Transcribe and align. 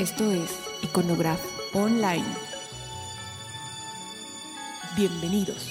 Esto 0.00 0.32
es 0.32 0.58
Iconograph 0.82 1.42
Online. 1.74 2.24
Bienvenidos. 4.96 5.68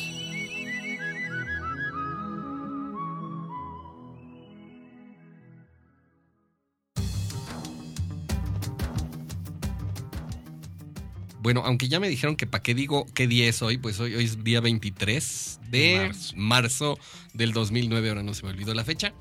Bueno, 11.39 11.63
aunque 11.65 11.87
ya 11.87 11.99
me 11.99 12.07
dijeron 12.07 12.35
que 12.35 12.45
para 12.45 12.61
qué 12.61 12.75
digo 12.75 13.07
qué 13.15 13.25
día 13.25 13.49
es 13.49 13.63
hoy, 13.63 13.79
pues 13.79 13.99
hoy, 13.99 14.13
hoy 14.13 14.25
es 14.25 14.43
día 14.43 14.61
23 14.61 15.59
de 15.71 15.97
Marzo. 16.05 16.33
marzo. 16.35 16.99
del 17.33 17.51
2009, 17.51 18.09
ahora 18.09 18.21
no 18.21 18.35
se 18.35 18.43
me 18.43 18.51
olvidó 18.51 18.75
la 18.75 18.83
fecha. 18.83 19.11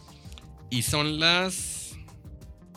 Y 0.68 0.82
son 0.82 1.18
las 1.18 1.77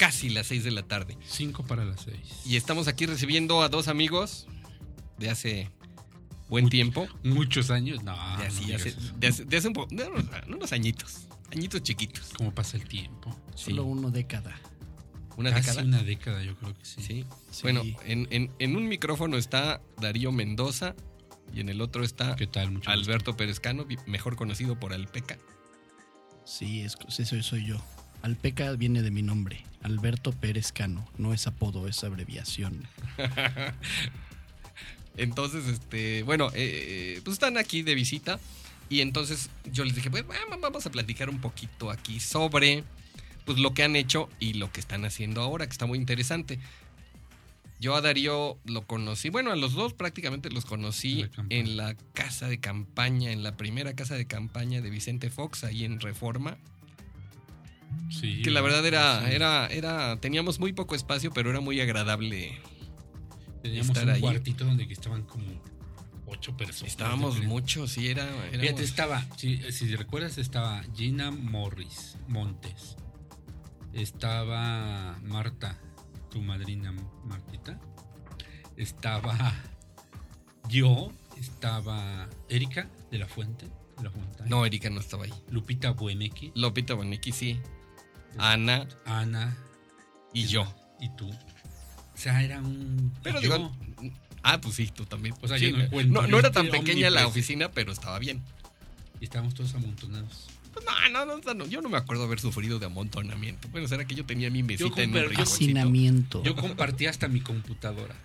casi 0.02 0.30
las 0.30 0.48
6 0.48 0.64
de 0.64 0.72
la 0.72 0.84
tarde. 0.84 1.16
5 1.26 1.64
para 1.66 1.86
las 1.86 2.02
6. 2.02 2.18
Y 2.46 2.56
estamos 2.56 2.88
aquí 2.88 3.06
recibiendo 3.06 3.62
a 3.62 3.70
dos 3.70 3.88
amigos 3.88 4.48
de 5.20 5.30
hace 5.30 5.70
buen 6.50 6.70
tiempo. 6.70 7.08
Muchos 7.24 7.70
años. 7.70 8.04
No, 8.04 8.14
De, 8.38 8.44
no 8.44 8.44
así, 8.50 8.74
hace, 8.74 8.90
eso. 8.90 9.00
de, 9.18 9.28
hace, 9.28 9.46
de 9.46 9.58
hace 9.58 9.68
un 9.68 9.74
poco, 9.76 9.94
unos, 9.94 10.10
unos 10.48 10.74
añitos. 10.74 11.28
Añitos 11.52 11.84
chiquitos. 11.84 12.32
¿Cómo 12.38 12.52
pasa 12.54 12.78
el 12.78 12.88
tiempo? 12.88 13.30
Sí. 13.56 13.66
Solo 13.72 13.84
una 13.84 14.10
década. 14.10 14.60
Una 15.38 15.52
Casi 15.52 15.70
década. 15.70 15.84
una 15.88 16.04
década, 16.04 16.44
yo 16.44 16.56
creo 16.58 16.74
que 16.78 16.84
sí. 16.86 17.02
Sí. 17.02 17.26
Sí. 17.52 17.62
Bueno, 17.62 17.84
en, 18.06 18.28
en- 18.32 18.52
en 18.60 18.76
un 18.76 18.88
micrófono 18.88 19.38
está 19.38 19.82
Darío 20.00 20.32
Mendoza 20.32 20.96
y 21.54 21.60
en 21.60 21.70
el 21.70 21.80
otro 21.82 22.04
está 22.04 22.36
¿Qué 22.36 22.48
tal? 22.48 22.72
Mucho 22.72 22.90
Alberto 22.90 23.38
Perezcano, 23.38 23.86
mejor 24.08 24.36
conocido 24.36 24.80
por 24.80 24.94
Alpeca. 24.94 25.38
Sí, 26.46 26.82
es, 26.82 26.98
sí, 27.10 27.24
soy, 27.26 27.44
soy 27.44 27.66
yo. 27.66 27.78
Alpeca 28.24 28.72
viene 28.74 29.02
de 29.02 29.12
mi 29.12 29.22
nombre, 29.22 29.64
Alberto 29.84 30.32
Pérez 30.32 30.72
Cano. 30.72 31.08
No 31.18 31.34
es 31.34 31.48
apodo, 31.48 31.88
es 31.88 32.04
abreviación. 32.04 32.88
Entonces, 35.18 35.68
este, 35.68 36.24
bueno, 36.24 36.50
eh, 36.54 37.20
pues 37.24 37.34
están 37.34 37.58
aquí 37.58 37.82
de 37.82 37.96
visita. 37.96 38.40
Y 38.90 39.00
entonces 39.00 39.50
yo 39.72 39.86
les 39.86 39.96
dije, 39.96 40.12
pues 40.12 40.28
bueno, 40.28 40.44
vamos 40.60 40.86
a 40.86 40.92
platicar 40.92 41.30
un 41.30 41.40
poquito 41.40 41.92
aquí 41.92 42.20
sobre 42.20 42.84
pues, 43.46 43.58
lo 43.58 43.74
que 43.74 43.84
han 43.84 43.96
hecho 43.96 44.28
y 44.38 44.56
lo 44.56 44.70
que 44.70 44.82
están 44.82 45.06
haciendo 45.06 45.42
ahora, 45.42 45.66
que 45.66 45.72
está 45.72 45.86
muy 45.86 45.98
interesante. 45.98 46.60
Yo 47.80 47.96
a 47.96 48.02
Darío 48.02 48.58
lo 48.66 48.86
conocí, 48.86 49.30
bueno, 49.30 49.52
a 49.52 49.56
los 49.56 49.74
dos 49.74 49.94
prácticamente 49.94 50.52
los 50.52 50.66
conocí 50.66 51.26
La 51.36 51.46
en 51.50 51.78
la 51.78 51.96
casa 52.14 52.50
de 52.50 52.60
campaña, 52.60 53.32
en 53.32 53.44
la 53.44 53.56
primera 53.56 53.96
casa 53.96 54.16
de 54.16 54.28
campaña 54.28 54.82
de 54.82 54.90
Vicente 54.90 55.30
Fox, 55.30 55.64
ahí 55.64 55.86
en 55.86 56.02
Reforma. 56.02 56.58
Sí, 58.10 58.42
Que 58.42 58.52
la 58.52 58.62
verdad 58.62 58.86
era, 58.86 59.22
sí. 59.26 59.32
era, 59.34 59.68
era, 59.68 60.20
teníamos 60.20 60.60
muy 60.60 60.74
poco 60.74 60.96
espacio, 60.96 61.32
pero 61.32 61.50
era 61.50 61.60
muy 61.62 61.80
agradable. 61.82 62.60
Teníamos 63.64 63.90
estar 63.90 64.04
un 64.06 64.10
ahí. 64.12 64.22
cuartito 64.22 64.66
donde 64.66 64.84
estaban 64.92 65.24
como 65.24 65.46
ocho 66.26 66.56
personas. 66.58 66.92
Estábamos 66.92 67.42
muchos, 67.44 67.92
sí, 67.92 68.08
era. 68.10 68.24
éramos- 68.24 68.60
Fíjate, 68.60 68.84
estaba, 68.84 69.26
si, 69.38 69.58
si 69.72 69.96
recuerdas, 69.96 70.38
estaba 70.38 70.84
Gina 70.96 71.32
Morris 71.32 72.18
Montes. 72.28 72.96
Estaba 73.94 75.20
Marta, 75.24 75.78
tu 76.30 76.42
madrina 76.42 76.94
Martita. 77.26 77.80
Estaba 78.78 79.54
yo, 80.70 81.12
estaba 81.38 82.28
Erika 82.50 82.90
de 83.12 83.20
la 83.20 83.28
Fuente. 83.28 83.68
De 83.98 84.04
la 84.04 84.10
Fuente. 84.12 84.44
No, 84.48 84.66
Erika 84.66 84.90
no 84.90 85.00
estaba 85.00 85.26
ahí. 85.26 85.34
Lupita 85.50 85.92
Buemeki, 85.92 86.52
Lopita 86.56 86.94
Boniki 86.94 87.32
sí. 87.32 87.60
Ana 88.38 88.88
Ana 89.06 89.56
y 90.34 90.46
yo. 90.48 90.74
y 91.00 91.10
tú. 91.16 91.30
O 91.30 92.18
sea, 92.18 92.42
era 92.44 92.60
un. 92.60 93.12
Pero 93.24 93.42
yo. 93.42 93.58
digo. 93.58 93.76
Ah, 94.44 94.60
pues 94.60 94.76
sí, 94.76 94.88
tú 94.94 95.06
también. 95.06 95.36
O 95.42 95.48
sea, 95.48 95.58
Sí, 95.60 95.70
yo 95.72 95.78
no 95.78 95.84
encuentro 95.84 96.22
no, 96.22 96.28
no 96.28 96.40
era 96.40 96.48
este 96.50 96.60
tan 96.62 96.70
pequeña 96.72 97.10
la 97.10 97.28
oficina, 97.28 97.70
pero 97.72 97.92
estaba 97.92 98.18
bien. 98.20 98.42
Y 99.20 99.26
estábamos 99.26 99.54
todos 99.54 99.74
amontonados. 99.76 100.48
Pues 100.74 100.86
no, 100.86 101.26
no, 101.26 101.38
no, 101.38 101.54
no, 101.54 101.66
yo 101.68 101.82
no 101.82 101.90
me 101.90 101.98
acuerdo 101.98 102.24
haber 102.24 102.40
sufrido 102.40 102.80
de 102.80 102.86
amontonamiento. 102.88 103.68
Bueno, 103.68 103.88
será 103.88 104.06
que 104.06 104.16
yo 104.16 104.26
tenía 104.26 104.50
mi 104.50 104.64
mesita 104.64 105.02
en 105.04 105.10
un 105.10 105.16
comper- 105.16 105.22
yo- 105.24 105.30
rinconcito. 105.30 105.54
Hacinamiento. 105.64 106.44
Yo 106.44 106.56
compartí 106.56 107.06
hasta 107.08 107.28
mi 107.28 107.42
computadora. 107.42 108.16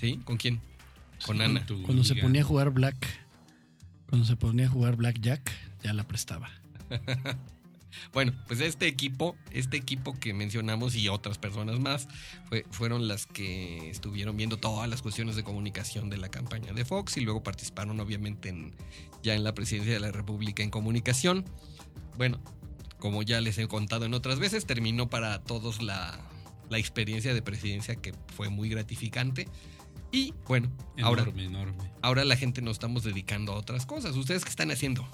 ¿Sí? 0.00 0.20
¿Con 0.24 0.36
quién? 0.36 0.60
Con 1.24 1.36
Sí, 1.38 1.42
Ana. 1.42 1.66
Cuando 1.84 2.04
se 2.04 2.14
ponía 2.14 2.42
a 2.42 2.44
jugar 2.44 2.70
Black, 2.70 2.96
cuando 4.08 4.26
se 4.26 4.36
ponía 4.36 4.66
a 4.66 4.68
jugar 4.70 4.96
Blackjack, 4.96 5.50
ya 5.82 5.92
la 5.92 6.04
prestaba. 6.06 6.50
Bueno, 8.12 8.32
pues 8.46 8.60
este 8.60 8.86
equipo, 8.86 9.36
este 9.50 9.76
equipo 9.76 10.18
que 10.18 10.32
mencionamos 10.34 10.94
y 10.96 11.08
otras 11.08 11.38
personas 11.38 11.78
más, 11.80 12.08
fue- 12.48 12.64
fueron 12.70 13.08
las 13.08 13.26
que 13.26 13.90
estuvieron 13.90 14.36
viendo 14.36 14.56
todas 14.56 14.88
las 14.88 15.02
cuestiones 15.02 15.36
de 15.36 15.44
comunicación 15.44 16.10
de 16.10 16.16
la 16.18 16.28
campaña 16.28 16.72
de 16.72 16.84
Fox 16.84 17.16
y 17.16 17.20
luego 17.20 17.42
participaron 17.42 17.98
obviamente 18.00 18.48
en, 18.48 18.74
ya 19.22 19.34
en 19.34 19.44
la 19.44 19.54
presidencia 19.54 19.92
de 19.92 20.00
la 20.00 20.12
República 20.12 20.62
en 20.62 20.70
comunicación. 20.70 21.44
Bueno, 22.16 22.40
como 22.98 23.22
ya 23.22 23.40
les 23.40 23.58
he 23.58 23.68
contado 23.68 24.06
en 24.06 24.14
otras 24.14 24.38
veces, 24.38 24.66
terminó 24.66 25.08
para 25.10 25.42
todos 25.42 25.82
la, 25.82 26.18
la 26.70 26.78
experiencia 26.78 27.34
de 27.34 27.42
presidencia 27.42 27.96
que 27.96 28.14
fue 28.34 28.48
muy 28.48 28.68
gratificante. 28.68 29.48
Y 30.12 30.32
bueno, 30.46 30.70
ahora, 31.02 31.22
Enorme, 31.22 31.44
enorme. 31.44 31.90
ahora 32.00 32.24
la 32.24 32.36
gente 32.36 32.62
nos 32.62 32.72
estamos 32.76 33.02
dedicando 33.02 33.52
a 33.52 33.56
otras 33.56 33.84
cosas. 33.86 34.16
¿Ustedes 34.16 34.44
qué 34.44 34.50
están 34.50 34.70
haciendo? 34.70 35.06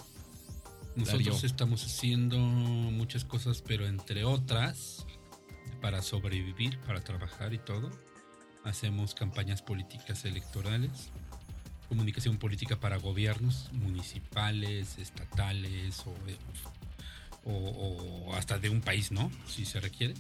Nosotros 0.97 1.45
estamos 1.45 1.85
haciendo 1.85 2.39
muchas 2.39 3.25
cosas, 3.25 3.63
pero 3.67 3.87
entre 3.87 4.25
otras, 4.25 5.07
para 5.81 6.03
sobrevivir, 6.03 6.79
para 6.81 7.01
trabajar 7.03 7.55
y 7.55 7.59
todo, 7.59 7.91
hacemos 8.65 9.15
campañas 9.15 9.63
políticas 9.63 10.25
electorales, 10.25 11.11
comunicación 11.89 12.37
política 12.39 12.79
para 12.79 12.97
gobiernos 12.99 13.71
municipales, 13.73 14.99
estatales 14.99 16.05
o, 16.07 16.15
o- 17.51 18.27
o 18.29 18.35
hasta 18.35 18.59
de 18.59 18.69
un 18.71 18.81
país, 18.81 19.11
¿no? 19.13 19.31
Si 19.49 19.65
se 19.65 19.81
requiere. 19.81 20.15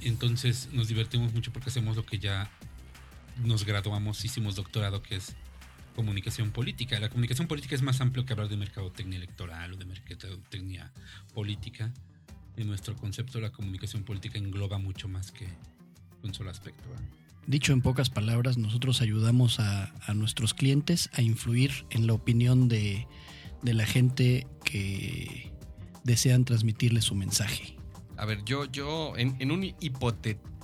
Entonces 0.00 0.68
nos 0.72 0.86
divertimos 0.88 1.32
mucho 1.34 1.52
porque 1.52 1.70
hacemos 1.70 1.96
lo 1.96 2.04
que 2.06 2.18
ya 2.18 2.48
nos 3.42 3.64
graduamos, 3.64 4.24
hicimos 4.24 4.54
doctorado, 4.54 5.02
que 5.02 5.16
es 5.16 5.34
comunicación 5.98 6.52
política. 6.52 7.00
La 7.00 7.08
comunicación 7.08 7.48
política 7.48 7.74
es 7.74 7.82
más 7.82 8.00
amplio 8.00 8.24
que 8.24 8.32
hablar 8.32 8.48
de 8.48 8.56
mercadotecnia 8.56 9.16
electoral 9.16 9.72
o 9.72 9.76
de 9.76 9.84
mercadotecnia 9.84 10.92
política. 11.34 11.92
En 12.56 12.68
nuestro 12.68 12.94
concepto, 12.94 13.40
la 13.40 13.50
comunicación 13.50 14.04
política 14.04 14.38
engloba 14.38 14.78
mucho 14.78 15.08
más 15.08 15.32
que 15.32 15.48
un 16.22 16.32
solo 16.32 16.50
aspecto. 16.50 16.88
¿verdad? 16.88 17.04
Dicho 17.48 17.72
en 17.72 17.82
pocas 17.82 18.10
palabras, 18.10 18.58
nosotros 18.58 19.02
ayudamos 19.02 19.58
a, 19.58 19.92
a 20.06 20.14
nuestros 20.14 20.54
clientes 20.54 21.10
a 21.14 21.20
influir 21.20 21.72
en 21.90 22.06
la 22.06 22.12
opinión 22.12 22.68
de, 22.68 23.08
de 23.62 23.74
la 23.74 23.84
gente 23.84 24.46
que 24.64 25.50
desean 26.04 26.44
transmitirle 26.44 27.02
su 27.02 27.16
mensaje. 27.16 27.76
A 28.16 28.24
ver, 28.24 28.44
yo, 28.44 28.66
yo, 28.66 29.16
en, 29.16 29.34
en 29.40 29.50
un 29.50 29.64
hipotético 29.64 30.57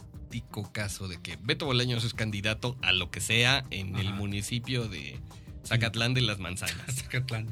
caso 0.72 1.08
de 1.08 1.20
que 1.20 1.36
Beto 1.42 1.66
Bolaños 1.66 2.04
es 2.04 2.14
candidato 2.14 2.76
a 2.82 2.92
lo 2.92 3.10
que 3.10 3.20
sea 3.20 3.64
en 3.70 3.96
el 3.96 4.12
municipio 4.12 4.88
de 4.88 5.20
Zacatlán 5.64 6.14
de 6.14 6.20
las 6.20 6.38
Manzanas. 6.38 6.94
Zacatlán, 7.02 7.46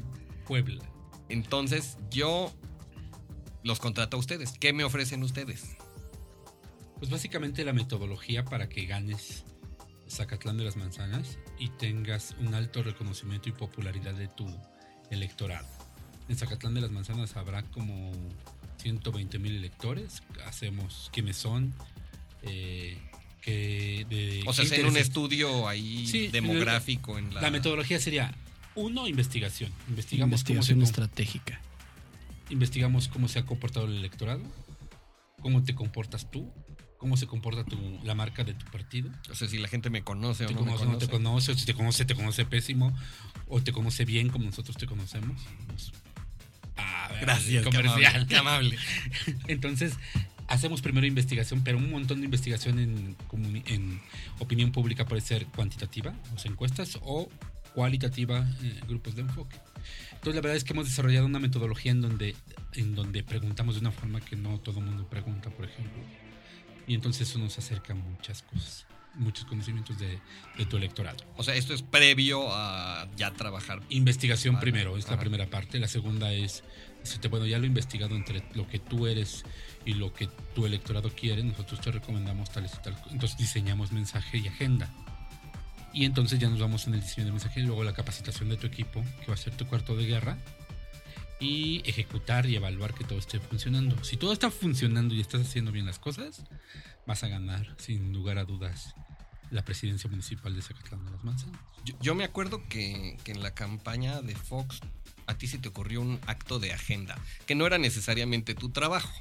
Puebla. 0.45 0.83
Entonces, 1.29 1.97
yo 2.09 2.51
los 3.63 3.79
contrato 3.79 4.17
a 4.17 4.19
ustedes. 4.19 4.53
¿Qué 4.59 4.73
me 4.73 4.83
ofrecen 4.83 5.23
ustedes? 5.23 5.77
Pues 6.97 7.09
básicamente 7.09 7.65
la 7.65 7.73
metodología 7.73 8.45
para 8.45 8.69
que 8.69 8.85
ganes 8.85 9.45
Zacatlán 10.09 10.57
de 10.57 10.63
las 10.63 10.77
Manzanas 10.77 11.37
y 11.57 11.69
tengas 11.69 12.35
un 12.39 12.53
alto 12.53 12.83
reconocimiento 12.83 13.49
y 13.49 13.53
popularidad 13.53 14.13
de 14.13 14.27
tu 14.27 14.45
electorado. 15.09 15.67
En 16.29 16.37
Zacatlán 16.37 16.73
de 16.73 16.81
las 16.81 16.91
Manzanas 16.91 17.35
habrá 17.35 17.63
como 17.63 18.11
120 18.77 19.39
mil 19.39 19.55
electores. 19.55 20.23
Hacemos 20.45 21.09
quiénes 21.11 21.37
son, 21.37 21.73
eh, 22.43 22.97
que 23.41 24.05
de 24.09 24.43
O 24.45 24.53
sea, 24.53 24.65
qué 24.65 24.73
hacer 24.73 24.85
un 24.85 24.97
estudio 24.97 25.67
ahí 25.67 26.07
Sí, 26.07 26.27
demográfico 26.27 27.17
en 27.17 27.33
la... 27.33 27.41
La 27.41 27.51
metodología 27.51 27.99
sería 27.99 28.33
uno 28.75 29.07
investigación. 29.07 29.71
Investigamos 29.89 30.31
Investigación 30.31 30.77
cómo 30.77 30.85
se, 30.85 30.91
estratégica. 30.91 31.61
investigamos 32.49 33.07
cómo 33.07 33.27
se 33.27 33.39
ha 33.39 33.45
comportado 33.45 33.85
el 33.85 33.97
electorado, 33.97 34.41
cómo 35.41 35.63
te 35.63 35.75
comportas 35.75 36.31
tú, 36.31 36.51
cómo 36.97 37.17
se 37.17 37.27
comporta 37.27 37.65
tu, 37.65 37.77
la 38.03 38.15
marca 38.15 38.43
de 38.43 38.53
tu 38.53 38.65
partido. 38.67 39.11
O 39.29 39.35
sea, 39.35 39.47
si 39.47 39.57
la 39.57 39.67
gente 39.67 39.89
me 39.89 40.03
conoce 40.03 40.45
o 40.45 40.47
te 40.47 40.53
no 40.53 40.61
me 40.61 40.67
conoce, 40.67 40.85
no 40.85 40.97
te 40.97 41.07
conoce. 41.07 41.23
conoce, 41.23 41.51
o 41.51 41.55
si 41.55 41.65
te 41.65 41.73
conoce, 41.73 42.05
te 42.05 42.15
conoce 42.15 42.45
pésimo, 42.45 42.95
o 43.47 43.61
te 43.61 43.73
conoce 43.73 44.05
bien 44.05 44.29
como 44.29 44.45
nosotros 44.45 44.77
te 44.77 44.87
conocemos. 44.87 45.41
Pues, 45.67 45.91
ah, 46.77 47.11
Gracias, 47.21 47.63
qué 47.63 47.69
comercial. 47.69 48.05
amable, 48.05 48.27
qué 48.27 48.37
amable. 48.37 48.77
Entonces, 49.47 49.95
hacemos 50.53 50.81
primero 50.81 51.07
investigación, 51.07 51.63
pero 51.63 51.77
un 51.77 51.89
montón 51.89 52.19
de 52.19 52.25
investigación 52.25 52.79
en, 52.79 54.01
opinión 54.39 54.71
pública 54.71 55.05
puede 55.05 55.21
ser 55.21 55.45
cuantitativa, 55.47 56.13
o 56.35 56.39
sea, 56.39 56.51
encuestas, 56.51 56.99
o 57.01 57.29
cualitativa, 57.73 58.47
eh, 58.61 58.79
grupos 58.87 59.15
de 59.15 59.21
enfoque. 59.21 59.57
Entonces, 60.11 60.35
la 60.35 60.41
verdad 60.41 60.55
es 60.55 60.63
que 60.63 60.73
hemos 60.73 60.85
desarrollado 60.85 61.25
una 61.25 61.39
metodología 61.39 61.91
en 61.91 62.01
donde, 62.01 62.35
en 62.73 62.93
donde 62.93 63.23
preguntamos 63.23 63.75
de 63.75 63.81
una 63.81 63.91
forma 63.91 64.21
que 64.21 64.35
no 64.35 64.59
todo 64.59 64.79
el 64.79 64.85
mundo 64.85 65.07
pregunta, 65.09 65.49
por 65.49 65.65
ejemplo. 65.65 66.01
Y 66.85 66.93
entonces 66.93 67.29
eso 67.29 67.39
nos 67.39 67.57
acerca 67.57 67.93
a 67.93 67.95
muchas 67.95 68.43
cosas, 68.43 68.85
muchos 69.15 69.45
conocimientos 69.45 69.97
de, 69.99 70.19
de 70.57 70.65
tu 70.65 70.77
electorado. 70.77 71.17
O 71.37 71.43
sea, 71.43 71.55
esto 71.55 71.73
es 71.73 71.81
previo 71.81 72.47
a 72.51 73.07
ya 73.15 73.31
trabajar. 73.31 73.81
Investigación 73.89 74.55
Ajá, 74.55 74.61
primero, 74.61 74.97
es 74.97 75.05
la 75.05 75.13
ajá. 75.13 75.21
primera 75.21 75.47
parte. 75.47 75.79
La 75.79 75.87
segunda 75.87 76.31
es, 76.31 76.63
bueno, 77.29 77.45
ya 77.45 77.57
lo 77.57 77.65
he 77.65 77.67
investigado 77.67 78.15
entre 78.15 78.43
lo 78.53 78.67
que 78.67 78.79
tú 78.79 79.07
eres 79.07 79.43
y 79.85 79.93
lo 79.93 80.13
que 80.13 80.27
tu 80.55 80.65
electorado 80.65 81.09
quiere, 81.09 81.43
nosotros 81.43 81.81
te 81.81 81.91
recomendamos 81.91 82.51
tales 82.51 82.73
y 82.79 82.83
tal. 82.83 82.95
Entonces 83.11 83.37
diseñamos 83.37 83.91
mensaje 83.91 84.37
y 84.37 84.47
agenda. 84.47 84.89
Y 85.93 86.05
entonces 86.05 86.39
ya 86.39 86.49
nos 86.49 86.59
vamos 86.59 86.87
en 86.87 86.95
el 86.95 87.01
diseño 87.01 87.25
del 87.25 87.33
mensaje 87.33 87.59
y 87.59 87.63
luego 87.63 87.83
la 87.83 87.93
capacitación 87.93 88.49
de 88.49 88.57
tu 88.57 88.65
equipo, 88.65 89.03
que 89.21 89.27
va 89.27 89.35
a 89.35 89.37
ser 89.37 89.55
tu 89.55 89.67
cuarto 89.67 89.95
de 89.95 90.05
guerra, 90.05 90.37
y 91.39 91.81
ejecutar 91.85 92.45
y 92.45 92.55
evaluar 92.55 92.93
que 92.93 93.03
todo 93.03 93.19
esté 93.19 93.39
funcionando. 93.39 94.01
Si 94.03 94.17
todo 94.17 94.33
está 94.33 94.49
funcionando 94.49 95.13
y 95.13 95.19
estás 95.21 95.41
haciendo 95.41 95.71
bien 95.71 95.85
las 95.85 95.99
cosas, 95.99 96.41
vas 97.05 97.23
a 97.23 97.27
ganar, 97.27 97.75
sin 97.77 98.13
lugar 98.13 98.37
a 98.37 98.45
dudas, 98.45 98.95
la 99.51 99.63
presidencia 99.65 100.09
municipal 100.09 100.55
de 100.55 100.61
Zacatlán 100.61 101.05
de 101.05 101.11
las 101.11 101.23
Manzanas. 101.23 101.59
Yo, 101.85 101.95
yo 102.01 102.15
me 102.15 102.23
acuerdo 102.23 102.61
que, 102.69 103.17
que 103.23 103.31
en 103.31 103.43
la 103.43 103.53
campaña 103.53 104.21
de 104.21 104.35
Fox 104.35 104.79
a 105.27 105.37
ti 105.37 105.47
se 105.47 105.57
te 105.57 105.69
ocurrió 105.69 106.01
un 106.01 106.19
acto 106.27 106.59
de 106.59 106.73
agenda, 106.73 107.17
que 107.45 107.55
no 107.55 107.65
era 107.67 107.77
necesariamente 107.77 108.55
tu 108.55 108.69
trabajo. 108.69 109.11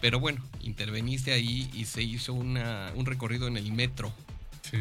Pero 0.00 0.18
bueno, 0.18 0.42
interveniste 0.60 1.32
ahí 1.32 1.70
y 1.72 1.84
se 1.84 2.02
hizo 2.02 2.32
una, 2.32 2.92
un 2.96 3.06
recorrido 3.06 3.46
en 3.46 3.56
el 3.56 3.72
metro 3.72 4.12
Sí. 4.68 4.78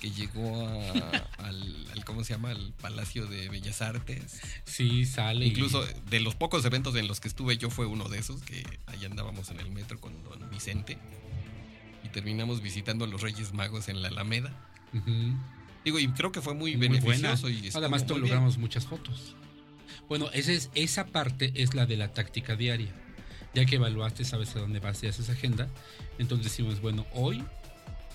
que 0.00 0.10
llegó 0.12 0.64
a- 0.68 1.28
al, 1.38 1.86
al- 1.92 2.04
¿cómo 2.04 2.22
se 2.22 2.34
llama? 2.34 2.50
Al 2.50 2.72
Palacio 2.80 3.26
de 3.26 3.48
Bellas 3.48 3.82
Artes. 3.82 4.40
Sí, 4.64 5.06
sale. 5.06 5.44
y- 5.44 5.48
Incluso 5.48 5.84
de 6.08 6.20
los 6.20 6.36
pocos 6.36 6.64
eventos 6.64 6.94
en 6.94 7.08
los 7.08 7.18
que 7.20 7.26
estuve 7.28 7.56
yo 7.58 7.68
fue 7.68 7.86
uno 7.86 8.08
de 8.08 8.18
esos, 8.20 8.42
que 8.42 8.64
allá 8.86 9.08
andábamos 9.08 9.50
en 9.50 9.58
el 9.60 9.70
metro 9.72 10.00
con 10.00 10.22
don 10.22 10.48
Vicente 10.50 10.98
y 12.04 12.08
terminamos 12.10 12.60
visitando 12.62 13.04
a 13.04 13.08
los 13.08 13.22
Reyes 13.22 13.52
Magos 13.52 13.88
en 13.88 14.02
la 14.02 14.08
Alameda. 14.08 14.52
Digo, 15.84 15.98
y 15.98 16.08
creo 16.08 16.30
que 16.32 16.40
fue 16.40 16.54
muy, 16.54 16.76
Muy 16.76 16.88
beneficioso. 16.88 17.42
buena. 17.48 17.58
Y 17.66 17.70
Además, 17.74 18.02
muy 18.04 18.08
bien. 18.12 18.20
logramos 18.22 18.58
muchas 18.58 18.86
fotos. 18.86 19.34
Bueno, 20.08 20.28
esa, 20.32 20.52
es, 20.52 20.70
esa 20.74 21.06
parte 21.06 21.52
es 21.56 21.74
la 21.74 21.86
de 21.86 21.96
la 21.96 22.12
táctica 22.12 22.56
diaria. 22.56 22.92
Ya 23.54 23.64
que 23.66 23.76
evaluaste, 23.76 24.24
sabes 24.24 24.54
a 24.56 24.60
dónde 24.60 24.80
vas 24.80 25.02
y 25.02 25.06
haces 25.06 25.30
agenda. 25.30 25.68
Entonces 26.18 26.44
decimos, 26.50 26.80
bueno, 26.80 27.06
hoy, 27.12 27.44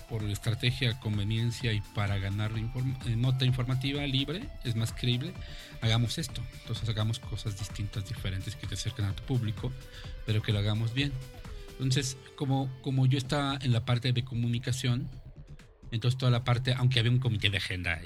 por 0.08 0.22
estrategia, 0.24 0.98
conveniencia 1.00 1.72
y 1.72 1.80
para 1.94 2.18
ganar 2.18 2.52
inform- 2.52 2.96
eh, 3.06 3.16
nota 3.16 3.44
informativa 3.44 4.02
libre, 4.06 4.48
es 4.64 4.74
más 4.76 4.92
creíble, 4.92 5.32
hagamos 5.80 6.18
esto. 6.18 6.42
Entonces 6.60 6.88
hagamos 6.88 7.18
cosas 7.20 7.58
distintas, 7.58 8.06
diferentes, 8.08 8.54
que 8.56 8.66
te 8.66 8.74
acerquen 8.74 9.06
a 9.06 9.12
tu 9.14 9.22
público, 9.24 9.72
pero 10.26 10.42
que 10.42 10.52
lo 10.52 10.58
hagamos 10.58 10.92
bien. 10.94 11.12
Entonces, 11.82 12.16
como, 12.36 12.70
como 12.82 13.06
yo 13.06 13.18
estaba 13.18 13.58
en 13.62 13.72
la 13.72 13.84
parte 13.84 14.12
de 14.12 14.24
comunicación, 14.24 15.08
entonces 15.90 16.18
toda 16.18 16.30
la 16.30 16.44
parte, 16.44 16.74
aunque 16.74 17.00
había 17.00 17.10
un 17.10 17.18
comité 17.18 17.50
de 17.50 17.56
agenda, 17.56 18.00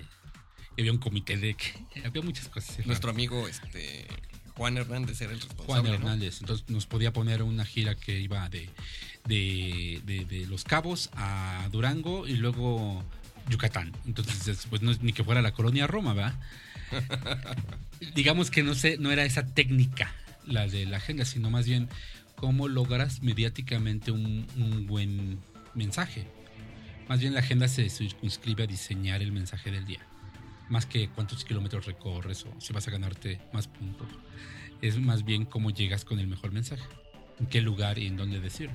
había 0.78 0.92
un 0.92 0.98
comité 0.98 1.36
de 1.36 1.56
había 2.04 2.22
muchas 2.22 2.48
cosas. 2.48 2.86
Nuestro 2.86 3.10
amigo 3.10 3.46
este, 3.48 4.06
Juan 4.56 4.76
Hernández 4.76 5.20
era 5.20 5.32
el 5.32 5.38
Juan 5.40 5.48
responsable. 5.48 5.88
¿no? 5.90 5.94
Hernández, 5.96 6.38
entonces 6.40 6.68
nos 6.70 6.86
podía 6.86 7.12
poner 7.12 7.42
una 7.42 7.64
gira 7.64 7.94
que 7.94 8.20
iba 8.20 8.48
de, 8.48 8.70
de, 9.26 10.00
de- 10.04 10.24
de 10.24 10.46
Los 10.46 10.64
Cabos 10.64 11.10
a 11.14 11.68
Durango 11.72 12.26
y 12.28 12.36
luego 12.36 13.04
Yucatán. 13.50 13.92
Entonces, 14.06 14.66
pues 14.70 14.82
no 14.82 14.90
es 14.92 15.02
ni 15.02 15.12
que 15.12 15.24
fuera 15.24 15.42
la 15.42 15.52
colonia 15.52 15.86
Roma, 15.86 16.14
¿verdad? 16.14 16.34
Digamos 18.14 18.50
que 18.50 18.62
no 18.62 18.74
sé, 18.74 18.96
no 18.98 19.10
era 19.10 19.24
esa 19.24 19.46
técnica 19.46 20.12
la 20.46 20.66
de 20.66 20.84
la 20.86 20.98
agenda, 20.98 21.24
sino 21.24 21.50
más 21.50 21.66
bien 21.66 21.88
cómo 22.36 22.69
logras 22.69 23.22
mediáticamente 23.22 24.10
un, 24.10 24.46
un 24.56 24.86
buen 24.86 25.38
mensaje. 25.75 26.26
Más 27.08 27.20
bien 27.20 27.34
la 27.34 27.40
agenda 27.40 27.69
se 27.69 27.88
circunscribe 27.90 28.64
a 28.64 28.66
diseñar 28.66 29.22
el 29.22 29.32
mensaje 29.32 29.70
del 29.70 29.84
día. 29.84 30.00
Más 30.69 30.86
que 30.86 31.08
cuántos 31.08 31.44
kilómetros 31.44 31.86
recorres 31.86 32.44
o 32.44 32.60
si 32.60 32.72
vas 32.72 32.88
a 32.88 32.90
ganarte 32.90 33.40
más 33.52 33.69
puntos. 33.69 34.08
Es 34.81 34.98
más 34.98 35.25
bien 35.25 35.44
cómo 35.44 35.70
llegas 35.70 36.04
con 36.04 36.19
el 36.19 36.26
mejor 36.26 36.52
mensaje. 36.52 36.84
En 37.38 37.46
qué 37.46 37.60
lugar 37.60 37.98
y 37.98 38.06
en 38.06 38.16
dónde 38.16 38.40
decirlo. 38.40 38.75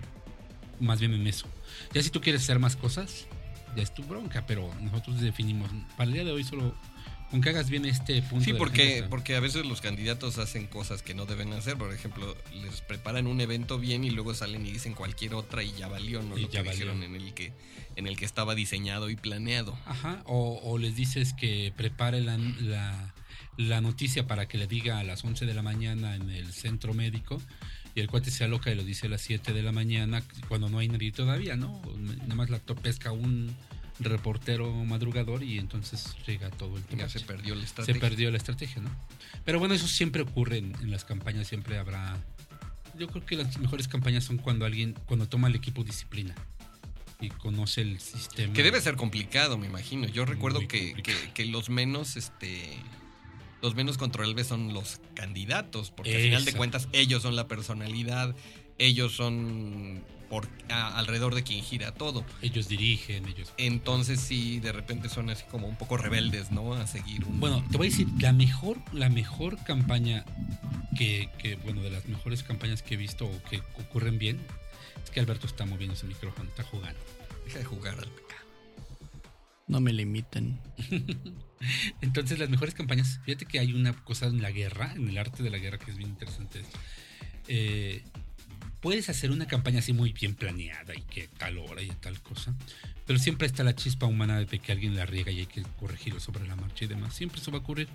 Más 0.80 1.00
bien 1.00 1.14
en 1.14 1.26
eso. 1.28 1.48
Ya 1.94 2.02
si 2.04 2.10
tú 2.10 2.22
quieres 2.22 2.44
hacer 2.44 2.60
más 2.60 2.76
cosas, 2.76 3.28
ya 3.76 3.84
es 3.84 3.94
tu 3.94 4.04
bronca, 4.04 4.46
pero 4.46 4.70
nosotros 4.82 5.20
definimos. 5.22 5.70
Para 5.98 6.06
el 6.06 6.14
día 6.14 6.24
de 6.24 6.32
hoy 6.32 6.44
solo 6.44 6.76
con 7.30 7.42
que 7.42 7.50
hagas 7.50 7.70
bien 7.70 7.86
este 7.86 8.22
punto. 8.24 8.44
Sí, 8.46 8.54
porque, 8.54 9.06
porque 9.10 9.36
a 9.36 9.40
veces 9.40 9.66
los 9.66 9.82
candidatos 9.82 10.38
hacen 10.38 10.68
cosas 10.68 11.02
que 11.04 11.14
no 11.14 11.26
deben 11.26 11.54
hacer. 11.54 11.78
Por 11.78 11.94
ejemplo, 11.94 12.36
les 12.54 12.82
preparan 12.82 13.28
un 13.28 13.40
evento 13.42 13.78
bien 13.78 14.04
y 14.04 14.10
luego 14.10 14.34
salen 14.34 14.66
y 14.66 14.72
dicen 14.72 14.94
cualquier 14.94 15.36
otra 15.36 15.64
y 15.64 15.72
ya 15.74 15.88
valió, 15.88 16.22
¿no? 16.22 16.38
Y 16.38 16.44
Lo 16.44 16.50
ya 16.50 16.64
que 16.64 16.72
dijeron 16.72 17.04
en 17.04 17.16
el 17.16 17.34
que, 17.34 17.54
en 17.96 18.08
el 18.08 18.18
que 18.18 18.26
estaba 18.26 18.56
diseñado 18.56 19.10
y 19.10 19.16
planeado. 19.16 19.78
Ajá, 19.86 20.24
o, 20.26 20.60
o 20.64 20.78
les 20.78 20.96
dices 20.96 21.34
que 21.34 21.72
prepare 21.76 22.22
la, 22.22 22.38
la, 22.38 23.14
la 23.58 23.82
noticia 23.82 24.26
para 24.26 24.48
que 24.48 24.58
le 24.58 24.68
diga 24.68 25.00
a 25.00 25.04
las 25.04 25.24
11 25.24 25.46
de 25.46 25.54
la 25.54 25.62
mañana 25.62 26.16
en 26.16 26.30
el 26.30 26.52
centro 26.52 26.94
médico 26.94 27.42
y 27.96 28.00
el 28.00 28.08
cuate 28.08 28.32
se 28.32 28.44
aloca 28.44 28.72
y 28.72 28.76
lo 28.76 28.84
dice 28.84 29.08
a 29.08 29.10
las 29.10 29.22
7 29.22 29.54
de 29.54 29.64
la 29.64 29.72
mañana 29.72 30.24
cuando 30.48 30.70
no 30.70 30.80
hay 30.80 30.88
nadie 30.88 31.12
todavía, 31.12 31.56
¿no? 31.56 31.82
Nada 31.98 32.36
más 32.36 32.50
la 32.50 32.60
pesca 32.60 33.12
un 33.12 33.56
reportero 34.00 34.72
madrugador 34.86 35.44
y 35.44 35.58
entonces 35.60 36.16
llega 36.26 36.50
todo 36.50 36.78
el 36.78 36.84
tiempo. 36.84 37.08
se 37.10 37.20
perdió 37.22 37.54
la 37.56 37.62
Se 37.62 37.68
estrategia. 37.68 38.00
perdió 38.02 38.32
la 38.32 38.38
estrategia, 38.38 38.82
¿no? 38.82 38.90
Pero 39.46 39.60
bueno, 39.60 39.74
eso 39.74 39.88
siempre 39.88 40.22
ocurre 40.22 40.58
en, 40.58 40.74
en 40.82 40.92
las 40.92 41.06
campañas, 41.06 41.48
siempre 41.48 41.78
habrá... 41.78 42.18
Yo 42.98 43.08
creo 43.08 43.26
que 43.26 43.36
las 43.36 43.58
mejores 43.60 43.88
campañas 43.88 44.24
son 44.24 44.38
cuando 44.38 44.66
alguien, 44.66 44.96
cuando 45.06 45.28
toma 45.28 45.48
el 45.48 45.56
equipo 45.56 45.84
disciplina 45.84 46.36
y 47.22 47.30
conoce 47.30 47.82
el 47.82 48.00
sistema. 48.00 48.54
Que 48.54 48.64
debe 48.64 48.80
ser 48.82 48.96
complicado, 48.96 49.58
me 49.58 49.68
imagino. 49.68 50.08
Yo 50.08 50.26
recuerdo 50.26 50.60
que, 50.68 50.94
que- 50.96 51.32
que 51.34 51.46
los 51.46 51.70
menos, 51.70 52.16
este, 52.18 52.78
los 53.62 53.76
menos 53.76 53.98
controlables 53.98 54.48
son 54.48 54.74
los 54.74 55.02
candidatos, 55.16 55.92
porque 55.92 56.16
al 56.16 56.22
final 56.22 56.46
de 56.46 56.54
cuentas 56.54 56.88
ellos 56.94 57.22
son 57.24 57.36
la 57.36 57.48
personalidad, 57.48 58.36
ellos 58.78 59.14
son 59.14 60.04
por 60.30 60.48
a- 60.70 60.98
alrededor 60.98 61.36
de 61.36 61.44
quien 61.44 61.64
gira 61.64 61.92
todo. 61.94 62.24
Ellos 62.42 62.68
dirigen, 62.68 63.28
ellos... 63.28 63.52
Entonces 63.58 64.20
sí, 64.20 64.60
de 64.60 64.72
repente 64.72 65.10
son 65.10 65.30
así 65.30 65.44
como 65.50 65.68
un 65.68 65.76
poco 65.76 65.98
rebeldes, 65.98 66.52
¿no? 66.52 66.74
A 66.74 66.88
seguir 66.88 67.26
un... 67.26 67.40
Bueno, 67.40 67.64
te 67.72 67.78
voy 67.78 67.88
a 67.88 67.90
decir, 67.90 68.08
la 68.20 68.32
mejor, 68.34 68.78
la 68.94 69.10
mejor 69.10 69.58
campaña 69.64 70.24
que, 70.98 71.30
que, 71.40 71.56
bueno, 71.56 71.82
de 71.82 71.90
las 71.90 72.08
mejores 72.08 72.44
campañas 72.44 72.82
que 72.84 72.94
he 72.94 72.98
visto 72.98 73.26
o 73.26 73.44
que 73.50 73.58
ocurren 73.80 74.18
bien, 74.20 74.40
es 75.04 75.10
que 75.10 75.20
Alberto 75.20 75.48
está 75.48 75.66
moviendo 75.66 75.96
su 75.96 76.06
micrófono, 76.06 76.50
está 76.50 76.64
jugando. 76.64 77.00
Deja 77.46 77.60
de 77.60 77.66
jugar 77.66 77.96
al 77.96 78.10
pecado. 78.10 78.46
No 79.68 79.80
me 79.80 79.94
limiten. 79.94 80.60
Entonces, 82.02 82.40
las 82.40 82.50
mejores 82.50 82.74
campañas, 82.74 83.20
fíjate 83.26 83.46
que 83.46 83.60
hay 83.60 83.74
una 83.74 83.94
cosa 84.04 84.28
en 84.28 84.42
la 84.42 84.52
guerra, 84.52 84.94
en 84.96 85.10
el 85.10 85.18
arte 85.18 85.44
de 85.44 85.50
la 85.50 85.58
guerra, 85.58 85.78
que 85.78 85.92
es 85.92 85.98
bien 85.98 86.10
interesante. 86.10 86.62
Eh, 87.48 88.04
puedes 88.82 89.10
hacer 89.10 89.32
una 89.32 89.48
campaña 89.48 89.80
así 89.80 89.94
muy 89.94 90.14
bien 90.14 90.36
planeada 90.36 90.96
y 90.96 91.02
que 91.02 91.28
tal 91.28 91.58
hora 91.58 91.82
y 91.82 91.90
tal 91.90 92.22
cosa, 92.22 92.54
pero 93.06 93.20
siempre 93.20 93.48
está 93.48 93.64
la 93.64 93.76
chispa 93.76 94.06
humana 94.06 94.40
de 94.40 94.60
que 94.60 94.72
alguien 94.72 94.96
la 94.96 95.06
riega 95.06 95.32
y 95.32 95.40
hay 95.40 95.46
que 95.46 95.64
corregirlo 95.80 96.20
sobre 96.20 96.48
la 96.48 96.56
marcha 96.56 96.86
y 96.86 96.88
demás. 96.88 97.14
Siempre 97.16 97.42
eso 97.42 97.52
va 97.52 97.58
a 97.58 97.62
ocurrir. 97.62 97.90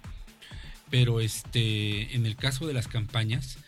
Pero 0.91 1.21
este, 1.21 2.15
en 2.15 2.27
el 2.27 2.37
caso 2.37 2.67
de 2.67 2.75
las 2.75 2.89
campañas, 2.89 3.59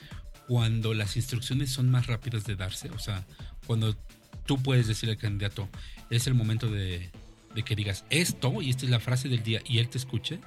cuando 0.47 0.95
las 0.95 1.17
instrucciones 1.17 1.71
son 1.71 1.91
más 1.91 2.07
rápidas 2.07 2.45
de 2.45 2.57
darse, 2.57 2.91
o 2.91 2.99
sea, 2.99 3.27
cuando 3.67 3.97
tú 4.45 4.63
puedes 4.63 4.87
decirle 4.87 5.15
al 5.15 5.19
candidato, 5.19 5.69
es 6.11 6.27
el 6.27 6.35
momento 6.35 6.71
de, 6.71 7.11
de 7.55 7.63
que 7.63 7.75
digas 7.75 8.05
esto 8.11 8.63
y 8.63 8.71
esta 8.71 8.85
es 8.85 8.91
la 8.91 9.01
frase 9.01 9.29
del 9.29 9.43
día 9.43 9.61
y 9.65 9.79
él 9.79 9.89
te 9.89 9.99
escuche, 9.99 10.41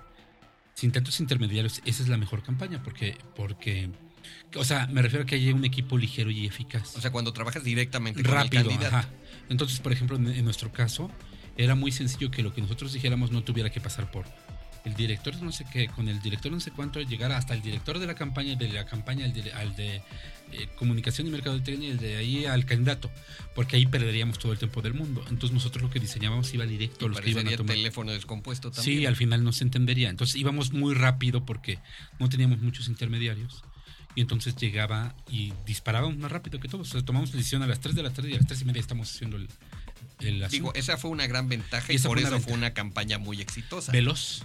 sin 0.74 0.92
tantos 0.92 1.20
intermediarios, 1.20 1.82
esa 1.84 2.04
es 2.04 2.08
la 2.08 2.18
mejor 2.18 2.44
campaña 2.44 2.82
porque, 2.82 3.18
porque 3.36 3.90
o 4.56 4.64
sea, 4.64 4.88
me 4.88 5.02
refiero 5.02 5.24
a 5.24 5.26
que 5.26 5.36
haya 5.36 5.54
un 5.54 5.66
equipo 5.66 5.98
ligero 5.98 6.32
y 6.32 6.46
eficaz. 6.46 6.96
O 6.96 7.02
sea, 7.02 7.12
cuando 7.12 7.34
trabajas 7.34 7.64
directamente 7.64 8.24
con 8.24 8.32
rápido, 8.32 8.62
el 8.64 8.68
candidato. 8.68 8.96
ajá. 8.96 9.10
Entonces, 9.50 9.80
por 9.80 9.92
ejemplo, 9.92 10.18
en, 10.18 10.28
en 10.28 10.46
nuestro 10.46 10.72
caso, 10.72 11.12
era 11.58 11.76
muy 11.76 11.92
sencillo 11.92 12.32
que 12.32 12.44
lo 12.44 12.54
que 12.54 12.62
nosotros 12.62 12.94
dijéramos 12.94 13.32
no 13.32 13.44
tuviera 13.44 13.70
que 13.70 13.82
pasar 13.82 14.10
por 14.12 14.26
el 14.86 14.96
director 14.96 15.42
no 15.42 15.52
sé 15.52 15.66
qué, 15.72 15.88
con 15.88 16.08
el 16.08 16.22
director 16.22 16.52
no 16.52 16.60
sé 16.60 16.72
cuánto, 16.72 17.02
llegar 17.02 17.32
hasta 17.32 17.54
el 17.54 17.62
director 17.62 18.00
de 18.00 18.08
la 18.08 18.16
campaña, 18.16 18.56
de 18.56 18.70
la 18.70 18.86
campaña 18.86 19.26
al 19.26 19.34
de, 19.34 19.52
al 19.54 19.76
de, 19.76 20.02
eh, 20.52 20.68
comunicación 20.78 21.28
y 21.28 21.30
mercado 21.30 21.58
y 21.58 21.62
de 21.62 22.18
ahí 22.18 22.46
al 22.46 22.66
candidato, 22.66 23.12
porque 23.56 23.76
ahí 23.76 23.86
perderíamos 23.86 24.40
todo 24.40 24.52
el 24.52 24.58
tiempo 24.58 24.82
del 24.82 24.94
mundo. 24.94 25.24
Entonces 25.30 25.52
nosotros 25.52 25.84
lo 25.84 25.90
que 25.90 26.00
diseñábamos 26.00 26.54
iba 26.54 26.66
directo 26.66 27.06
a 27.06 27.10
los 27.10 27.22
que 27.22 27.30
iban 27.30 27.48
a 27.48 27.56
tomar. 27.56 27.76
teléfono 27.76 28.12
descompuesto 28.12 28.72
también. 28.72 29.00
Sí, 29.00 29.06
al 29.06 29.16
final 29.16 29.44
no 29.44 29.52
se 29.52 29.64
entendería. 29.64 30.10
Entonces 30.10 30.36
íbamos 30.36 30.72
muy 30.74 30.96
rápido 30.96 31.46
porque 31.46 31.80
no 32.20 32.30
teníamos 32.30 32.60
muchos 32.60 32.88
intermediarios. 32.88 33.64
Y 34.16 34.22
entonces 34.22 34.56
llegaba 34.56 35.16
y 35.30 35.54
disparábamos 35.66 36.18
más 36.18 36.32
rápido 36.32 36.60
que 36.60 36.68
todos. 36.68 36.90
O 36.90 36.92
sea, 36.92 37.02
tomamos 37.04 37.32
decisión 37.32 37.62
a 37.64 37.68
las 37.68 37.80
3 37.80 37.96
de 37.96 38.04
la 38.04 38.12
tarde 38.12 38.32
y 38.32 38.34
a 38.34 38.38
las 38.38 38.48
3 38.48 38.62
y 38.62 38.66
media 38.66 38.80
estamos 38.80 39.14
haciendo 39.14 39.38
el, 39.38 39.48
el 40.20 40.48
Digo, 40.50 40.74
esa 40.74 40.98
fue 40.98 41.12
una 41.12 41.28
gran 41.28 41.48
ventaja 41.48 41.94
Y 41.94 42.00
por 42.00 42.20
fue 42.20 42.28
eso 42.28 42.40
fue 42.40 42.54
una 42.54 42.74
campaña 42.74 43.18
muy 43.20 43.40
exitosa. 43.42 43.92
veloz. 43.92 44.44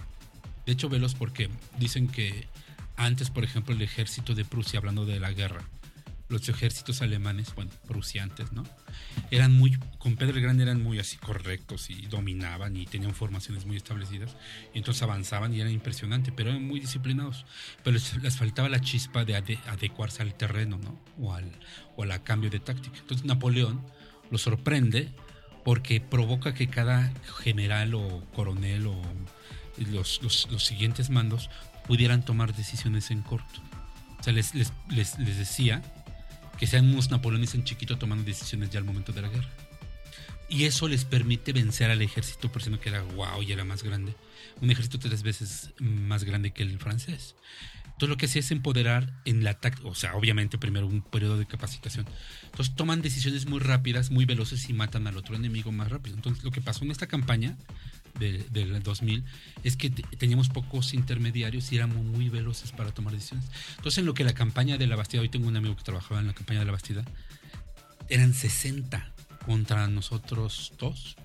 De 0.65 0.71
hecho, 0.71 0.89
veloz 0.89 1.15
porque 1.15 1.49
dicen 1.79 2.07
que 2.07 2.47
antes, 2.95 3.29
por 3.29 3.43
ejemplo, 3.43 3.75
el 3.75 3.81
ejército 3.81 4.35
de 4.35 4.45
Prusia, 4.45 4.79
hablando 4.79 5.05
de 5.05 5.19
la 5.19 5.31
guerra, 5.31 5.63
los 6.27 6.49
ejércitos 6.49 7.01
alemanes, 7.03 7.53
bueno, 7.53 7.69
prusiantes, 7.87 8.51
¿no? 8.51 8.63
Eran 9.29 9.53
muy, 9.53 9.77
con 9.99 10.15
Pedro 10.15 10.37
el 10.37 10.41
Grande 10.41 10.63
eran 10.63 10.81
muy 10.81 10.97
así 10.99 11.17
correctos 11.17 11.89
y 11.91 12.07
dominaban 12.07 12.75
y 12.75 12.85
tenían 12.87 13.13
formaciones 13.13 13.65
muy 13.67 13.77
establecidas. 13.77 14.35
Y 14.73 14.79
entonces 14.79 15.03
avanzaban 15.03 15.53
y 15.53 15.61
eran 15.61 15.71
impresionantes, 15.71 16.33
pero 16.35 16.49
eran 16.49 16.63
muy 16.65 16.79
disciplinados. 16.79 17.45
Pero 17.83 17.93
les, 17.93 18.15
les 18.23 18.37
faltaba 18.37 18.69
la 18.69 18.81
chispa 18.81 19.23
de 19.23 19.35
ade- 19.37 19.59
adecuarse 19.67 20.23
al 20.23 20.33
terreno, 20.33 20.79
¿no? 20.79 20.99
O 21.23 21.33
al, 21.33 21.51
o 21.95 22.01
al 22.03 22.23
cambio 22.23 22.49
de 22.49 22.59
táctica. 22.59 22.97
Entonces 22.97 23.25
Napoleón 23.25 23.81
lo 24.31 24.37
sorprende 24.39 25.11
porque 25.63 26.01
provoca 26.01 26.53
que 26.55 26.67
cada 26.67 27.13
general 27.43 27.93
o 27.93 28.23
coronel 28.33 28.87
o 28.87 28.99
los, 29.91 30.23
los- 30.23 30.47
los 30.49 30.63
siguientes 30.65 31.09
mandos 31.11 31.49
pudieran 31.87 32.25
tomar 32.25 32.55
decisiones 32.55 33.11
en 33.11 33.21
corto. 33.21 33.61
O 34.19 34.23
sea, 34.23 34.33
les, 34.33 34.55
les, 34.55 34.73
les- 34.89 35.19
les 35.19 35.37
decía 35.37 35.83
que 36.57 36.67
sean 36.67 36.91
unos 36.91 37.11
napoleones 37.11 37.55
en 37.55 37.63
chiquito 37.63 37.97
tomando 37.97 38.23
decisiones 38.23 38.69
ya 38.69 38.79
al 38.79 38.85
momento 38.85 39.11
de 39.11 39.21
la 39.21 39.29
guerra. 39.29 39.49
Y 40.47 40.65
eso 40.65 40.87
les 40.87 41.05
permite 41.05 41.53
vencer 41.53 41.89
al 41.89 42.01
ejército 42.01 42.51
prusiano 42.51 42.79
que 42.79 42.89
era 42.89 43.01
wow 43.01 43.41
y 43.41 43.51
era 43.51 43.63
más 43.63 43.83
grande. 43.83 44.15
Un 44.61 44.69
ejército 44.69 44.99
tres 44.99 45.23
veces 45.23 45.71
más 45.79 46.23
grande 46.23 46.51
que 46.51 46.63
el 46.63 46.77
francés. 46.79 47.35
Entonces 47.85 48.09
lo 48.09 48.17
que 48.17 48.25
hacía 48.25 48.41
es 48.41 48.51
empoderar 48.51 49.21
en 49.23 49.43
la 49.45 49.53
táctica, 49.53 49.87
o 49.87 49.95
sea, 49.95 50.15
obviamente 50.15 50.57
primero 50.57 50.85
un 50.85 51.01
periodo 51.01 51.37
de 51.37 51.45
capacitación. 51.45 52.05
Entonces 52.43 52.75
toman 52.75 53.01
decisiones 53.01 53.45
muy 53.47 53.59
rápidas, 53.59 54.11
muy 54.11 54.25
veloces 54.25 54.69
y 54.69 54.73
matan 54.73 55.07
al 55.07 55.17
otro 55.17 55.35
enemigo 55.35 55.71
más 55.71 55.89
rápido. 55.89 56.17
Entonces 56.17 56.43
lo 56.43 56.51
que 56.51 56.61
pasó 56.61 56.83
en 56.83 56.91
esta 56.91 57.07
campaña 57.07 57.55
de- 58.19 58.45
del 58.51 58.81
2000 58.83 59.23
es 59.63 59.75
que 59.77 59.89
te- 59.89 60.03
teníamos 60.17 60.49
pocos 60.49 60.93
intermediarios 60.93 61.71
y 61.71 61.75
éramos 61.77 61.97
muy 62.03 62.29
veloces 62.29 62.71
para 62.71 62.91
tomar 62.91 63.13
decisiones. 63.13 63.45
Entonces 63.77 63.97
en 63.99 64.05
lo 64.05 64.13
que 64.13 64.23
la 64.23 64.33
campaña 64.33 64.77
de 64.77 64.87
la 64.87 64.95
Bastida, 64.95 65.21
hoy 65.21 65.29
tengo 65.29 65.47
un 65.47 65.55
amigo 65.57 65.75
que 65.75 65.83
trabajaba 65.83 66.19
en 66.19 66.27
la 66.27 66.33
campaña 66.33 66.59
de 66.59 66.65
la 66.65 66.71
Bastida, 66.71 67.03
eran 68.09 68.33
60 68.33 69.11
contra 69.45 69.87
nosotros 69.87 70.73
dos 70.79 71.15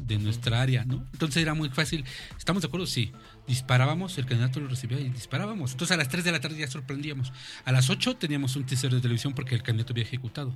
de 0.00 0.18
nuestra 0.18 0.60
área, 0.60 0.84
¿no? 0.84 1.06
Entonces 1.12 1.40
era 1.42 1.54
muy 1.54 1.70
fácil. 1.70 2.04
¿Estamos 2.36 2.62
de 2.62 2.66
acuerdo? 2.68 2.86
Sí. 2.86 3.12
Disparábamos, 3.48 4.18
el 4.18 4.26
candidato 4.26 4.58
lo 4.60 4.66
recibía 4.68 4.98
y 5.00 5.08
disparábamos. 5.08 5.70
Entonces 5.72 5.94
a 5.94 5.96
las 5.96 6.08
3 6.08 6.24
de 6.24 6.32
la 6.32 6.40
tarde 6.40 6.58
ya 6.58 6.66
sorprendíamos. 6.68 7.32
A 7.64 7.72
las 7.72 7.88
8 7.90 8.16
teníamos 8.16 8.56
un 8.56 8.64
teaser 8.66 8.92
de 8.92 9.00
televisión 9.00 9.34
porque 9.34 9.54
el 9.54 9.62
candidato 9.62 9.92
había 9.92 10.02
ejecutado. 10.02 10.52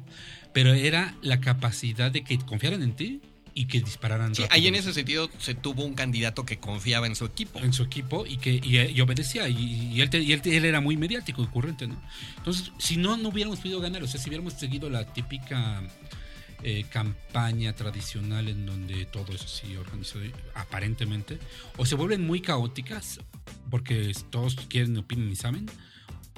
Pero 0.52 0.74
era 0.74 1.14
la 1.22 1.40
capacidad 1.40 2.10
de 2.10 2.22
que 2.22 2.36
confiaran 2.38 2.82
en 2.82 2.94
ti 2.96 3.22
y 3.54 3.66
que 3.66 3.80
dispararan 3.80 4.34
Sí, 4.34 4.44
ahí 4.50 4.66
en 4.66 4.74
ese 4.74 4.92
sentido 4.92 5.30
se 5.38 5.54
tuvo 5.54 5.84
un 5.84 5.94
candidato 5.94 6.44
que 6.44 6.58
confiaba 6.58 7.06
en 7.06 7.14
su 7.14 7.24
equipo. 7.24 7.58
en 7.60 7.72
su 7.72 7.82
equipo 7.82 8.26
y 8.26 8.36
que 8.36 8.60
y, 8.62 8.78
y 8.78 9.00
obedecía 9.00 9.48
y, 9.48 9.92
y 9.92 10.00
él, 10.00 10.10
y 10.14 10.32
él, 10.32 10.42
él 10.44 10.64
era 10.64 10.80
muy 10.80 10.96
mediático 10.96 11.42
y 11.42 11.46
ocurrente, 11.46 11.86
¿no? 11.86 12.00
Entonces, 12.38 12.72
si 12.78 12.96
no, 12.96 13.16
no 13.16 13.30
hubiéramos 13.30 13.60
podido 13.60 13.80
ganar, 13.80 14.02
o 14.02 14.06
sea, 14.06 14.20
si 14.20 14.28
hubiéramos 14.28 14.54
seguido 14.54 14.88
la 14.90 15.04
típica 15.12 15.82
eh, 16.62 16.84
campaña 16.90 17.74
tradicional 17.74 18.48
en 18.48 18.66
donde 18.66 19.06
todo 19.06 19.32
es 19.34 19.42
así 19.42 19.76
organizado 19.76 20.24
aparentemente, 20.54 21.38
o 21.76 21.86
se 21.86 21.94
vuelven 21.94 22.26
muy 22.26 22.40
caóticas 22.40 23.20
porque 23.70 24.12
todos 24.30 24.56
quieren, 24.68 24.96
opinan 24.98 25.30
y 25.30 25.36
saben, 25.36 25.70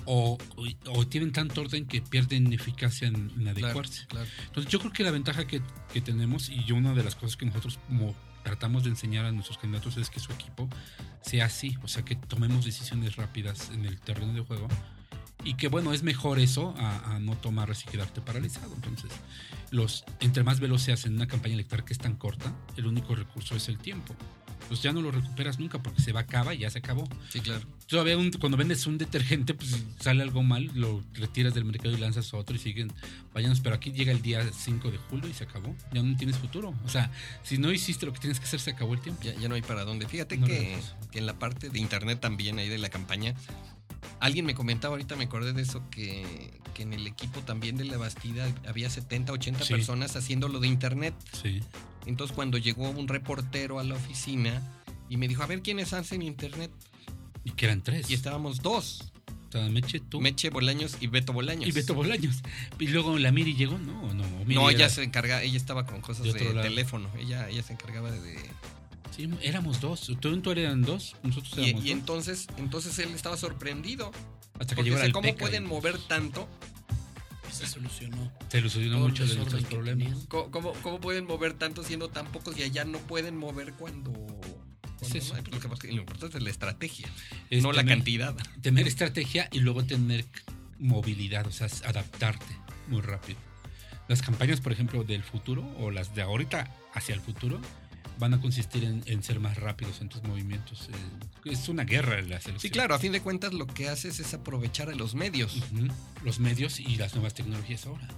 o, 0.04 0.38
o- 0.56 0.90
o 0.98 1.06
tienen 1.06 1.32
tanto 1.32 1.60
orden 1.60 1.86
que 1.86 2.00
pierden 2.02 2.52
eficacia 2.52 3.08
en, 3.08 3.30
adecuarse. 3.48 4.06
claro. 4.06 4.26
Entonces 4.46 4.70
yo 4.72 4.78
creo 4.80 4.92
que 4.92 5.02
la 5.04 5.10
ventaja 5.10 5.46
que, 5.46 5.60
que 5.92 6.00
tenemos 6.00 6.48
y 6.50 6.70
una 6.72 6.94
de 6.94 7.02
las 7.04 7.14
cosas 7.14 7.36
que 7.36 7.46
nosotros 7.46 7.78
como 7.88 8.14
tratamos 8.42 8.82
de 8.84 8.90
enseñar 8.90 9.24
a 9.24 9.32
nuestros 9.32 9.58
candidatos 9.58 9.96
es 9.96 10.10
que 10.10 10.18
su 10.18 10.32
equipo 10.32 10.68
sea 11.22 11.44
así, 11.46 11.76
o 11.82 11.88
sea 11.88 12.04
que 12.04 12.16
tomemos 12.16 12.64
decisiones 12.64 13.14
rápidas 13.16 13.70
en 13.70 13.84
el 13.84 14.00
terreno 14.00 14.32
de 14.32 14.40
juego 14.40 14.66
y 15.44 15.54
que 15.54 15.68
bueno, 15.68 15.92
es 15.92 16.02
mejor 16.02 16.38
eso 16.40 16.74
a, 16.78 17.14
a 17.14 17.18
no 17.20 17.36
tomarlas 17.36 17.82
y 17.82 17.86
quedarte 17.86 18.20
paralizado. 18.20 18.72
Entonces, 18.74 19.10
los 19.70 20.04
entre 20.20 20.42
más 20.44 20.60
veloz 20.60 20.82
seas 20.82 21.04
en 21.06 21.14
una 21.14 21.26
campaña 21.26 21.54
electoral 21.54 21.84
que 21.84 21.92
es 21.92 21.98
tan 21.98 22.14
corta, 22.16 22.52
el 22.76 22.86
único 22.86 23.14
recurso 23.14 23.54
es 23.56 23.68
el 23.68 23.78
tiempo. 23.78 24.14
Pues 24.72 24.80
ya 24.80 24.90
no 24.94 25.02
lo 25.02 25.10
recuperas 25.10 25.58
nunca 25.58 25.82
porque 25.82 26.00
se 26.00 26.12
va 26.12 26.20
acaba 26.20 26.54
y 26.54 26.60
ya 26.60 26.70
se 26.70 26.78
acabó. 26.78 27.06
Sí, 27.28 27.40
claro. 27.40 27.60
Todavía 27.88 28.16
un- 28.16 28.30
cuando 28.30 28.56
vendes 28.56 28.86
un 28.86 28.96
detergente, 28.96 29.52
pues 29.52 29.84
sale 30.00 30.22
algo 30.22 30.42
mal, 30.42 30.70
lo 30.74 31.04
retiras 31.12 31.52
del 31.52 31.66
mercado 31.66 31.94
y 31.94 31.98
lanzas 31.98 32.32
otro 32.32 32.56
y 32.56 32.58
siguen. 32.58 32.90
Váyanos, 33.34 33.60
pero 33.60 33.74
aquí 33.74 33.92
llega 33.92 34.12
el 34.12 34.22
día 34.22 34.48
5 34.50 34.90
de 34.90 34.96
julio 34.96 35.28
y 35.28 35.34
se 35.34 35.44
acabó. 35.44 35.76
Ya 35.92 36.02
no 36.02 36.16
tienes 36.16 36.38
futuro. 36.38 36.72
O 36.86 36.88
sea, 36.88 37.10
si 37.42 37.58
no 37.58 37.70
hiciste 37.70 38.06
lo 38.06 38.14
que 38.14 38.20
tienes 38.20 38.40
que 38.40 38.46
hacer, 38.46 38.60
se 38.60 38.70
acabó 38.70 38.94
el 38.94 39.00
tiempo. 39.02 39.20
Ya, 39.22 39.34
ya 39.34 39.46
no 39.46 39.56
hay 39.56 39.60
para 39.60 39.84
dónde. 39.84 40.08
Fíjate 40.08 40.38
No 40.38 40.46
que, 40.46 40.78
en 41.12 41.26
la 41.26 41.38
parte 41.38 41.68
de 41.68 41.78
internet 41.78 42.18
también, 42.18 42.58
ahí 42.58 42.70
de 42.70 42.78
la 42.78 42.88
campaña, 42.88 43.34
alguien 44.20 44.46
me 44.46 44.54
comentaba, 44.54 44.94
ahorita 44.94 45.16
me 45.16 45.24
acordé 45.24 45.52
de 45.52 45.60
eso, 45.60 45.82
que, 45.90 46.50
que 46.72 46.82
en 46.84 46.94
el 46.94 47.06
equipo 47.06 47.40
también 47.40 47.76
de 47.76 47.84
la 47.84 47.98
Bastida 47.98 48.46
había 48.66 48.88
70, 48.88 49.32
80 49.34 49.64
Sí. 49.66 49.74
personas 49.74 50.16
haciendo 50.16 50.48
lo 50.48 50.60
de 50.60 50.68
internet. 50.68 51.12
Sí. 51.42 51.60
Entonces 52.06 52.34
cuando 52.34 52.58
llegó 52.58 52.88
un 52.90 53.08
reportero 53.08 53.78
a 53.78 53.84
la 53.84 53.94
oficina 53.94 54.62
y 55.08 55.16
me 55.16 55.28
dijo, 55.28 55.42
a 55.42 55.46
ver 55.46 55.62
quiénes 55.62 55.92
hacen 55.92 56.22
internet. 56.22 56.70
Y 57.44 57.50
que 57.52 57.66
eran 57.66 57.82
tres. 57.82 58.10
Y 58.10 58.14
estábamos 58.14 58.62
dos, 58.62 59.12
O 59.48 59.52
sea, 59.52 59.68
Meche, 59.68 60.00
tú 60.00 60.20
Meche 60.20 60.48
Bolaños 60.50 60.96
y 61.00 61.08
Beto 61.08 61.32
Bolaños. 61.32 61.68
y 61.68 61.72
Beto 61.72 61.94
Bolaños. 61.94 62.40
Y 62.78 62.86
luego 62.88 63.18
la 63.18 63.32
Miri 63.32 63.54
llegó, 63.54 63.78
no, 63.78 64.14
no. 64.14 64.24
Miri 64.44 64.54
No, 64.54 64.70
ella 64.70 64.86
era- 64.86 64.88
se 64.88 65.02
encarga, 65.02 65.42
ella 65.42 65.56
estaba 65.56 65.84
con 65.86 66.00
cosas 66.00 66.24
De 66.24 66.32
de, 66.32 66.62
teléfono. 66.62 67.10
Ella, 67.18 67.48
ella 67.48 67.62
se 67.62 67.72
encargaba 67.74 68.10
de, 68.10 68.20
de- 68.20 68.50
Sí, 69.14 69.28
éramos 69.42 69.80
dos. 69.80 70.10
Tú, 70.20 70.40
tú 70.40 70.50
eran 70.52 70.80
dos, 70.82 71.16
nosotros 71.22 71.52
y, 71.58 71.64
éramos 71.70 71.84
y 71.84 71.88
dos. 71.90 71.98
entonces, 71.98 72.46
entonces 72.56 72.98
él 72.98 73.10
estaba 73.10 73.36
sorprendido. 73.36 74.10
Hasta 74.58 74.74
que 74.74 74.84
llegó 74.84 74.96
sé 74.98 75.06
el 75.06 75.12
cómo 75.12 75.24
Peca 75.28 75.38
pueden 75.40 75.64
y 75.64 75.66
mover 75.66 75.98
tanto, 75.98 76.48
Se 77.52 77.66
solucionó. 77.66 78.32
Se 78.48 78.58
ilusionó 78.58 78.96
todo 78.96 79.04
el 79.06 79.10
mucho 79.12 79.26
de 79.26 79.36
nuestros 79.36 79.64
problemas. 79.64 80.18
cómo, 80.28 80.50
cómo- 80.50 80.72
cómo 80.82 81.00
pueden 81.00 81.26
mover 81.26 81.52
tanto 81.54 81.82
siendo 81.84 82.08
tan 82.08 82.26
pocos 82.32 82.56
y 82.58 82.62
allá 82.62 82.84
no 82.84 82.98
pueden 82.98 83.36
mover 83.36 83.72
cuando. 83.74 84.10
cuando 84.12 84.38
Es 85.02 85.14
eso. 85.14 85.34
no 85.34 85.38
hay? 85.38 85.44
Lo, 85.50 85.76
que 85.78 85.88
importante 85.90 86.38
es 86.38 86.42
la 86.44 86.50
estrategia, 86.50 87.08
Es 87.50 87.62
no 87.62 87.72
la 87.72 87.84
cantidad. 87.84 88.34
tener 88.60 88.86
estrategia 88.86 89.48
y 89.52 89.58
luego 89.60 89.84
tener 89.84 90.24
movilidad, 90.78 91.46
o 91.46 91.50
sea, 91.52 91.68
adaptarte 91.84 92.56
muy 92.88 93.00
rápido. 93.02 93.38
Las 94.08 94.22
campañas, 94.22 94.60
por 94.60 94.72
ejemplo, 94.72 95.04
del 95.04 95.22
futuro 95.22 95.64
o 95.78 95.90
las 95.90 96.14
de 96.14 96.22
ahorita 96.22 96.68
hacia 96.94 97.14
el 97.14 97.20
futuro 97.20 97.60
van 98.22 98.34
a 98.34 98.40
consistir 98.40 98.84
en, 98.84 99.02
en 99.06 99.22
ser 99.22 99.38
más 99.40 99.58
rápidos 99.58 100.00
en 100.00 100.08
tus 100.08 100.22
movimientos. 100.22 100.88
Eh, 101.44 101.50
es 101.50 101.68
una 101.68 101.84
guerra 101.84 102.14
la 102.22 102.40
selección. 102.40 102.60
Sí, 102.60 102.70
claro, 102.70 102.94
a 102.94 102.98
fin 102.98 103.12
de 103.12 103.20
cuentas 103.20 103.52
lo 103.52 103.66
que 103.66 103.88
haces 103.88 104.20
es 104.20 104.32
aprovechar 104.32 104.88
a 104.88 104.94
los 104.94 105.14
medios. 105.14 105.60
Los 106.24 106.38
medios 106.40 106.80
y 106.80 106.96
las 106.96 107.14
nuevas 107.14 107.34
tecnologías 107.34 107.84
ahora. 107.86 108.08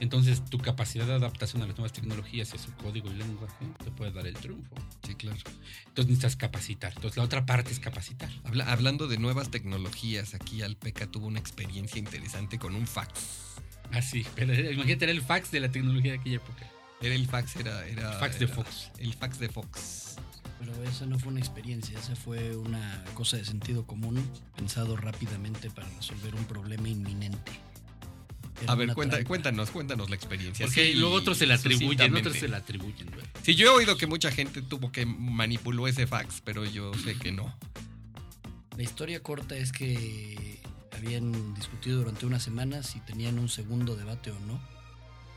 Entonces, 0.00 0.44
tu 0.44 0.58
capacidad 0.58 1.06
de 1.06 1.14
adaptación 1.14 1.60
a 1.62 1.66
las 1.66 1.76
nuevas 1.76 1.92
tecnologías 1.92 2.52
y 2.52 2.56
a 2.56 2.60
su 2.60 2.72
código 2.74 3.10
y 3.10 3.14
lenguaje 3.14 3.66
te 3.82 3.90
puede 3.90 4.12
dar 4.12 4.26
el 4.28 4.34
triunfo. 4.34 4.76
Sí, 5.04 5.16
claro. 5.16 5.38
Entonces, 5.88 6.06
necesitas 6.10 6.36
capacitar. 6.36 6.92
Entonces, 6.94 7.16
la 7.16 7.24
otra 7.24 7.44
parte 7.46 7.72
es 7.72 7.80
capacitar. 7.80 8.30
Habla- 8.44 8.70
hablando 8.70 9.08
de 9.08 9.18
nuevas 9.18 9.50
tecnologías, 9.50 10.34
aquí 10.34 10.62
Alpeca 10.62 11.08
tuvo 11.08 11.26
una 11.26 11.40
experiencia 11.40 11.98
interesante 11.98 12.58
con 12.60 12.76
un 12.76 12.86
fax. 12.86 13.10
Ah, 13.90 14.02
sí, 14.02 14.24
pero 14.36 14.52
era- 14.52 14.70
imagínate, 14.70 15.06
era 15.06 15.12
el 15.12 15.22
fax 15.22 15.50
de 15.50 15.60
la 15.60 15.70
tecnología 15.70 16.12
de 16.12 16.18
aquella 16.18 16.36
época. 16.36 16.64
Era 17.00 17.14
el 17.14 17.26
fax, 17.26 17.56
era. 17.56 17.86
era 17.86 18.12
Fax 18.18 18.38
de 18.38 18.48
Fox. 18.48 18.90
El 18.98 19.14
fax 19.14 19.38
de 19.38 19.48
Fox. 19.48 20.16
Pero 20.58 20.72
esa 20.84 21.06
no 21.06 21.18
fue 21.18 21.30
una 21.30 21.38
experiencia, 21.40 21.96
esa 21.98 22.16
fue 22.16 22.56
una 22.56 23.04
cosa 23.14 23.36
de 23.36 23.44
sentido 23.44 23.86
común, 23.86 24.20
pensado 24.56 24.96
rápidamente 24.96 25.70
para 25.70 25.88
resolver 25.90 26.34
un 26.34 26.44
problema 26.46 26.88
inminente. 26.88 27.52
Era 28.60 28.72
A 28.72 28.74
ver, 28.74 28.92
cuenta- 28.92 29.22
cuéntanos, 29.22 29.70
cuéntanos 29.70 30.10
la 30.10 30.16
experiencia. 30.16 30.66
Porque 30.66 30.86
Sí, 30.92 30.98
luego 30.98 31.14
otros 31.14 31.38
se 31.38 31.46
la 31.46 31.54
atribuyen, 31.54 32.12
otros 32.16 32.36
se 32.36 32.48
la 32.48 32.56
atribuyen. 32.56 33.08
güey. 33.12 33.24
Sí, 33.44 33.54
yo 33.54 33.66
he 33.68 33.70
oído 33.70 33.96
que 33.96 34.08
mucha 34.08 34.32
gente 34.32 34.60
tuvo 34.62 34.90
que 34.90 35.06
manipuló 35.06 35.86
ese 35.86 36.08
fax, 36.08 36.42
pero 36.44 36.64
yo 36.64 36.92
sé 36.94 37.14
que 37.16 37.30
no. 37.30 37.56
La 38.76 38.82
historia 38.82 39.22
corta 39.22 39.56
es 39.56 39.70
que 39.70 40.60
habían 40.90 41.54
discutido 41.54 41.98
durante 41.98 42.26
una 42.26 42.40
semana 42.40 42.82
si 42.82 42.98
tenían 43.00 43.38
un 43.38 43.48
segundo 43.48 43.94
debate 43.94 44.32
o 44.32 44.38
no. 44.40 44.60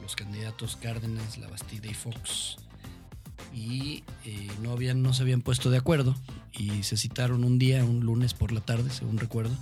Los 0.02 0.16
candidatos 0.16 0.76
Cárdenas, 0.76 1.38
La 1.38 1.48
Bastida 1.48 1.90
y 1.90 1.94
Fox. 1.94 2.58
Y 3.54 4.04
eh, 4.26 4.48
no, 4.62 4.72
habían, 4.72 5.02
no 5.02 5.14
se 5.14 5.24
habían 5.24 5.42
puesto 5.42 5.70
de 5.70 5.78
acuerdo. 5.78 6.16
Y 6.54 6.84
se 6.84 6.98
citaron 6.98 7.44
un 7.44 7.60
día, 7.60 7.84
un 7.84 8.02
lunes 8.02 8.34
por 8.34 8.52
la 8.52 8.62
tarde, 8.62 8.90
según 8.90 9.18
recuerdo. 9.18 9.56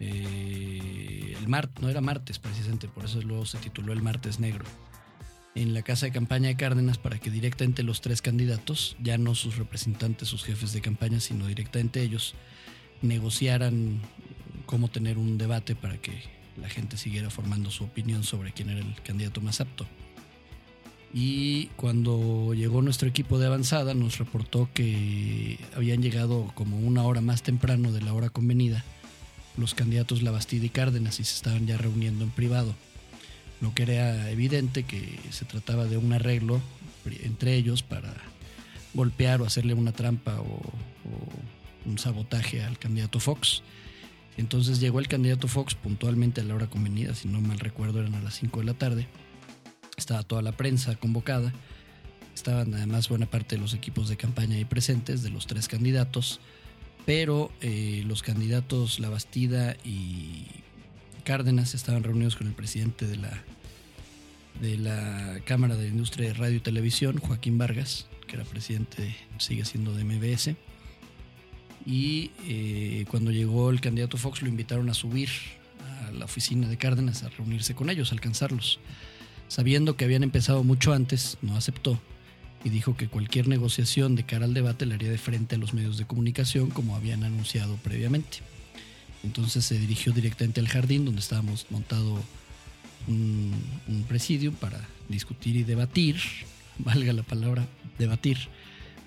Eh, 0.00 1.36
el 1.38 1.48
martes, 1.48 1.82
no 1.82 1.88
era 1.88 2.00
martes 2.00 2.38
precisamente, 2.38 2.88
por 2.88 3.04
eso 3.04 3.20
luego 3.22 3.46
se 3.46 3.58
tituló 3.58 3.92
El 3.92 4.02
Martes 4.02 4.40
Negro. 4.40 4.64
En 5.54 5.72
la 5.72 5.82
casa 5.82 6.06
de 6.06 6.12
campaña 6.12 6.48
de 6.48 6.56
Cárdenas 6.56 6.98
para 6.98 7.18
que 7.18 7.30
directamente 7.30 7.82
los 7.82 8.02
tres 8.02 8.20
candidatos, 8.20 8.96
ya 9.02 9.16
no 9.16 9.34
sus 9.34 9.56
representantes, 9.56 10.28
sus 10.28 10.44
jefes 10.44 10.72
de 10.72 10.82
campaña, 10.82 11.18
sino 11.18 11.46
directamente 11.46 12.02
ellos, 12.02 12.34
negociaran 13.00 14.02
cómo 14.66 14.88
tener 14.88 15.16
un 15.16 15.38
debate 15.38 15.74
para 15.74 15.96
que 15.96 16.22
la 16.60 16.68
gente 16.68 16.96
siguiera 16.96 17.30
formando 17.30 17.70
su 17.70 17.84
opinión 17.84 18.24
sobre 18.24 18.52
quién 18.52 18.70
era 18.70 18.80
el 18.80 18.94
candidato 19.02 19.40
más 19.40 19.60
apto. 19.60 19.86
Y 21.12 21.66
cuando 21.76 22.52
llegó 22.54 22.82
nuestro 22.82 23.08
equipo 23.08 23.38
de 23.38 23.46
avanzada 23.46 23.94
nos 23.94 24.18
reportó 24.18 24.68
que 24.74 25.58
habían 25.74 26.02
llegado 26.02 26.52
como 26.54 26.78
una 26.78 27.04
hora 27.04 27.20
más 27.20 27.42
temprano 27.42 27.92
de 27.92 28.02
la 28.02 28.12
hora 28.12 28.28
convenida 28.28 28.84
los 29.56 29.74
candidatos 29.74 30.22
Labastida 30.22 30.66
y 30.66 30.68
Cárdenas 30.68 31.20
y 31.20 31.24
se 31.24 31.34
estaban 31.34 31.66
ya 31.66 31.76
reuniendo 31.78 32.24
en 32.24 32.30
privado. 32.30 32.74
Lo 33.60 33.72
que 33.72 33.84
era 33.84 34.30
evidente 34.30 34.82
que 34.82 35.18
se 35.30 35.44
trataba 35.46 35.86
de 35.86 35.96
un 35.96 36.12
arreglo 36.12 36.60
entre 37.22 37.54
ellos 37.54 37.82
para 37.82 38.12
golpear 38.92 39.40
o 39.40 39.46
hacerle 39.46 39.74
una 39.74 39.92
trampa 39.92 40.40
o, 40.40 40.44
o 40.44 41.88
un 41.88 41.98
sabotaje 41.98 42.62
al 42.62 42.78
candidato 42.78 43.20
Fox. 43.20 43.62
Entonces 44.36 44.80
llegó 44.80 44.98
el 44.98 45.08
candidato 45.08 45.48
Fox 45.48 45.74
puntualmente 45.74 46.40
a 46.40 46.44
la 46.44 46.54
hora 46.54 46.66
convenida, 46.68 47.14
si 47.14 47.28
no 47.28 47.40
mal 47.40 47.58
recuerdo 47.58 48.00
eran 48.00 48.14
a 48.14 48.20
las 48.20 48.34
5 48.34 48.60
de 48.60 48.66
la 48.66 48.74
tarde. 48.74 49.06
Estaba 49.96 50.22
toda 50.22 50.42
la 50.42 50.52
prensa 50.52 50.94
convocada. 50.96 51.52
Estaban 52.34 52.74
además 52.74 53.08
buena 53.08 53.26
parte 53.26 53.56
de 53.56 53.62
los 53.62 53.72
equipos 53.72 54.08
de 54.10 54.18
campaña 54.18 54.56
ahí 54.56 54.66
presentes, 54.66 55.22
de 55.22 55.30
los 55.30 55.46
tres 55.46 55.68
candidatos. 55.68 56.40
Pero 57.06 57.50
eh, 57.62 58.02
los 58.06 58.22
candidatos 58.22 58.98
La 59.00 59.08
Bastida 59.08 59.76
y 59.84 60.46
Cárdenas 61.24 61.74
estaban 61.74 62.02
reunidos 62.02 62.36
con 62.36 62.46
el 62.46 62.52
presidente 62.52 63.06
de 63.06 63.16
la, 63.16 63.42
de 64.60 64.76
la 64.76 65.40
Cámara 65.44 65.76
de 65.76 65.88
Industria 65.88 66.28
de 66.28 66.34
Radio 66.34 66.56
y 66.56 66.60
Televisión, 66.60 67.18
Joaquín 67.18 67.56
Vargas, 67.56 68.06
que 68.26 68.36
era 68.36 68.44
presidente, 68.44 69.16
sigue 69.38 69.64
siendo 69.64 69.94
de 69.94 70.04
MBS. 70.04 70.56
Y 71.86 72.32
eh, 72.48 73.04
cuando 73.08 73.30
llegó 73.30 73.70
el 73.70 73.80
candidato 73.80 74.18
Fox 74.18 74.42
lo 74.42 74.48
invitaron 74.48 74.90
a 74.90 74.94
subir 74.94 75.28
a 76.04 76.10
la 76.10 76.24
oficina 76.24 76.68
de 76.68 76.76
Cárdenas 76.76 77.22
a 77.22 77.28
reunirse 77.28 77.74
con 77.74 77.88
ellos, 77.88 78.10
a 78.10 78.14
alcanzarlos. 78.14 78.80
Sabiendo 79.48 79.96
que 79.96 80.04
habían 80.04 80.24
empezado 80.24 80.64
mucho 80.64 80.92
antes, 80.92 81.38
no 81.42 81.56
aceptó 81.56 82.00
y 82.64 82.70
dijo 82.70 82.96
que 82.96 83.06
cualquier 83.06 83.46
negociación 83.46 84.16
de 84.16 84.24
cara 84.24 84.44
al 84.44 84.54
debate 84.54 84.86
la 84.86 84.96
haría 84.96 85.10
de 85.10 85.18
frente 85.18 85.54
a 85.54 85.58
los 85.58 85.72
medios 85.72 85.98
de 85.98 86.04
comunicación 86.04 86.70
como 86.70 86.96
habían 86.96 87.22
anunciado 87.22 87.76
previamente. 87.76 88.38
Entonces 89.22 89.64
se 89.64 89.78
dirigió 89.78 90.12
directamente 90.12 90.58
al 90.58 90.66
jardín 90.66 91.04
donde 91.04 91.20
estábamos 91.20 91.66
montado 91.70 92.20
un, 93.06 93.54
un 93.86 94.02
presidio 94.04 94.52
para 94.52 94.80
discutir 95.08 95.54
y 95.54 95.62
debatir, 95.62 96.16
valga 96.78 97.12
la 97.12 97.22
palabra, 97.22 97.68
debatir, 97.98 98.38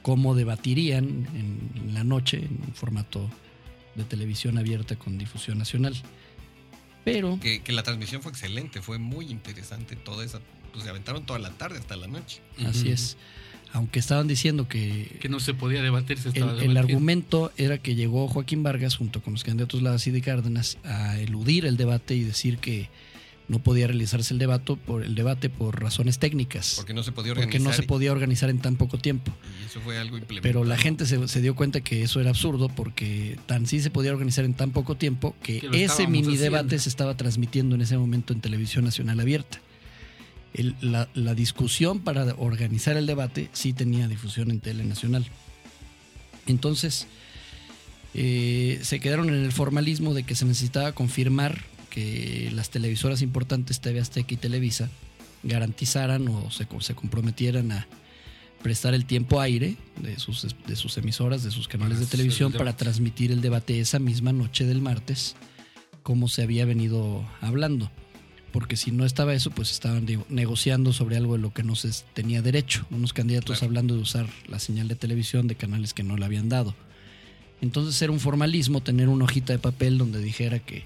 cómo 0.01 0.36
debatirían 0.36 1.27
en 1.34 1.94
la 1.94 2.03
noche 2.03 2.38
en 2.38 2.60
un 2.68 2.74
formato 2.74 3.29
de 3.96 4.03
televisión 4.03 4.58
abierta 4.58 4.96
con 4.96 5.18
difusión 5.18 5.58
nacional. 5.58 5.96
Pero 7.03 7.39
Que, 7.39 7.62
que 7.62 7.72
la 7.72 7.84
transmisión 7.84 8.22
fue 8.22 8.32
excelente, 8.32 8.82
fue 8.82 8.98
muy 8.98 9.27
interesante 9.27 9.96
toda 9.96 10.25
esa. 10.25 10.41
Pues 10.72 10.84
se 10.84 10.89
aventaron 10.89 11.25
toda 11.25 11.39
la 11.39 11.50
tarde 11.51 11.79
hasta 11.79 11.96
la 11.96 12.08
noche. 12.08 12.41
así 12.65 12.89
es, 12.89 13.18
aunque 13.74 14.00
estaban 14.00 14.27
diciendo 14.27 14.68
que 14.68 15.18
Que 15.20 15.29
no 15.29 15.39
se 15.39 15.53
podía 15.53 15.82
debatir, 15.82 16.20
se 16.20 16.29
el, 16.29 16.36
estaba 16.36 16.62
el 16.62 16.77
argumento 16.77 17.51
era 17.58 17.77
que 17.77 17.96
llegó 17.96 18.27
Joaquín 18.27 18.63
Vargas 18.63 18.96
junto 18.96 19.22
con 19.22 19.34
los 19.34 19.44
candidatos 19.44 19.82
Lavacida 19.82 20.18
y 20.18 20.22
Cárdenas 20.22 20.77
a 20.84 21.18
eludir 21.18 21.65
el 21.65 21.77
debate 21.77 22.15
y 22.15 22.24
decir 22.24 22.60
que 22.60 22.89
no 23.50 23.60
podía 23.60 23.88
realizarse 23.88 24.34
el 24.34 24.39
debate 24.39 24.75
por 24.77 25.03
el 25.03 25.15
debate 25.15 25.50
por 25.50 25.82
razones 25.82 26.20
técnicas, 26.20 26.75
Porque 26.77 26.94
no 26.94 27.03
se 27.03 27.12
podía 27.12 27.32
organizar. 27.34 27.51
porque 27.60 27.70
no 27.70 27.74
se 27.75 27.84
podía 27.84 28.12
organizar 28.12 28.50
en 28.50 28.60
tan 28.60 28.75
poco 28.77 28.98
tiempo. 28.98 29.34
Y 29.62 29.65
eso 29.65 29.82
fue 29.82 29.98
algo 29.98 30.18
implementado. 30.18 30.53
Pero 30.53 30.63
la 30.63 30.77
gente 30.77 31.06
se, 31.06 31.27
se 31.27 31.41
dio 31.41 31.56
cuenta 31.56 31.82
que 31.82 32.03
eso 32.03 32.22
era 32.22 32.29
absurdo 32.29 32.70
porque 32.70 33.38
tan 33.48 33.65
sí 33.68 33.82
se 33.82 33.89
podía 33.89 34.12
organizar 34.13 34.46
en 34.46 34.53
tan 34.53 34.72
poco 34.72 34.96
tiempo 34.96 35.36
que, 35.44 35.68
ese 35.74 36.08
mini 36.08 36.38
debate 36.38 36.79
se 36.79 36.88
estaba 36.89 37.18
transmitiendo 37.18 37.75
en 37.75 37.82
ese 37.82 37.98
momento 37.98 38.32
en 38.34 38.39
televisión 38.41 38.86
nacional 38.86 39.20
abierta. 39.20 39.60
El- 40.53 40.75
la, 40.82 41.10
la 41.13 41.34
discusión 41.36 42.00
para 42.00 42.24
organizar 42.38 42.98
el 42.98 43.06
debate 43.06 43.50
sí 43.53 43.74
tenía 43.74 44.08
difusión 44.08 44.51
en 44.51 44.60
tele 44.60 44.84
nacional. 44.86 45.25
Entonces, 46.48 47.08
eh, 48.13 48.79
se 48.84 49.00
quedaron 49.00 49.29
en 49.29 49.44
el 49.44 49.51
formalismo 49.51 50.13
de 50.13 50.24
que 50.24 50.36
se 50.36 50.46
necesitaba 50.46 50.92
confirmar 50.94 51.64
que 52.00 52.50
las 52.53 52.70
televisoras 52.70 53.22
importantes 53.22 53.81
TV 53.81 54.00
Azteca 54.00 54.33
y 54.33 54.38
Televisa 54.38 54.90
garantizaran 55.44 56.27
o 56.27 56.50
se, 56.51 56.68
se 56.79 56.96
comprometieran 56.96 57.72
a 57.72 57.88
prestar 58.62 58.94
el 58.94 59.05
tiempo 59.05 59.40
aire 59.40 59.75
de 60.01 60.20
sus, 60.20 60.55
de 60.68 60.75
sus 60.75 60.98
emisoras, 60.98 61.44
de 61.44 61.51
sus 61.51 61.68
canales 61.68 61.98
Para 61.98 62.05
de 62.05 62.12
televisión 62.12 62.51
el 62.51 62.57
para 62.57 62.75
transmitir 62.75 63.31
el 63.31 63.42
debate 63.42 63.79
esa 63.79 64.00
misma 64.00 64.33
noche 64.33 64.66
del 64.66 64.81
martes, 64.81 65.35
como 66.03 66.27
se 66.27 66.44
había 66.44 66.66
venido 66.66 67.25
hablando. 67.42 67.92
Porque 68.51 68.75
si 68.75 68.92
no 68.92 69.05
estaba 69.05 69.33
eso, 69.33 69.51
pues 69.51 69.72
estaban 69.72 70.05
digo, 70.05 70.25
negociando 70.29 70.92
sobre 70.92 71.18
algo 71.18 71.33
de 71.33 71.40
lo 71.40 71.53
que 71.53 71.64
no 71.64 71.75
se 71.75 71.90
tenía 72.14 72.42
derecho. 72.42 72.85
Unos 72.90 73.14
candidatos 73.14 73.59
Claro. 73.59 73.70
hablando 73.70 73.96
de 73.96 74.01
usar 74.01 74.27
la 74.48 74.59
señal 74.59 74.88
de 74.88 74.96
televisión 74.96 75.48
de 75.48 75.55
canales 75.55 75.94
que 75.94 76.03
no 76.03 76.18
le 76.18 76.25
habían 76.25 76.50
dado. 76.50 76.75
Entonces 77.62 78.01
era 78.01 78.12
un 78.12 78.20
formalismo 78.20 78.81
tener 78.81 79.07
una 79.07 79.25
hojita 79.25 79.53
de 79.53 79.59
papel 79.59 79.98
donde 79.98 80.20
dijera 80.20 80.59
que 80.59 80.83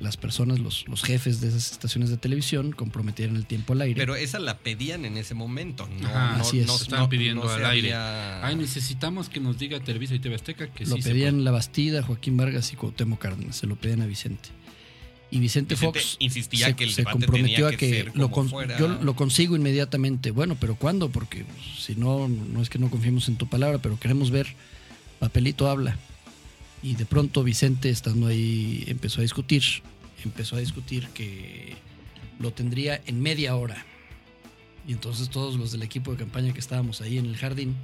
las 0.00 0.16
personas, 0.16 0.58
los, 0.58 0.88
los 0.88 1.02
jefes 1.02 1.40
de 1.40 1.48
esas 1.48 1.72
estaciones 1.72 2.10
de 2.10 2.16
televisión 2.16 2.72
comprometieran 2.72 3.36
el 3.36 3.46
tiempo 3.46 3.74
al 3.74 3.82
aire. 3.82 4.00
Pero 4.00 4.16
esa 4.16 4.38
la 4.38 4.58
pedían 4.58 5.04
en 5.04 5.16
ese 5.16 5.34
momento. 5.34 5.88
No, 6.00 6.08
no, 6.08 6.18
así 6.42 6.60
es. 6.60 6.66
no- 6.66 6.76
Estaban 6.76 7.08
pidiendo 7.08 7.44
no 7.44 7.50
al 7.50 7.64
aire. 7.66 7.92
había- 7.94 8.46
Ay, 8.46 8.56
necesitamos 8.56 9.28
que 9.28 9.40
nos 9.40 9.58
diga 9.58 9.78
Televisa 9.80 10.14
y 10.14 10.18
TV 10.18 10.34
Azteca 10.34 10.68
que 10.72 10.86
lo 10.86 10.96
sí 10.96 11.02
pedían 11.02 11.44
La 11.44 11.50
Bastida, 11.50 12.02
Joaquín 12.02 12.36
Vargas 12.36 12.72
y 12.72 12.76
Cuauhtémoc 12.76 13.20
Cárdenas. 13.20 13.56
Se 13.56 13.66
lo 13.66 13.76
pedían 13.76 14.00
a 14.02 14.06
Vicente. 14.06 14.48
Y 15.32 15.38
Vicente, 15.38 15.74
Vicente 15.76 16.00
Fox 16.00 16.16
insistía 16.18 16.66
se, 16.66 16.74
que 16.76 16.82
el 16.84 16.92
se 16.92 17.04
comprometió 17.04 17.54
tenía 17.54 17.68
a 17.68 17.70
que 17.70 17.76
que 17.76 17.90
ser 17.90 18.16
lo 18.16 18.30
fuera. 18.30 18.76
yo 18.78 18.88
lo 18.88 19.14
consigo 19.14 19.54
inmediatamente. 19.54 20.32
Bueno, 20.32 20.56
pero 20.58 20.74
¿cuándo? 20.74 21.08
Porque 21.10 21.44
si 21.78 21.94
no, 21.94 22.26
no 22.28 22.60
es 22.62 22.68
que 22.68 22.80
no 22.80 22.90
confiemos 22.90 23.28
en 23.28 23.36
tu 23.36 23.46
palabra, 23.48 23.78
pero 23.78 23.96
queremos 24.00 24.30
ver. 24.32 24.48
Papelito 25.20 25.68
habla. 25.68 25.96
Y 26.82 26.94
de 26.94 27.04
pronto 27.04 27.44
Vicente, 27.44 27.90
estando 27.90 28.26
ahí, 28.26 28.84
empezó 28.86 29.20
a 29.20 29.22
discutir. 29.22 29.62
Empezó 30.24 30.56
a 30.56 30.60
discutir 30.60 31.08
que 31.08 31.76
lo 32.38 32.52
tendría 32.52 33.00
en 33.06 33.20
media 33.20 33.56
hora. 33.56 33.84
Y 34.86 34.92
entonces 34.92 35.28
todos 35.28 35.56
los 35.56 35.72
del 35.72 35.82
equipo 35.82 36.10
de 36.12 36.16
campaña 36.16 36.52
que 36.52 36.58
estábamos 36.58 37.00
ahí 37.00 37.18
en 37.18 37.26
el 37.26 37.36
jardín 37.36 37.76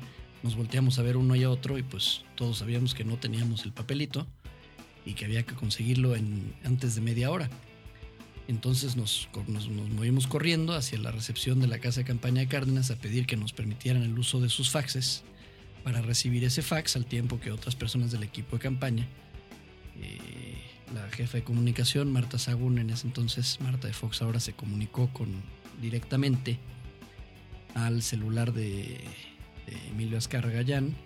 nos 0.43 0.55
volteamos 0.55 0.99
a 0.99 1.03
ver 1.03 1.17
uno 1.17 1.35
y 1.35 1.43
a 1.43 1.51
otro 1.51 1.79
y 1.79 1.83
pues 1.83 2.23
todos 2.37 2.59
sabíamos 2.59 2.95
que 2.95 3.05
no 3.05 3.17
teníamos 3.17 3.65
el 3.65 3.73
papelito 3.73 4.27
y 5.05 5.15
que 5.15 5.25
había 5.25 5.45
que 5.45 5.55
conseguirlo 5.55 6.17
en, 6.17 6.55
antes 6.65 6.95
de 6.95 7.01
media 7.01 7.31
hora. 7.31 7.51
Entonces 8.49 8.97
nos, 8.97 9.29
nos, 9.49 9.69
nos 9.69 9.91
movimos 9.91 10.27
corriendo 10.27 10.73
hacia 10.75 10.99
la 10.99 11.11
recepción 11.11 11.61
de 11.61 11.67
la 11.67 11.79
casa 11.79 12.01
de 12.01 12.07
campaña 12.07 12.41
de 12.41 12.49
Cárdenas 12.49 12.91
a 12.91 12.97
pedir 12.97 13.27
que 13.27 13.37
nos 13.37 13.53
permitieran 13.53 14.03
el 14.03 14.19
uso 14.19 14.41
de 14.41 14.49
sus 14.49 14.71
faxes 14.71 15.25
para 15.87 16.03
recibir 16.03 16.43
ese 16.43 16.63
fax 16.63 16.97
al 16.97 17.07
tiempo 17.07 17.39
que 17.39 17.53
otras 17.53 17.77
personas 17.77 18.11
del 18.11 18.25
equipo 18.25 18.57
de 18.57 18.61
campaña, 18.61 19.07
eh, 20.03 20.61
la 20.93 21.09
jefa 21.11 21.39
de 21.39 21.45
comunicación, 21.45 22.13
Marta 22.13 22.41
Sagún, 22.41 22.79
en 22.79 22.91
ese 22.91 23.07
entonces, 23.07 23.61
Marta 23.61 23.87
de 23.87 23.93
Fox 23.93 24.21
ahora 24.21 24.41
se 24.41 24.53
comunicó 24.53 25.09
con 25.13 25.29
directamente 25.81 26.59
al 27.75 28.03
celular 28.03 28.53
de, 28.53 28.99
Emilio 29.93 30.19
Azcarra 30.19 30.51
Gallán 30.51 30.97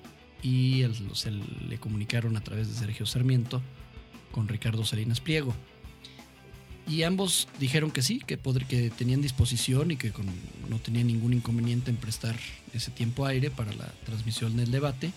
y 0.42 0.86
se 1.12 1.30
le 1.30 1.76
comunicaron 1.76 2.38
a 2.38 2.40
través 2.40 2.68
de 2.68 2.74
Sergio 2.74 3.04
Sarmiento 3.04 3.60
con 4.32 4.48
Ricardo 4.48 4.86
Salinas 4.86 5.20
Pliego. 5.20 5.54
Y 6.90 7.04
ambos 7.04 7.46
dijeron 7.60 7.92
que 7.92 8.02
sí, 8.02 8.18
que, 8.18 8.36
que 8.68 8.90
tenían 8.90 9.22
disposición 9.22 9.92
y 9.92 9.96
que 9.96 10.12
no 10.68 10.80
tenían 10.80 11.06
ningún 11.06 11.32
inconveniente 11.32 11.90
en 11.90 11.96
prestar 11.96 12.34
ese 12.74 12.90
tiempo 12.90 13.26
aire 13.26 13.48
para 13.48 13.72
la 13.74 13.92
transmisión 14.04 14.56
del 14.56 14.72
debate 14.72 15.12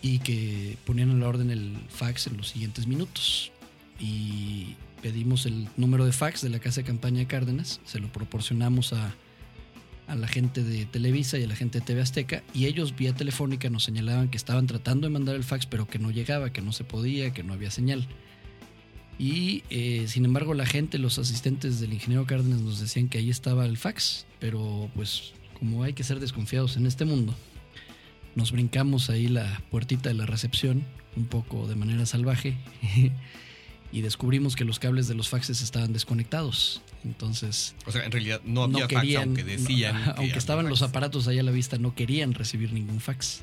y 0.00 0.20
que 0.20 0.76
ponían 0.86 1.10
a 1.10 1.14
la 1.14 1.26
orden 1.26 1.50
el 1.50 1.76
fax 1.88 2.28
en 2.28 2.36
los 2.36 2.48
siguientes 2.48 2.86
minutos. 2.86 3.50
Y 3.98 4.76
pedimos 5.02 5.44
el 5.44 5.68
número 5.76 6.06
de 6.06 6.12
fax 6.12 6.40
de 6.40 6.50
la 6.50 6.60
casa 6.60 6.82
de 6.82 6.86
campaña 6.86 7.18
de 7.18 7.26
Cárdenas, 7.26 7.80
se 7.84 7.98
lo 7.98 8.12
proporcionamos 8.12 8.92
a, 8.92 9.12
a 10.06 10.14
la 10.14 10.28
gente 10.28 10.62
de 10.62 10.86
Televisa 10.86 11.36
y 11.36 11.42
a 11.42 11.48
la 11.48 11.56
gente 11.56 11.80
de 11.80 11.84
TV 11.84 12.00
Azteca 12.00 12.44
y 12.54 12.66
ellos 12.66 12.94
vía 12.94 13.12
telefónica 13.12 13.70
nos 13.70 13.82
señalaban 13.82 14.28
que 14.28 14.36
estaban 14.36 14.68
tratando 14.68 15.08
de 15.08 15.12
mandar 15.12 15.34
el 15.34 15.42
fax 15.42 15.66
pero 15.66 15.88
que 15.88 15.98
no 15.98 16.12
llegaba, 16.12 16.52
que 16.52 16.62
no 16.62 16.72
se 16.72 16.84
podía, 16.84 17.32
que 17.32 17.42
no 17.42 17.54
había 17.54 17.72
señal. 17.72 18.06
Y 19.20 19.64
eh, 19.68 20.06
sin 20.08 20.24
embargo 20.24 20.54
la 20.54 20.64
gente, 20.64 20.96
los 20.96 21.18
asistentes 21.18 21.78
del 21.78 21.92
ingeniero 21.92 22.24
Cárdenas 22.24 22.62
nos 22.62 22.80
decían 22.80 23.10
que 23.10 23.18
ahí 23.18 23.28
estaba 23.28 23.66
el 23.66 23.76
fax, 23.76 24.24
pero 24.38 24.90
pues 24.94 25.34
como 25.58 25.82
hay 25.84 25.92
que 25.92 26.04
ser 26.04 26.20
desconfiados 26.20 26.78
en 26.78 26.86
este 26.86 27.04
mundo, 27.04 27.34
nos 28.34 28.50
brincamos 28.50 29.10
ahí 29.10 29.28
la 29.28 29.62
puertita 29.70 30.08
de 30.08 30.14
la 30.14 30.24
recepción 30.24 30.86
un 31.16 31.26
poco 31.26 31.68
de 31.68 31.74
manera 31.74 32.06
salvaje 32.06 32.56
y 33.92 34.00
descubrimos 34.00 34.56
que 34.56 34.64
los 34.64 34.78
cables 34.78 35.06
de 35.06 35.14
los 35.14 35.28
faxes 35.28 35.60
estaban 35.60 35.92
desconectados. 35.92 36.80
Entonces 37.04 37.74
O 37.84 37.92
sea, 37.92 38.06
en 38.06 38.12
realidad 38.12 38.40
no 38.46 38.62
había 38.62 38.84
no 38.84 38.88
fax, 38.88 39.00
querían, 39.02 39.22
aunque 39.24 39.44
decían. 39.44 40.02
no, 40.02 40.12
aunque 40.16 40.38
estaban 40.38 40.66
los 40.66 40.78
fax. 40.78 40.88
aparatos 40.88 41.28
ahí 41.28 41.38
a 41.38 41.42
la 41.42 41.50
vista, 41.50 41.76
no 41.76 41.94
querían 41.94 42.32
recibir 42.32 42.72
ningún 42.72 43.00
fax. 43.00 43.42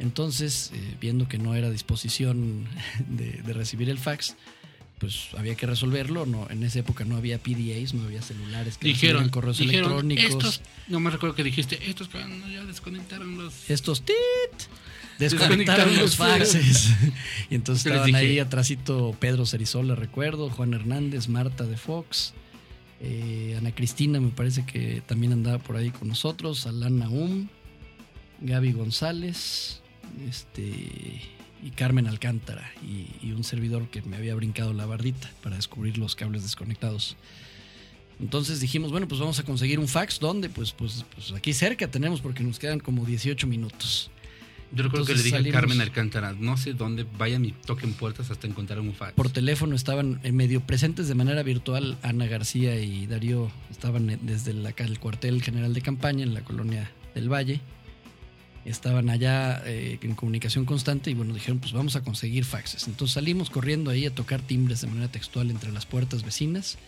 Entonces, 0.00 0.72
eh, 0.74 0.96
viendo 1.00 1.28
que 1.28 1.38
no 1.38 1.54
era 1.54 1.70
disposición 1.70 2.66
de, 3.08 3.30
de 3.30 3.52
recibir 3.52 3.90
el 3.90 3.98
fax, 3.98 4.34
pues 4.98 5.28
había 5.36 5.54
que 5.54 5.66
resolverlo. 5.66 6.26
No, 6.26 6.46
en 6.50 6.62
esa 6.62 6.80
época 6.80 7.04
no 7.04 7.16
había 7.16 7.38
PDAs, 7.38 7.94
no 7.94 8.04
había 8.04 8.22
celulares 8.22 8.78
que 8.78 8.88
Dijeron, 8.88 9.28
correos 9.28 9.58
dijeron, 9.58 9.92
electrónicos. 9.92 10.24
estos, 10.24 10.60
no 10.88 11.00
me 11.00 11.10
recuerdo 11.10 11.34
que 11.34 11.44
dijiste, 11.44 11.78
estos 11.88 12.08
ya 12.12 12.64
desconectaron 12.64 13.38
los... 13.38 13.70
Estos 13.70 14.02
tit 14.02 14.14
desconectaron 15.18 15.96
los 15.96 16.16
faxes. 16.16 16.90
y 17.50 17.54
entonces 17.54 17.84
Yo 17.84 17.90
estaban 17.90 18.14
ahí 18.14 18.38
atrásito 18.38 19.16
Pedro 19.18 19.46
Cerizola, 19.46 19.94
recuerdo, 19.94 20.50
Juan 20.50 20.74
Hernández, 20.74 21.28
Marta 21.28 21.64
de 21.64 21.76
Fox, 21.76 22.34
eh, 23.00 23.54
Ana 23.58 23.72
Cristina 23.72 24.20
me 24.20 24.30
parece 24.30 24.64
que 24.64 25.02
también 25.06 25.32
andaba 25.32 25.58
por 25.58 25.76
ahí 25.76 25.90
con 25.90 26.08
nosotros, 26.08 26.66
Alana 26.66 27.08
Um, 27.08 27.48
Gaby 28.40 28.72
González, 28.72 29.80
este 30.28 31.20
y 31.62 31.70
Carmen 31.70 32.06
Alcántara 32.06 32.70
y, 32.82 33.26
y 33.26 33.32
un 33.32 33.44
servidor 33.44 33.88
que 33.88 34.02
me 34.02 34.16
había 34.16 34.34
brincado 34.34 34.72
la 34.72 34.86
bardita 34.86 35.30
para 35.42 35.56
descubrir 35.56 35.98
los 35.98 36.14
cables 36.14 36.42
desconectados. 36.42 37.16
Entonces 38.20 38.60
dijimos, 38.60 38.90
bueno, 38.90 39.06
pues 39.06 39.20
vamos 39.20 39.38
a 39.38 39.44
conseguir 39.44 39.78
un 39.78 39.86
fax. 39.88 40.18
¿Dónde? 40.18 40.48
Pues, 40.48 40.72
pues, 40.72 41.04
pues 41.14 41.32
aquí 41.32 41.52
cerca 41.52 41.88
tenemos 41.88 42.20
porque 42.20 42.42
nos 42.42 42.58
quedan 42.58 42.80
como 42.80 43.04
18 43.04 43.46
minutos. 43.46 44.10
Yo 44.70 44.82
recuerdo 44.82 45.06
que 45.06 45.14
le 45.14 45.22
dije 45.22 45.36
salimos- 45.36 45.56
a 45.56 45.60
Carmen 45.60 45.80
Alcántara, 45.80 46.32
no 46.38 46.56
sé 46.58 46.74
dónde 46.74 47.06
vayan 47.16 47.44
y 47.44 47.52
toquen 47.52 47.94
puertas 47.94 48.30
hasta 48.30 48.46
encontrar 48.46 48.80
un 48.80 48.92
fax. 48.92 49.14
Por 49.14 49.30
teléfono 49.30 49.74
estaban 49.74 50.20
en 50.24 50.36
medio 50.36 50.60
presentes 50.60 51.08
de 51.08 51.14
manera 51.14 51.42
virtual. 51.42 51.96
Ana 52.02 52.26
García 52.26 52.78
y 52.80 53.06
Darío 53.06 53.50
estaban 53.70 54.10
eh, 54.10 54.18
desde 54.20 54.52
la, 54.52 54.74
el 54.76 54.98
cuartel 54.98 55.40
general 55.42 55.72
de 55.72 55.80
campaña 55.80 56.22
en 56.24 56.34
la 56.34 56.42
colonia 56.42 56.90
del 57.14 57.32
Valle. 57.32 57.60
Estaban 58.68 59.08
allá 59.08 59.62
eh, 59.64 59.98
en 60.02 60.14
comunicación 60.14 60.64
constante 60.64 61.10
y 61.10 61.14
bueno, 61.14 61.32
dijeron 61.32 61.58
pues 61.58 61.72
vamos 61.72 61.96
a 61.96 62.02
conseguir 62.02 62.44
faxes. 62.44 62.86
Entonces 62.86 63.14
salimos 63.14 63.50
corriendo 63.50 63.90
ahí 63.90 64.04
a 64.06 64.14
tocar 64.14 64.42
timbres 64.42 64.82
de 64.82 64.88
manera 64.88 65.08
textual 65.08 65.50
entre 65.50 65.72
las 65.72 65.86
puertas 65.86 66.22
vecinas. 66.22 66.78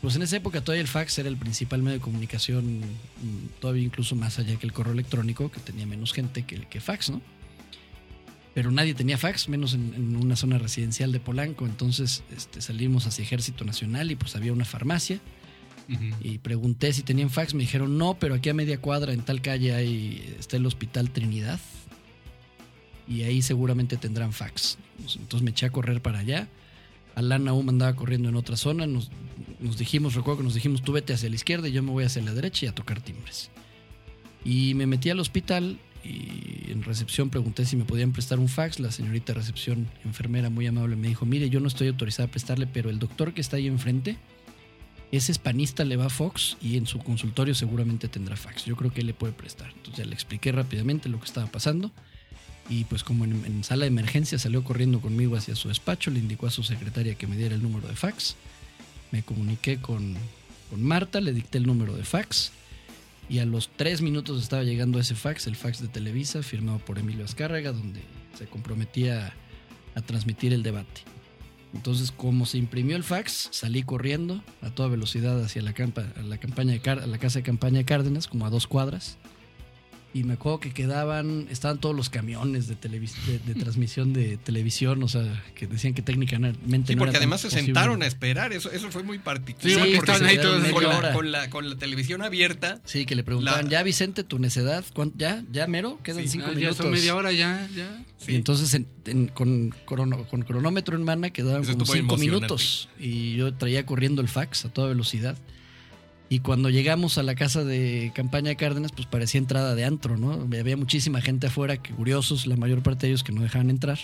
Pues 0.00 0.14
en 0.14 0.22
esa 0.22 0.36
época 0.36 0.60
todavía 0.60 0.82
el 0.82 0.88
fax 0.88 1.18
era 1.18 1.28
el 1.28 1.36
principal 1.36 1.82
medio 1.82 1.98
de 1.98 2.02
comunicación, 2.02 2.78
mm, 2.78 3.60
todavía 3.60 3.82
incluso 3.82 4.14
más 4.14 4.38
allá 4.38 4.56
que 4.56 4.66
el 4.66 4.72
correo 4.72 4.92
electrónico, 4.92 5.50
que 5.50 5.58
tenía 5.58 5.86
menos 5.86 6.12
gente 6.12 6.44
que, 6.44 6.60
que 6.66 6.80
fax, 6.80 7.10
¿no? 7.10 7.20
Pero 8.54 8.70
nadie 8.70 8.94
tenía 8.94 9.18
fax, 9.18 9.48
menos 9.48 9.74
en, 9.74 10.16
una 10.16 10.36
zona 10.36 10.58
residencial 10.58 11.12
de 11.12 11.20
Polanco. 11.20 11.66
Entonces 11.66 12.22
este, 12.36 12.60
salimos 12.60 13.06
hacia 13.06 13.22
Ejército 13.22 13.64
Nacional 13.64 14.10
y 14.10 14.16
pues 14.16 14.36
había 14.36 14.52
una 14.52 14.64
farmacia. 14.64 15.20
Y 16.20 16.38
pregunté 16.38 16.92
si 16.92 17.02
tenían 17.02 17.30
fax. 17.30 17.54
Me 17.54 17.60
dijeron, 17.60 17.96
no, 17.96 18.18
pero 18.18 18.34
aquí 18.34 18.48
a 18.50 18.54
media 18.54 18.80
cuadra 18.80 19.12
en 19.12 19.22
tal 19.22 19.40
calle 19.40 19.74
hay, 19.74 20.34
está 20.38 20.56
el 20.56 20.66
Hospital 20.66 21.10
Trinidad. 21.10 21.58
Y 23.08 23.22
ahí 23.22 23.40
seguramente 23.40 23.96
tendrán 23.96 24.32
fax. 24.32 24.78
Entonces 24.98 25.42
me 25.42 25.50
eché 25.50 25.66
a 25.66 25.70
correr 25.70 26.02
para 26.02 26.18
allá. 26.18 26.48
Alana 27.14 27.52
aún 27.52 27.68
andaba 27.68 27.96
corriendo 27.96 28.28
en 28.28 28.36
otra 28.36 28.56
zona. 28.56 28.86
Nos, 28.86 29.10
nos 29.60 29.78
dijimos, 29.78 30.14
recuerdo 30.14 30.38
que 30.38 30.44
nos 30.44 30.54
dijimos, 30.54 30.82
tú 30.82 30.92
vete 30.92 31.14
hacia 31.14 31.30
la 31.30 31.36
izquierda 31.36 31.68
y 31.68 31.72
yo 31.72 31.82
me 31.82 31.90
voy 31.90 32.04
hacia 32.04 32.22
la 32.22 32.34
derecha 32.34 32.66
y 32.66 32.68
a 32.68 32.74
tocar 32.74 33.00
timbres. 33.00 33.50
Y 34.44 34.74
me 34.74 34.86
metí 34.86 35.08
al 35.08 35.20
hospital 35.20 35.78
y 36.04 36.70
en 36.70 36.82
recepción 36.82 37.30
pregunté 37.30 37.64
si 37.64 37.76
me 37.76 37.84
podían 37.84 38.12
prestar 38.12 38.38
un 38.38 38.48
fax. 38.48 38.78
La 38.78 38.92
señorita 38.92 39.32
recepción, 39.32 39.88
enfermera 40.04 40.50
muy 40.50 40.66
amable, 40.66 40.96
me 40.96 41.08
dijo, 41.08 41.24
mire, 41.24 41.48
yo 41.48 41.60
no 41.60 41.68
estoy 41.68 41.88
autorizada 41.88 42.28
a 42.28 42.30
prestarle, 42.30 42.66
pero 42.66 42.90
el 42.90 42.98
doctor 42.98 43.32
que 43.32 43.40
está 43.40 43.56
ahí 43.56 43.66
enfrente 43.66 44.18
es 45.16 45.30
hispanista, 45.30 45.84
le 45.84 45.96
va 45.96 46.06
a 46.06 46.10
Fox 46.10 46.56
y 46.60 46.76
en 46.76 46.86
su 46.86 46.98
consultorio 46.98 47.54
seguramente 47.54 48.08
tendrá 48.08 48.36
fax. 48.36 48.64
Yo 48.64 48.76
creo 48.76 48.92
que 48.92 49.00
él 49.00 49.06
le 49.06 49.14
puede 49.14 49.32
prestar. 49.32 49.72
Entonces 49.76 50.06
le 50.06 50.14
expliqué 50.14 50.52
rápidamente 50.52 51.08
lo 51.08 51.18
que 51.18 51.26
estaba 51.26 51.46
pasando. 51.46 51.90
Y 52.68 52.84
pues 52.84 53.02
como 53.02 53.24
en, 53.24 53.42
en 53.46 53.64
sala 53.64 53.82
de 53.82 53.88
emergencia 53.88 54.38
salió 54.38 54.62
corriendo 54.62 55.00
conmigo 55.00 55.36
hacia 55.36 55.56
su 55.56 55.68
despacho, 55.68 56.10
le 56.10 56.18
indicó 56.18 56.46
a 56.46 56.50
su 56.50 56.62
secretaria 56.62 57.14
que 57.14 57.26
me 57.26 57.36
diera 57.36 57.54
el 57.54 57.62
número 57.62 57.88
de 57.88 57.96
fax. 57.96 58.36
Me 59.10 59.22
comuniqué 59.22 59.80
con, 59.80 60.16
con 60.68 60.82
Marta, 60.82 61.22
le 61.22 61.32
dicté 61.32 61.56
el 61.56 61.66
número 61.66 61.96
de 61.96 62.04
fax. 62.04 62.52
Y 63.30 63.38
a 63.38 63.46
los 63.46 63.70
tres 63.74 64.02
minutos 64.02 64.42
estaba 64.42 64.62
llegando 64.62 64.98
ese 64.98 65.14
fax, 65.14 65.46
el 65.46 65.56
fax 65.56 65.80
de 65.80 65.88
Televisa, 65.88 66.42
firmado 66.42 66.78
por 66.78 66.98
Emilio 66.98 67.24
Azcárraga, 67.24 67.72
donde 67.72 68.00
se 68.38 68.46
comprometía 68.46 69.34
a 69.94 70.02
transmitir 70.02 70.52
el 70.52 70.62
debate. 70.62 71.02
Entonces, 71.74 72.10
como 72.10 72.46
se 72.46 72.58
imprimió 72.58 72.96
el 72.96 73.04
fax, 73.04 73.48
salí 73.52 73.82
corriendo 73.82 74.42
a 74.62 74.70
toda 74.70 74.88
velocidad 74.88 75.42
hacia 75.42 75.62
la, 75.62 75.74
campa, 75.74 76.04
la, 76.24 76.38
campaña 76.38 76.72
de 76.72 77.06
la 77.06 77.18
casa 77.18 77.40
de 77.40 77.42
campaña 77.42 77.78
de 77.78 77.84
Cárdenas, 77.84 78.26
como 78.26 78.46
a 78.46 78.50
dos 78.50 78.66
cuadras. 78.66 79.18
Y 80.18 80.24
me 80.24 80.32
acuerdo 80.34 80.58
que 80.58 80.72
quedaban, 80.72 81.46
estaban 81.50 81.78
todos 81.78 81.94
los 81.94 82.10
camiones 82.10 82.66
de, 82.66 82.74
de, 82.74 83.38
de 83.38 83.54
transmisión 83.60 84.12
de 84.12 84.36
televisión, 84.36 85.02
o 85.02 85.08
sea, 85.08 85.42
que 85.54 85.66
decían 85.66 85.94
que 85.94 86.02
técnicamente 86.02 86.58
Sí, 86.88 86.94
no 86.94 86.98
porque 86.98 87.10
era 87.10 87.18
además 87.18 87.40
se 87.42 87.48
posible. 87.48 87.66
sentaron 87.66 88.02
a 88.02 88.06
esperar, 88.06 88.52
eso, 88.52 88.70
eso 88.72 88.90
fue 88.90 89.02
muy 89.04 89.18
particular. 89.18 89.70
Sí, 89.86 89.94
porque 89.96 90.12
estaban 90.12 90.24
ahí 90.24 90.36
todos 90.38 90.66
con, 90.72 90.82
la, 90.82 91.12
con, 91.12 91.32
la, 91.32 91.50
con 91.50 91.70
la 91.70 91.76
televisión 91.76 92.22
abierta. 92.22 92.80
Sí, 92.84 93.06
que 93.06 93.14
le 93.14 93.22
preguntaban, 93.22 93.66
La- 93.66 93.70
ya 93.70 93.82
Vicente, 93.82 94.24
tu 94.24 94.38
necedad, 94.38 94.84
¿cuánto- 94.94 95.16
ya, 95.18 95.44
ya 95.52 95.66
mero, 95.66 96.00
quedan 96.02 96.22
Sí, 96.22 96.28
cinco 96.28 96.46
Ah, 96.48 96.52
ya 96.52 96.56
minutos. 96.58 96.76
son 96.78 96.90
media 96.90 97.14
hora, 97.14 97.30
ya, 97.32 97.68
ya. 97.76 98.04
Y 98.26 98.34
entonces 98.34 98.74
en- 98.74 98.86
en- 99.06 99.28
con, 99.28 99.70
crono- 99.86 100.26
con 100.28 100.42
cronómetro 100.42 100.96
en 100.96 101.04
mano 101.04 101.32
quedaban 101.32 101.62
Eso 101.62 101.72
como 101.72 101.86
cinco 101.86 102.16
minutos. 102.16 102.88
Y 102.98 103.36
yo 103.36 103.54
traía 103.54 103.86
corriendo 103.86 104.20
el 104.22 104.28
fax 104.28 104.64
a 104.64 104.68
toda 104.72 104.88
velocidad. 104.88 105.36
Y 106.30 106.40
cuando 106.40 106.68
llegamos 106.68 107.16
a 107.16 107.22
la 107.22 107.34
casa 107.34 107.64
de 107.64 108.12
campaña 108.14 108.50
de 108.50 108.56
Cárdenas, 108.56 108.92
pues 108.92 109.06
parecía 109.06 109.38
entrada 109.38 109.74
de 109.74 109.84
antro, 109.84 110.18
¿no? 110.18 110.32
Había 110.32 110.76
muchísima 110.76 111.22
gente 111.22 111.46
afuera, 111.46 111.80
curiosos, 111.82 112.46
la 112.46 112.56
mayor 112.56 112.82
parte 112.82 113.06
de 113.06 113.12
ellos 113.12 113.24
que 113.24 113.32
no 113.32 113.42
dejaban 113.42 113.70
entrar. 113.70 113.98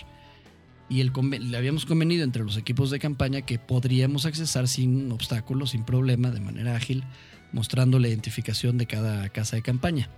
Y 0.89 1.01
el 1.01 1.13
le 1.41 1.57
habíamos 1.57 1.85
convenido 1.85 2.25
entre 2.25 2.43
los 2.43 2.57
equipos 2.57 2.91
de 2.91 2.99
campaña 2.99 3.43
que 3.43 3.59
podríamos 3.59 4.25
accesar 4.25 4.69
sin 4.69 5.13
obstáculos, 5.13 5.71
sin 5.71 5.85
problema, 5.85 6.31
de 6.31 6.41
manera 6.41 6.77
ágil, 6.77 7.05
mostrando 7.53 7.99
la 7.99 8.09
identificación 8.09 8.79
de 8.79 8.87
cada 8.87 9.29
casa 9.29 9.57
de 9.57 9.63
campaña. 9.63 10.09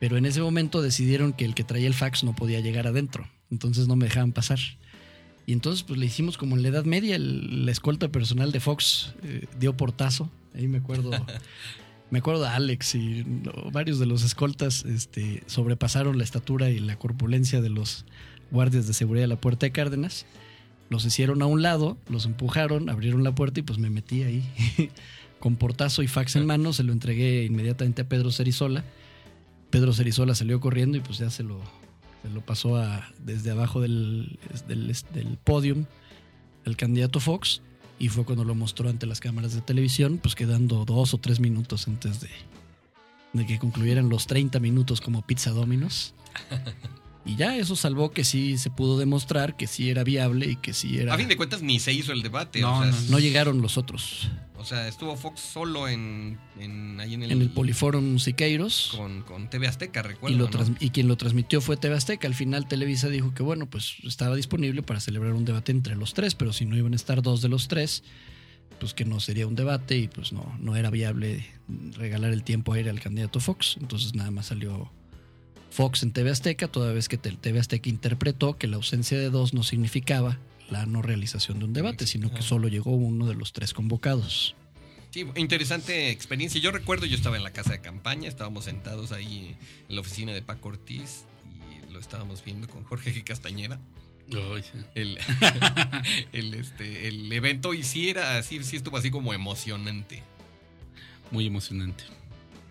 Pero 0.00 0.16
en 0.16 0.24
ese 0.24 0.40
momento 0.40 0.80
decidieron 0.80 1.32
que 1.32 1.44
el 1.44 1.54
que 1.54 1.64
traía 1.64 1.88
el 1.88 1.94
fax 1.94 2.24
no 2.24 2.34
podía 2.34 2.60
llegar 2.60 2.86
adentro. 2.86 3.28
Entonces 3.50 3.86
no 3.86 3.96
me 3.96 4.06
dejaban 4.06 4.32
pasar. 4.32 4.58
Y 5.48 5.54
entonces 5.54 5.82
pues 5.82 5.98
le 5.98 6.04
hicimos 6.04 6.36
como 6.36 6.56
en 6.56 6.62
la 6.62 6.68
Edad 6.68 6.84
Media, 6.84 7.16
el- 7.16 7.64
la 7.64 7.72
escolta 7.72 8.08
personal 8.10 8.52
de 8.52 8.60
Fox 8.60 9.14
eh, 9.22 9.46
dio 9.58 9.74
portazo. 9.74 10.30
Ahí 10.54 10.68
me 10.68 10.76
acuerdo, 10.76 11.10
me 12.10 12.18
acuerdo 12.18 12.42
de 12.42 12.48
Alex 12.48 12.94
y 12.96 13.24
no, 13.24 13.70
varios 13.72 13.98
de 13.98 14.04
los 14.04 14.22
escoltas 14.24 14.84
este, 14.84 15.42
sobrepasaron 15.46 16.18
la 16.18 16.24
estatura 16.24 16.68
y 16.68 16.80
la 16.80 16.98
corpulencia 16.98 17.62
de 17.62 17.70
los 17.70 18.04
guardias 18.50 18.86
de 18.86 18.92
seguridad 18.92 19.24
de 19.24 19.28
la 19.28 19.40
puerta 19.40 19.64
de 19.64 19.72
Cárdenas. 19.72 20.26
Los 20.90 21.06
hicieron 21.06 21.40
a 21.40 21.46
un 21.46 21.62
lado, 21.62 21.96
los 22.10 22.26
empujaron, 22.26 22.90
abrieron 22.90 23.24
la 23.24 23.34
puerta 23.34 23.60
y 23.60 23.62
pues 23.62 23.78
me 23.78 23.88
metí 23.88 24.24
ahí. 24.24 24.44
Con 25.40 25.56
portazo 25.56 26.02
y 26.02 26.08
fax 26.08 26.36
en 26.36 26.44
mano, 26.44 26.74
se 26.74 26.82
lo 26.82 26.92
entregué 26.92 27.44
inmediatamente 27.44 28.02
a 28.02 28.08
Pedro 28.08 28.30
Cerizola. 28.32 28.84
Pedro 29.70 29.94
Cerizola 29.94 30.34
salió 30.34 30.60
corriendo 30.60 30.98
y 30.98 31.00
pues 31.00 31.16
ya 31.18 31.30
se 31.30 31.42
lo, 31.42 31.58
se 32.22 32.30
lo 32.30 32.40
pasó 32.40 32.76
a, 32.76 33.08
desde 33.24 33.50
abajo 33.50 33.80
del, 33.80 34.38
del, 34.66 35.38
podium 35.44 35.86
al 36.66 36.76
candidato 36.76 37.20
Fox 37.20 37.62
y 37.98 38.08
fue 38.08 38.24
cuando 38.24 38.44
lo 38.44 38.54
mostró 38.54 38.88
ante 38.88 39.06
las 39.06 39.20
cámaras 39.20 39.54
de 39.54 39.60
televisión, 39.60 40.18
pues 40.18 40.34
quedando 40.34 40.84
dos 40.84 41.14
o 41.14 41.18
tres 41.18 41.40
minutos 41.40 41.88
antes 41.88 42.20
de, 42.20 42.30
de 43.32 43.46
que 43.46 43.58
concluyeran 43.58 44.08
los 44.08 44.26
30 44.26 44.60
minutos 44.60 45.00
como 45.00 45.22
pizza 45.22 45.50
dominos. 45.50 46.14
Y 47.24 47.36
ya 47.36 47.56
eso 47.56 47.76
salvó 47.76 48.10
que 48.12 48.24
sí 48.24 48.56
se 48.56 48.70
pudo 48.70 48.98
demostrar 48.98 49.56
que 49.56 49.66
sí 49.66 49.90
era 49.90 50.02
viable 50.04 50.46
y 50.50 50.56
que 50.56 50.72
sí 50.72 50.98
era... 50.98 51.12
A 51.12 51.18
fin 51.18 51.28
de 51.28 51.36
cuentas 51.36 51.60
ni 51.62 51.78
se 51.78 51.92
hizo 51.92 52.12
el 52.12 52.22
debate. 52.22 52.60
No, 52.60 52.78
o, 52.78 52.82
sea, 52.82 52.90
no, 52.92 52.98
No 53.10 53.18
llegaron 53.18 53.60
los 53.60 53.76
otros. 53.76 54.30
o 54.56 54.64
sea, 54.64 54.88
estuvo 54.88 55.14
Fox 55.16 55.40
solo 55.40 55.88
en, 55.88 56.38
en 56.58 56.98
ahí 57.00 57.12
en 57.14 57.22
el, 57.24 57.32
En 57.32 57.42
el 57.42 57.50
Poliforum 57.50 58.18
Siqueiros. 58.18 58.94
con, 58.96 59.22
con 59.22 59.50
TV 59.50 59.66
Azteca, 59.66 60.00
recuerdo. 60.02 60.34
y, 60.34 60.38
lo 60.38 60.44
¿no? 60.46 60.50
trans- 60.50 60.72
y 60.80 60.88
quien 60.90 61.06
lo 61.06 61.16
transmitió 61.16 61.60
fue 61.60 61.76
TV 61.76 61.94
Azteca. 61.96 62.26
Al 62.26 62.34
final 62.34 62.66
Televisa 62.66 63.08
dijo 63.08 63.34
que 63.34 63.42
bueno, 63.42 63.66
pues 63.68 63.96
estaba 64.04 64.34
disponible 64.34 64.82
para 64.82 65.00
celebrar 65.00 65.34
un 65.34 65.44
debate 65.44 65.70
entre 65.72 65.96
los 65.96 66.14
tres, 66.14 66.34
pero 66.34 66.54
si 66.54 66.64
no 66.64 66.76
iban 66.78 66.94
a 66.94 66.96
estar 66.96 67.20
dos 67.20 67.42
de 67.42 67.48
los 67.50 67.68
tres, 67.68 68.04
pues 68.80 68.94
que 68.94 69.04
no 69.04 69.20
sería 69.20 69.46
un 69.46 69.54
debate 69.56 69.98
y 69.98 70.08
pues 70.08 70.32
no, 70.32 70.56
no 70.60 70.76
era 70.76 70.88
viable 70.88 71.44
regalar 71.96 72.32
el 72.32 72.42
tiempo 72.42 72.72
aire 72.72 72.88
al 72.88 73.00
candidato 73.00 73.38
Fox. 73.40 73.76
Entonces 73.80 74.14
nada 74.14 74.30
más 74.30 74.46
salió 74.46 74.90
Fox 75.70 76.02
en 76.02 76.12
TV 76.12 76.30
Azteca, 76.30 76.68
toda 76.68 76.92
vez 76.92 77.08
que 77.08 77.18
TV 77.18 77.58
Azteca 77.58 77.88
interpretó 77.88 78.56
que 78.56 78.66
la 78.66 78.76
ausencia 78.76 79.18
de 79.18 79.30
dos 79.30 79.54
no 79.54 79.62
significaba 79.62 80.38
la 80.70 80.86
no 80.86 81.02
realización 81.02 81.58
de 81.58 81.64
un 81.66 81.72
debate, 81.72 82.06
sino 82.06 82.32
que 82.32 82.42
solo 82.42 82.68
llegó 82.68 82.90
uno 82.92 83.26
de 83.26 83.34
los 83.34 83.52
tres 83.52 83.72
convocados. 83.72 84.54
Sí, 85.10 85.24
interesante 85.36 86.10
experiencia. 86.10 86.60
Yo 86.60 86.70
recuerdo, 86.70 87.06
yo 87.06 87.16
estaba 87.16 87.36
en 87.36 87.44
la 87.44 87.52
casa 87.52 87.72
de 87.72 87.80
campaña, 87.80 88.28
estábamos 88.28 88.64
sentados 88.64 89.12
ahí 89.12 89.56
en 89.88 89.94
la 89.94 90.02
oficina 90.02 90.32
de 90.32 90.42
Paco 90.42 90.68
Ortiz 90.68 91.24
y 91.88 91.90
lo 91.92 91.98
estábamos 91.98 92.44
viendo 92.44 92.68
con 92.68 92.84
Jorge 92.84 93.14
G. 93.14 93.24
Castañeda. 93.24 93.80
Sí. 94.30 94.38
El, 94.94 95.18
el, 96.32 96.54
este, 96.54 97.08
el 97.08 97.32
evento 97.32 97.72
y 97.72 97.82
sí 97.82 98.10
era 98.10 98.36
así, 98.36 98.62
sí 98.62 98.76
estuvo 98.76 98.98
así 98.98 99.10
como 99.10 99.32
emocionante. 99.32 100.22
Muy 101.30 101.46
emocionante. 101.46 102.04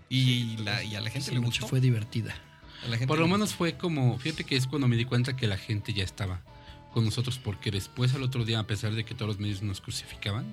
Y, 0.10 0.58
la, 0.58 0.84
y 0.84 0.96
a 0.96 1.02
la 1.02 1.10
gente 1.10 1.32
Esa 1.32 1.40
le 1.40 1.40
gustó. 1.40 1.68
fue 1.68 1.82
divertida. 1.82 2.36
Por 3.08 3.20
lo 3.20 3.28
menos 3.28 3.54
fue 3.54 3.78
como, 3.78 4.18
fíjate 4.20 4.44
que 4.44 4.56
es 4.56 4.68
cuando 4.68 4.88
me 4.88 4.96
di 4.96 5.06
cuenta 5.06 5.36
que 5.36 5.48
la 5.48 5.58
gente 5.58 5.94
ya 5.94 6.04
estaba 6.04 6.42
con 6.94 7.06
nosotros, 7.06 7.40
porque 7.40 7.72
después 7.72 8.14
al 8.14 8.24
otro 8.24 8.46
día, 8.46 8.60
a 8.60 8.68
pesar 8.68 8.94
de 8.94 9.04
que 9.04 9.14
todos 9.14 9.28
los 9.28 9.40
medios 9.40 9.62
nos 9.62 9.82
crucificaban, 9.82 10.46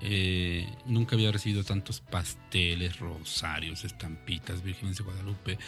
eh, 0.00 0.66
nunca 0.86 1.16
había 1.16 1.30
recibido 1.30 1.62
tantos 1.64 2.00
pasteles, 2.00 2.98
rosarios, 2.98 3.84
estampitas, 3.84 4.62
vírgenes 4.62 4.96
de 4.96 5.04
Guadalupe, 5.04 5.58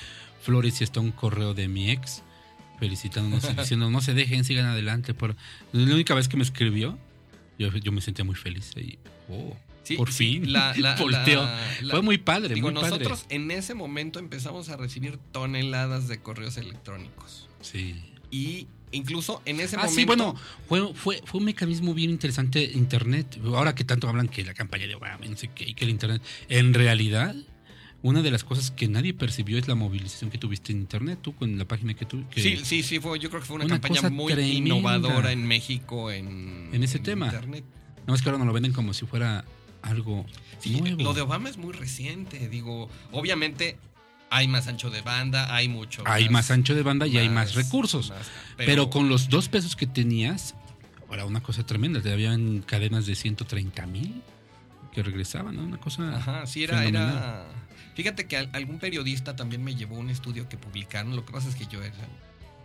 flores 0.40 0.80
y 0.80 0.84
hasta 0.84 1.00
un 1.00 1.12
correo 1.12 1.54
de 1.54 1.68
mi 1.68 1.90
ex 1.90 2.22
felicitándonos 2.78 3.44
y 3.44 3.54
diciendo 3.58 3.90
no 3.90 4.00
se 4.00 4.14
dejen, 4.14 4.44
sigan 4.44 4.66
adelante. 4.66 5.14
Por... 5.14 5.36
La 5.72 5.94
única 5.94 6.14
vez 6.14 6.28
que 6.28 6.36
me 6.36 6.42
escribió, 6.42 6.98
yo, 7.58 7.68
yo 7.68 7.92
me 7.92 8.00
sentía 8.00 8.24
muy 8.24 8.34
feliz. 8.34 8.72
Y, 8.76 8.98
oh, 9.28 9.56
Sí, 9.84 9.96
por 9.96 10.12
sí, 10.12 10.34
fin, 10.40 10.52
la- 10.52 10.74
la- 10.78 10.94
volteó. 10.96 11.42
la- 11.42 11.90
Fue 11.90 12.02
muy 12.02 12.18
padre, 12.18 12.54
Digo, 12.54 12.70
muy 12.70 12.74
padre. 12.80 12.90
nosotros 12.98 13.26
en 13.30 13.50
ese 13.50 13.74
momento 13.74 14.18
empezamos 14.18 14.68
a 14.68 14.76
recibir 14.76 15.18
toneladas 15.32 16.08
de 16.08 16.18
correos 16.20 16.56
electrónicos. 16.56 17.48
Sí. 17.60 17.96
Y 18.30 18.66
incluso 18.92 19.42
en 19.44 19.60
ese 19.60 19.76
Ah, 19.76 19.80
momento. 19.80 19.96
sí, 20.00 20.04
bueno, 20.04 20.34
fue, 20.68 20.94
fue, 20.94 21.20
fue 21.24 21.38
un 21.40 21.46
mecanismo 21.46 21.94
bien 21.94 22.10
interesante 22.10 22.62
Internet. 22.62 23.38
Ahora 23.44 23.74
que 23.74 23.84
tanto 23.84 24.08
hablan 24.08 24.28
que 24.28 24.44
la 24.44 24.54
campaña 24.54 24.86
de 24.86 24.94
Obama, 24.94 25.24
no 25.28 25.36
sé 25.36 25.48
qué, 25.54 25.68
y 25.68 25.74
que 25.74 25.84
el 25.84 25.90
Internet. 25.90 26.22
En 26.48 26.74
realidad, 26.74 27.34
una 28.02 28.22
de 28.22 28.30
las 28.30 28.44
cosas 28.44 28.70
que 28.70 28.88
nadie 28.88 29.14
percibió 29.14 29.58
es 29.58 29.68
la 29.68 29.74
movilización 29.74 30.30
que 30.30 30.38
tuviste 30.38 30.72
en 30.72 30.78
Internet, 30.78 31.18
tú 31.22 31.34
con 31.34 31.58
la 31.58 31.64
página 31.66 31.94
que 31.94 32.04
tú. 32.06 32.24
que- 32.30 32.42
Sí, 32.42 32.58
sí, 32.64 32.82
sí, 32.82 33.00
fue, 33.00 33.18
yo 33.18 33.28
creo 33.30 33.40
que 33.40 33.46
fue 33.46 33.56
una, 33.56 33.64
Una 33.66 33.80
campaña 33.80 34.08
muy 34.10 34.32
innovadora 34.32 35.32
en 35.32 35.46
México 35.46 36.10
en, 36.10 36.70
En 36.72 36.82
ese 36.82 36.98
tema. 36.98 37.26
Internet. 37.26 37.64
Nada 38.00 38.12
más 38.12 38.22
que 38.22 38.28
ahora 38.28 38.38
nos 38.38 38.46
lo 38.48 38.52
venden 38.52 38.72
como 38.72 38.92
si 38.94 39.06
fuera 39.06 39.44
algo 39.82 40.24
Sí, 40.58 40.80
nuevo. 40.80 41.02
lo 41.02 41.12
de 41.14 41.20
Obama 41.22 41.48
es 41.48 41.56
muy 41.56 41.72
reciente. 41.72 42.48
Digo, 42.48 42.88
obviamente 43.10 43.76
hay 44.30 44.48
más 44.48 44.66
ancho 44.68 44.90
de 44.90 45.02
banda, 45.02 45.54
hay 45.54 45.68
mucho. 45.68 46.02
hay 46.06 46.28
más 46.28 46.50
ancho 46.50 46.74
de 46.74 46.82
banda 46.82 47.06
y 47.06 47.18
hay 47.18 47.28
más 47.28 47.54
recursos. 47.54 48.10
más- 48.10 48.30
pero, 48.56 48.88
con 48.90 49.08
los 49.08 49.28
dos 49.28 49.48
pesos 49.48 49.76
que 49.76 49.86
tenías, 49.86 50.54
ahora 51.08 51.24
una 51.26 51.42
cosa 51.42 51.66
tremenda. 51.66 52.00
Te 52.00 52.12
habían 52.12 52.62
cadenas 52.62 53.06
de 53.06 53.14
130 53.14 53.86
mil 53.86 54.22
que 54.92 55.02
regresaban, 55.02 55.56
¿no? 55.56 55.62
Una 55.64 55.78
cosa. 55.78 56.16
Ajá, 56.16 56.46
sí, 56.46 56.64
era, 56.64 56.78
fenomenal. 56.78 57.08
era. 57.16 57.46
Fíjate 57.94 58.26
que 58.26 58.36
al- 58.38 58.50
algún 58.54 58.78
periodista 58.78 59.36
también 59.36 59.62
me 59.62 59.74
llevó 59.74 59.96
un 59.96 60.08
estudio 60.08 60.48
que 60.48 60.56
publicaron. 60.56 61.14
Lo 61.14 61.26
que 61.26 61.32
pasa 61.32 61.48
es 61.48 61.54
que 61.56 61.66
yo 61.66 61.82
era, 61.82 61.94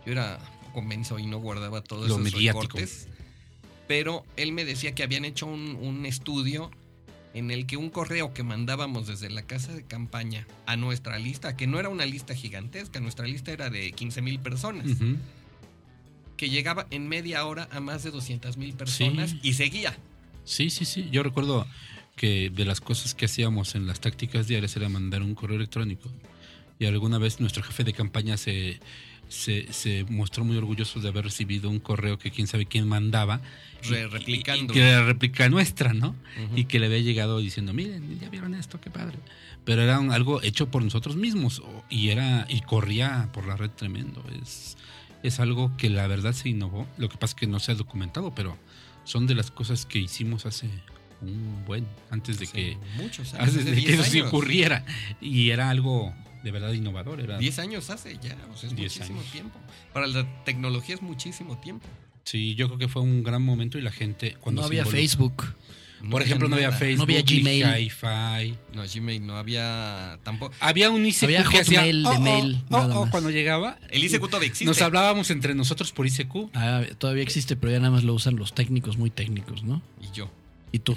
yo 0.06 0.12
era 0.12 0.38
poco 0.64 0.80
menso 0.82 1.18
y 1.18 1.26
no 1.26 1.38
guardaba 1.38 1.82
todos 1.82 2.08
Lo 2.08 2.14
esos 2.14 2.20
mediático. 2.32 2.62
recortes. 2.62 3.08
Pero 3.86 4.24
él 4.36 4.52
me 4.52 4.64
decía 4.64 4.94
que 4.94 5.02
habían 5.02 5.24
hecho 5.26 5.46
un, 5.46 5.76
un 5.80 6.06
estudio 6.06 6.70
en 7.34 7.50
el 7.50 7.66
que 7.66 7.76
un 7.76 7.90
correo 7.90 8.32
que 8.34 8.42
mandábamos 8.42 9.06
desde 9.06 9.28
la 9.30 9.42
casa 9.42 9.72
de 9.72 9.84
campaña 9.84 10.46
a 10.66 10.76
nuestra 10.76 11.18
lista, 11.18 11.56
que 11.56 11.66
no 11.66 11.78
era 11.78 11.88
una 11.88 12.06
lista 12.06 12.34
gigantesca, 12.34 13.00
nuestra 13.00 13.26
lista 13.26 13.52
era 13.52 13.70
de 13.70 13.92
15 13.92 14.22
mil 14.22 14.38
personas, 14.38 14.86
que 16.36 16.48
llegaba 16.50 16.86
en 16.90 17.08
media 17.08 17.44
hora 17.46 17.68
a 17.72 17.80
más 17.80 18.02
de 18.04 18.10
200 18.10 18.56
mil 18.56 18.72
personas 18.74 19.30
Sí. 19.30 19.40
y 19.42 19.52
seguía. 19.54 19.96
Sí, 20.44 20.70
sí, 20.70 20.84
sí. 20.84 21.08
Yo 21.10 21.22
recuerdo 21.22 21.66
que 22.16 22.50
de 22.50 22.64
las 22.64 22.80
cosas 22.80 23.14
que 23.14 23.26
hacíamos 23.26 23.74
en 23.74 23.86
las 23.86 24.00
tácticas 24.00 24.46
diarias 24.48 24.76
era 24.76 24.88
mandar 24.88 25.22
un 25.22 25.34
correo 25.34 25.56
electrónico. 25.56 26.10
Y 26.78 26.86
alguna 26.86 27.18
vez 27.18 27.40
nuestro 27.40 27.62
jefe 27.64 27.82
de 27.84 27.92
campaña 27.92 28.36
se, 28.36 28.78
se, 29.28 29.72
se 29.72 30.04
mostró 30.08 30.44
muy 30.44 30.56
orgulloso 30.56 31.00
de 31.00 31.08
haber 31.08 31.24
recibido 31.24 31.68
un 31.70 31.78
correo 31.80 32.18
que 32.18 32.30
quién 32.30 32.46
sabe 32.46 32.66
quién 32.66 32.86
mandaba. 32.88 33.40
Re- 33.82 34.00
Y- 34.00 34.02
y- 34.02 34.06
replicando. 34.06 34.72
y 34.72 34.76
que 34.76 34.82
era 34.88 35.04
réplica 35.04 35.48
nuestra, 35.48 35.92
¿no? 35.92 36.08
Ujú. 36.44 36.56
Y 36.56 36.64
que 36.64 36.78
le 36.78 36.86
había 36.86 36.98
llegado 37.00 37.38
diciendo, 37.38 37.72
miren, 37.72 38.18
ya 38.20 38.28
vieron 38.28 38.54
esto, 38.54 38.80
qué 38.80 38.90
padre. 38.90 39.18
Pero 39.64 39.82
era 39.82 40.00
un- 40.00 40.10
algo 40.12 40.42
hecho 40.42 40.70
por 40.70 40.82
nosotros 40.82 41.16
mismos. 41.16 41.62
Y 41.90 42.08
era, 42.08 42.46
y 42.48 42.60
corría 42.62 43.28
por 43.32 43.46
la 43.46 43.56
red 43.56 43.70
tremendo. 43.70 44.24
Es, 44.42 44.76
es 45.22 45.40
algo 45.40 45.76
que 45.76 45.90
la 45.90 46.06
verdad 46.06 46.32
se 46.32 46.48
innovó. 46.48 46.88
Lo 46.96 47.08
que 47.08 47.16
pasa 47.18 47.32
es 47.32 47.40
que 47.40 47.46
no 47.46 47.60
se 47.60 47.72
ha 47.72 47.74
documentado, 47.74 48.34
pero 48.34 48.56
son 49.04 49.26
de 49.26 49.34
las 49.34 49.50
cosas 49.50 49.86
que 49.86 49.98
hicimos 49.98 50.44
hace 50.46 50.68
un 51.20 51.64
buen, 51.66 51.86
antes 52.10 52.38
de 52.38 52.44
Hace 52.46 52.54
que, 52.54 52.78
muchos 52.96 53.34
años, 53.34 53.48
antes 53.48 53.56
hace 53.62 53.64
de 53.70 53.80
que 53.80 53.86
10 53.88 54.00
eso 54.00 54.10
se 54.10 54.22
ocurriera. 54.22 54.84
Y 55.20 55.50
era 55.50 55.68
algo 55.70 56.14
de 56.42 56.50
verdad 56.50 56.72
innovador. 56.72 57.20
Era, 57.20 57.38
10 57.38 57.58
años 57.58 57.90
hace 57.90 58.18
ya, 58.22 58.36
o 58.52 58.56
sea, 58.56 58.68
es 58.70 58.76
10 58.76 58.92
muchísimo 58.96 59.20
años. 59.20 59.32
tiempo. 59.32 59.58
Para 59.92 60.06
la 60.06 60.44
tecnología 60.44 60.94
es 60.94 61.02
muchísimo 61.02 61.58
tiempo. 61.58 61.86
sí, 62.24 62.54
yo 62.54 62.66
creo 62.68 62.78
que 62.78 62.88
fue 62.88 63.02
un 63.02 63.22
gran 63.22 63.42
momento 63.42 63.78
y 63.78 63.82
la 63.82 63.90
gente 63.92 64.36
cuando 64.40 64.62
no 64.62 64.68
se 64.68 64.78
había 64.80 64.90
Facebook. 64.90 65.54
Por 66.10 66.22
ejemplo, 66.22 66.46
no 66.48 66.54
había 66.54 66.68
nada. 66.68 66.78
Facebook, 66.78 66.98
No 67.08 67.12
había 67.12 67.22
ni 67.22 67.40
Gmail. 67.40 67.64
Hi-Fi. 67.90 68.54
No, 68.72 68.84
Gmail 68.86 69.26
no 69.26 69.36
había 69.36 70.20
tampoco. 70.22 70.54
Había 70.60 70.90
un 70.90 71.04
ICQ 71.04 71.24
Había 71.24 71.42
que 71.42 71.58
hacía, 71.58 71.82
de 71.82 72.04
"Oh, 72.06 72.10
oh, 72.10 72.20
mail, 72.20 72.62
oh, 72.68 72.70
nada 72.70 72.96
oh", 72.98 73.00
más. 73.02 73.10
cuando 73.10 73.30
llegaba. 73.30 73.80
El 73.90 74.04
ICQ 74.04 74.26
todavía 74.28 74.46
existe. 74.46 74.64
Nos 74.64 74.80
hablábamos 74.80 75.28
entre 75.32 75.56
nosotros 75.56 75.90
por 75.90 76.06
ICQ. 76.06 76.50
Ah, 76.54 76.82
todavía 76.98 77.24
existe, 77.24 77.56
pero 77.56 77.72
ya 77.72 77.80
nada 77.80 77.90
más 77.90 78.04
lo 78.04 78.14
usan 78.14 78.36
los 78.36 78.54
técnicos 78.54 78.96
muy 78.96 79.10
técnicos, 79.10 79.64
¿no? 79.64 79.82
Y 80.00 80.14
yo. 80.14 80.30
Y 80.70 80.78
tú. 80.78 80.96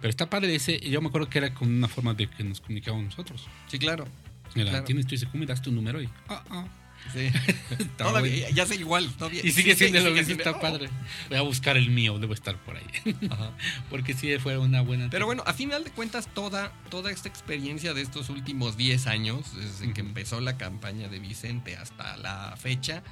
Pero 0.00 0.10
está 0.10 0.30
padre 0.30 0.54
ese. 0.54 0.78
Yo 0.78 1.00
me 1.02 1.08
acuerdo 1.08 1.28
que 1.28 1.38
era 1.38 1.52
con 1.52 1.66
una 1.68 1.88
forma 1.88 2.14
de 2.14 2.28
que 2.28 2.44
nos 2.44 2.60
comunicábamos 2.60 3.06
nosotros. 3.06 3.48
Sí, 3.66 3.80
claro. 3.80 4.06
Era, 4.54 4.70
Claro. 4.70 4.84
tienes 4.84 5.06
tu 5.06 5.14
ICQ, 5.14 5.34
me 5.34 5.46
das 5.46 5.62
tu 5.62 5.70
número 5.72 6.02
y. 6.02 6.08
ah, 6.28 6.42
ah. 6.50 6.66
Sí. 7.14 7.30
todavía, 7.96 8.50
ya 8.50 8.66
sé 8.66 8.74
igual. 8.76 9.10
Todavía 9.16 9.40
Y 9.42 9.52
sigue 9.52 9.74
siendo 9.74 10.00
lo 10.00 10.08
sigue 10.10 10.20
mismo, 10.20 10.34
está 10.34 10.60
padre. 10.60 10.90
Voy 11.30 11.38
a 11.38 11.40
buscar 11.40 11.78
el 11.78 11.88
mío, 11.90 12.18
debo 12.18 12.34
estar 12.34 12.56
por 12.62 12.76
ahí. 12.76 12.84
Ajá. 13.30 13.52
Porque 13.90 14.12
sí 14.12 14.36
fue 14.38 14.58
una 14.58 14.82
buena. 14.82 15.08
Pero 15.08 15.24
bueno, 15.24 15.42
a 15.46 15.54
final 15.54 15.82
de 15.82 15.90
cuentas, 15.92 16.28
toda, 16.34 16.72
toda 16.90 17.10
esta 17.10 17.26
experiencia 17.28 17.94
de 17.94 18.02
estos 18.02 18.28
últimos 18.28 18.76
10 18.76 19.06
años, 19.06 19.56
desde 19.56 19.92
que 19.94 20.02
Ujú. 20.02 20.08
empezó 20.10 20.40
la 20.42 20.58
campaña 20.58 21.08
de 21.08 21.18
Vicente 21.20 21.74
hasta 21.76 22.18
la 22.18 22.54
fecha, 22.58 23.02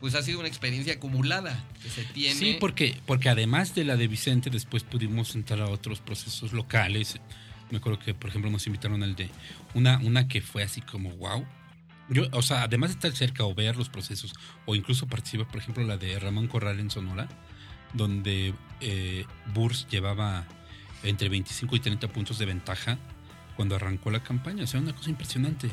pues 0.00 0.14
ha 0.14 0.22
sido 0.22 0.38
una 0.38 0.48
experiencia 0.48 0.94
acumulada 0.94 1.62
que 1.82 1.90
se 1.90 2.04
tiene. 2.04 2.34
Sí, 2.34 2.56
porque, 2.58 2.96
porque 3.04 3.28
además 3.28 3.74
de 3.74 3.84
la 3.84 3.96
de 3.96 4.08
Vicente, 4.08 4.48
después 4.48 4.84
pudimos 4.84 5.34
entrar 5.34 5.60
a 5.60 5.66
otros 5.68 6.00
procesos 6.00 6.54
locales. 6.54 7.20
Me 7.70 7.78
acuerdo 7.78 7.98
que, 7.98 8.14
por 8.14 8.30
ejemplo, 8.30 8.50
nos 8.50 8.66
invitaron 8.66 9.02
al 9.02 9.14
de 9.16 9.30
una, 9.74 9.98
una 9.98 10.28
que 10.28 10.40
fue 10.40 10.62
así 10.62 10.80
como 10.80 11.10
wow. 11.10 11.44
Yo, 12.08 12.24
o 12.32 12.42
sea, 12.42 12.64
además 12.64 12.90
de 12.90 12.94
estar 12.94 13.12
cerca 13.12 13.44
o 13.44 13.54
ver 13.54 13.76
los 13.76 13.88
procesos, 13.88 14.34
o 14.66 14.74
incluso 14.74 15.06
participar, 15.06 15.46
por 15.48 15.58
ejemplo, 15.58 15.84
la 15.84 15.96
de 15.96 16.18
Ramón 16.18 16.48
Corral 16.48 16.78
en 16.78 16.90
Sonora, 16.90 17.28
donde 17.94 18.54
eh, 18.80 19.24
Burs 19.54 19.86
llevaba 19.88 20.46
entre 21.02 21.28
25 21.28 21.76
y 21.76 21.80
30 21.80 22.08
puntos 22.08 22.38
de 22.38 22.46
ventaja 22.46 22.98
cuando 23.56 23.76
arrancó 23.76 24.10
la 24.10 24.22
campaña. 24.22 24.64
O 24.64 24.66
sea, 24.66 24.80
una 24.80 24.94
cosa 24.94 25.10
impresionante. 25.10 25.70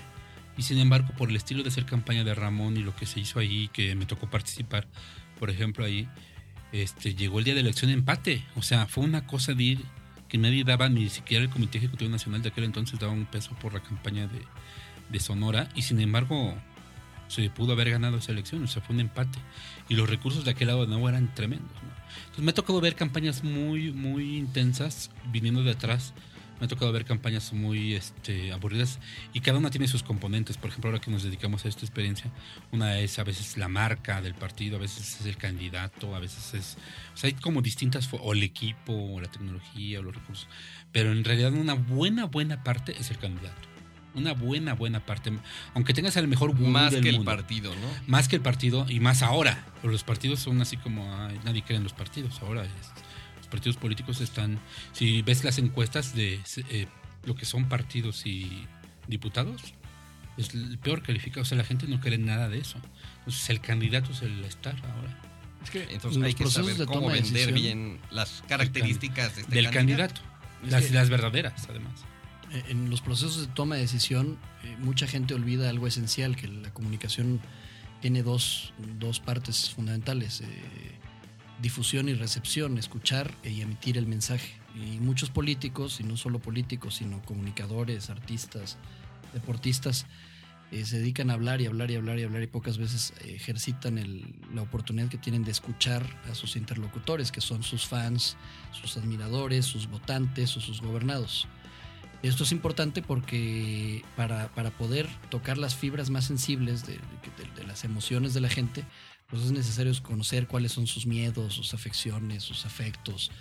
Y 0.57 0.63
sin 0.63 0.77
embargo, 0.77 1.09
por 1.17 1.29
el 1.29 1.35
estilo 1.35 1.63
de 1.63 1.69
hacer 1.69 1.85
campaña 1.85 2.23
de 2.23 2.35
Ramón 2.35 2.77
y 2.77 2.81
lo 2.81 2.95
que 2.95 3.05
se 3.05 3.19
hizo 3.19 3.39
ahí, 3.39 3.69
que 3.73 3.95
me 3.95 4.05
tocó 4.05 4.29
participar, 4.29 4.87
por 5.39 5.49
ejemplo, 5.49 5.85
ahí, 5.85 6.07
este, 6.71 7.15
llegó 7.15 7.39
el 7.39 7.45
día 7.45 7.53
de 7.53 7.61
elección 7.61 7.91
empate. 7.91 8.45
O 8.55 8.61
sea, 8.61 8.85
fue 8.87 9.03
una 9.03 9.25
cosa 9.25 9.53
de 9.53 9.63
ir 9.63 9.85
que 10.31 10.37
nadie 10.37 10.63
daba, 10.63 10.87
ni 10.87 11.09
siquiera 11.09 11.43
el 11.43 11.49
Comité 11.49 11.77
Ejecutivo 11.77 12.09
Nacional 12.09 12.41
de 12.41 12.47
aquel 12.47 12.63
entonces 12.63 12.97
daba 12.97 13.11
un 13.11 13.25
peso 13.25 13.53
por 13.61 13.73
la 13.73 13.81
campaña 13.81 14.29
de, 15.09 15.19
Sonora. 15.19 15.67
Y 15.75 15.81
sin 15.81 15.99
embargo, 15.99 16.55
se 17.27 17.49
pudo 17.49 17.73
haber 17.73 17.89
ganado 17.89 18.15
esa 18.15 18.31
elección. 18.31 18.63
O 18.63 18.67
sea, 18.67 18.81
fue 18.81 18.95
un 18.95 19.01
empate. 19.01 19.37
Y 19.89 19.95
los 19.95 20.09
recursos 20.09 20.45
de 20.45 20.51
aquel 20.51 20.67
lado 20.69 20.83
de 20.83 20.87
nuevo 20.87 21.09
eran 21.09 21.35
tremendos. 21.35 21.75
Entonces 22.21 22.45
me 22.45 22.51
ha 22.51 22.53
tocado 22.53 22.79
ver 22.79 22.95
campañas 22.95 23.43
muy, 23.43 23.91
muy 23.91 24.37
intensas 24.37 25.11
viniendo 25.33 25.63
de 25.63 25.71
atrás. 25.71 26.13
Me 26.61 26.65
ha 26.65 26.67
tocado 26.67 26.91
ver 26.91 27.05
campañas 27.05 27.53
muy 27.53 27.95
este, 27.95 28.51
aburridas 28.53 28.99
y 29.33 29.39
cada 29.41 29.57
una 29.57 29.71
tiene 29.71 29.87
sus 29.87 30.03
componentes. 30.03 30.57
Por 30.57 30.69
ejemplo, 30.69 30.91
ahora 30.91 31.01
que 31.01 31.09
nos 31.09 31.23
dedicamos 31.23 31.65
a 31.65 31.69
esta 31.69 31.81
experiencia, 31.83 32.29
una 32.71 32.99
es 32.99 33.17
a 33.17 33.23
veces 33.23 33.57
la 33.57 33.67
marca 33.67 34.21
del 34.21 34.35
partido, 34.35 34.77
a 34.77 34.79
veces 34.79 35.19
es 35.19 35.25
el 35.25 35.37
candidato, 35.37 36.15
a 36.15 36.19
veces 36.19 36.53
es... 36.53 36.77
O 37.15 37.17
sea, 37.17 37.29
hay 37.29 37.33
como 37.33 37.63
distintas... 37.63 38.07
O 38.13 38.33
el 38.33 38.43
equipo, 38.43 38.93
o 38.93 39.19
la 39.19 39.27
tecnología, 39.27 39.99
o 39.99 40.03
los 40.03 40.13
recursos. 40.13 40.47
Pero 40.91 41.11
en 41.11 41.23
realidad 41.23 41.51
una 41.51 41.73
buena, 41.73 42.25
buena 42.25 42.63
parte 42.63 42.95
es 42.95 43.09
el 43.09 43.17
candidato. 43.17 43.67
Una 44.13 44.33
buena, 44.33 44.75
buena 44.75 45.03
parte. 45.03 45.31
Aunque 45.73 45.95
tengas 45.95 46.15
al 46.15 46.27
mejor 46.27 46.53
más 46.59 46.91
del 46.91 47.01
que 47.01 47.09
el 47.09 47.15
mundo. 47.15 47.31
partido, 47.31 47.71
¿no? 47.73 47.87
Más 48.05 48.27
que 48.27 48.35
el 48.35 48.43
partido 48.43 48.85
y 48.87 48.99
más 48.99 49.23
ahora. 49.23 49.65
Pero 49.81 49.91
los 49.91 50.03
partidos 50.03 50.39
son 50.41 50.61
así 50.61 50.77
como 50.77 51.11
ay, 51.25 51.39
nadie 51.43 51.63
cree 51.63 51.77
en 51.77 51.83
los 51.83 51.93
partidos. 51.93 52.39
Ahora 52.43 52.65
es- 52.65 52.71
partidos 53.51 53.77
políticos 53.77 54.19
están. 54.21 54.57
Si 54.93 55.21
ves 55.21 55.43
las 55.43 55.59
encuestas 55.59 56.15
de 56.15 56.39
eh, 56.69 56.87
lo 57.25 57.35
que 57.35 57.45
son 57.45 57.69
partidos 57.69 58.25
y 58.25 58.65
diputados, 59.07 59.61
es 60.37 60.53
el 60.55 60.79
peor 60.79 61.03
calificado. 61.03 61.41
O 61.41 61.45
sea, 61.45 61.57
la 61.57 61.63
gente 61.63 61.85
no 61.87 61.99
cree 61.99 62.17
nada 62.17 62.49
de 62.49 62.57
eso. 62.57 62.79
Entonces, 63.19 63.49
el 63.51 63.61
candidato 63.61 64.11
es 64.11 64.21
el 64.23 64.43
estar 64.45 64.75
ahora. 64.75 65.19
Es 65.63 65.69
que 65.69 65.83
Entonces 65.91 66.23
hay 66.23 66.33
que 66.33 66.47
saber 66.47 66.75
de 66.75 66.85
cómo 66.87 67.09
vender 67.09 67.53
bien 67.53 67.99
las 68.09 68.43
características 68.47 69.35
de 69.35 69.41
este 69.41 69.53
del 69.55 69.69
candidato. 69.69 70.21
Es 70.65 70.71
Las, 70.71 70.85
que- 70.85 70.93
las 70.93 71.09
verdaderas, 71.09 71.67
además. 71.69 71.93
Eh, 72.51 72.63
En 72.69 72.89
los 72.89 73.01
procesos 73.01 73.41
de 73.41 73.47
toma 73.53 73.75
de 73.75 73.81
decisión, 73.81 74.39
eh, 74.63 74.75
mucha 74.79 75.05
gente 75.07 75.33
olvida 75.35 75.69
algo 75.69 75.85
esencial, 75.87 76.35
que 76.35 76.47
la 76.47 76.73
comunicación 76.73 77.39
tiene 78.01 78.23
dos, 78.23 78.73
dos 78.99 79.19
partes 79.19 79.69
fundamentales, 79.69 80.41
eh, 80.41 80.47
difusión 81.61 82.09
y 82.09 82.13
recepción, 82.13 82.77
escuchar 82.77 83.33
y 83.43 83.61
emitir 83.61 83.97
el 83.97 84.07
mensaje. 84.07 84.49
Y 84.75 84.99
muchos 84.99 85.29
políticos, 85.29 85.99
y 85.99 86.03
no 86.03 86.17
solo 86.17 86.39
políticos, 86.39 86.95
sino 86.95 87.21
comunicadores, 87.23 88.09
artistas, 88.09 88.77
deportistas, 89.33 90.05
eh, 90.71 90.85
se 90.85 90.99
dedican 90.99 91.29
a 91.29 91.33
hablar 91.33 91.59
y 91.61 91.65
hablar 91.65 91.91
y 91.91 91.95
hablar 91.95 92.17
y 92.19 92.23
hablar 92.23 92.41
y 92.43 92.47
pocas 92.47 92.77
veces 92.77 93.13
ejercitan 93.25 93.97
el- 93.97 94.33
la 94.53 94.61
oportunidad 94.61 95.09
que 95.09 95.17
tienen 95.17 95.43
de 95.43 95.51
escuchar 95.51 96.05
a 96.31 96.35
sus 96.35 96.55
interlocutores, 96.55 97.31
que 97.31 97.41
son 97.41 97.61
sus 97.63 97.85
fans, 97.85 98.37
sus 98.71 98.95
admiradores, 98.95 99.65
sus 99.65 99.87
votantes 99.87 100.55
o 100.55 100.61
sus 100.61 100.81
gobernados. 100.81 101.47
Esto 102.23 102.43
es 102.43 102.51
importante 102.53 103.01
porque 103.01 104.03
para, 104.15 104.47
para 104.49 104.69
poder 104.69 105.09
tocar 105.29 105.57
las 105.57 105.75
fibras 105.75 106.09
más 106.09 106.23
sensibles 106.25 106.85
de, 106.85 106.93
de- 106.93 107.61
de 107.61 107.67
las 107.67 107.83
emociones 107.83 108.33
de 108.33 108.41
la 108.41 108.47
gente, 108.49 108.85
pues 109.31 109.43
es 109.43 109.51
necesario 109.51 109.91
conocer 110.03 110.47
cuáles 110.47 110.73
son 110.73 110.85
sus 110.85 111.07
miedos, 111.07 111.53
sus 111.53 111.73
afecciones, 111.73 112.43
sus 112.43 112.65
afectos, 112.65 113.31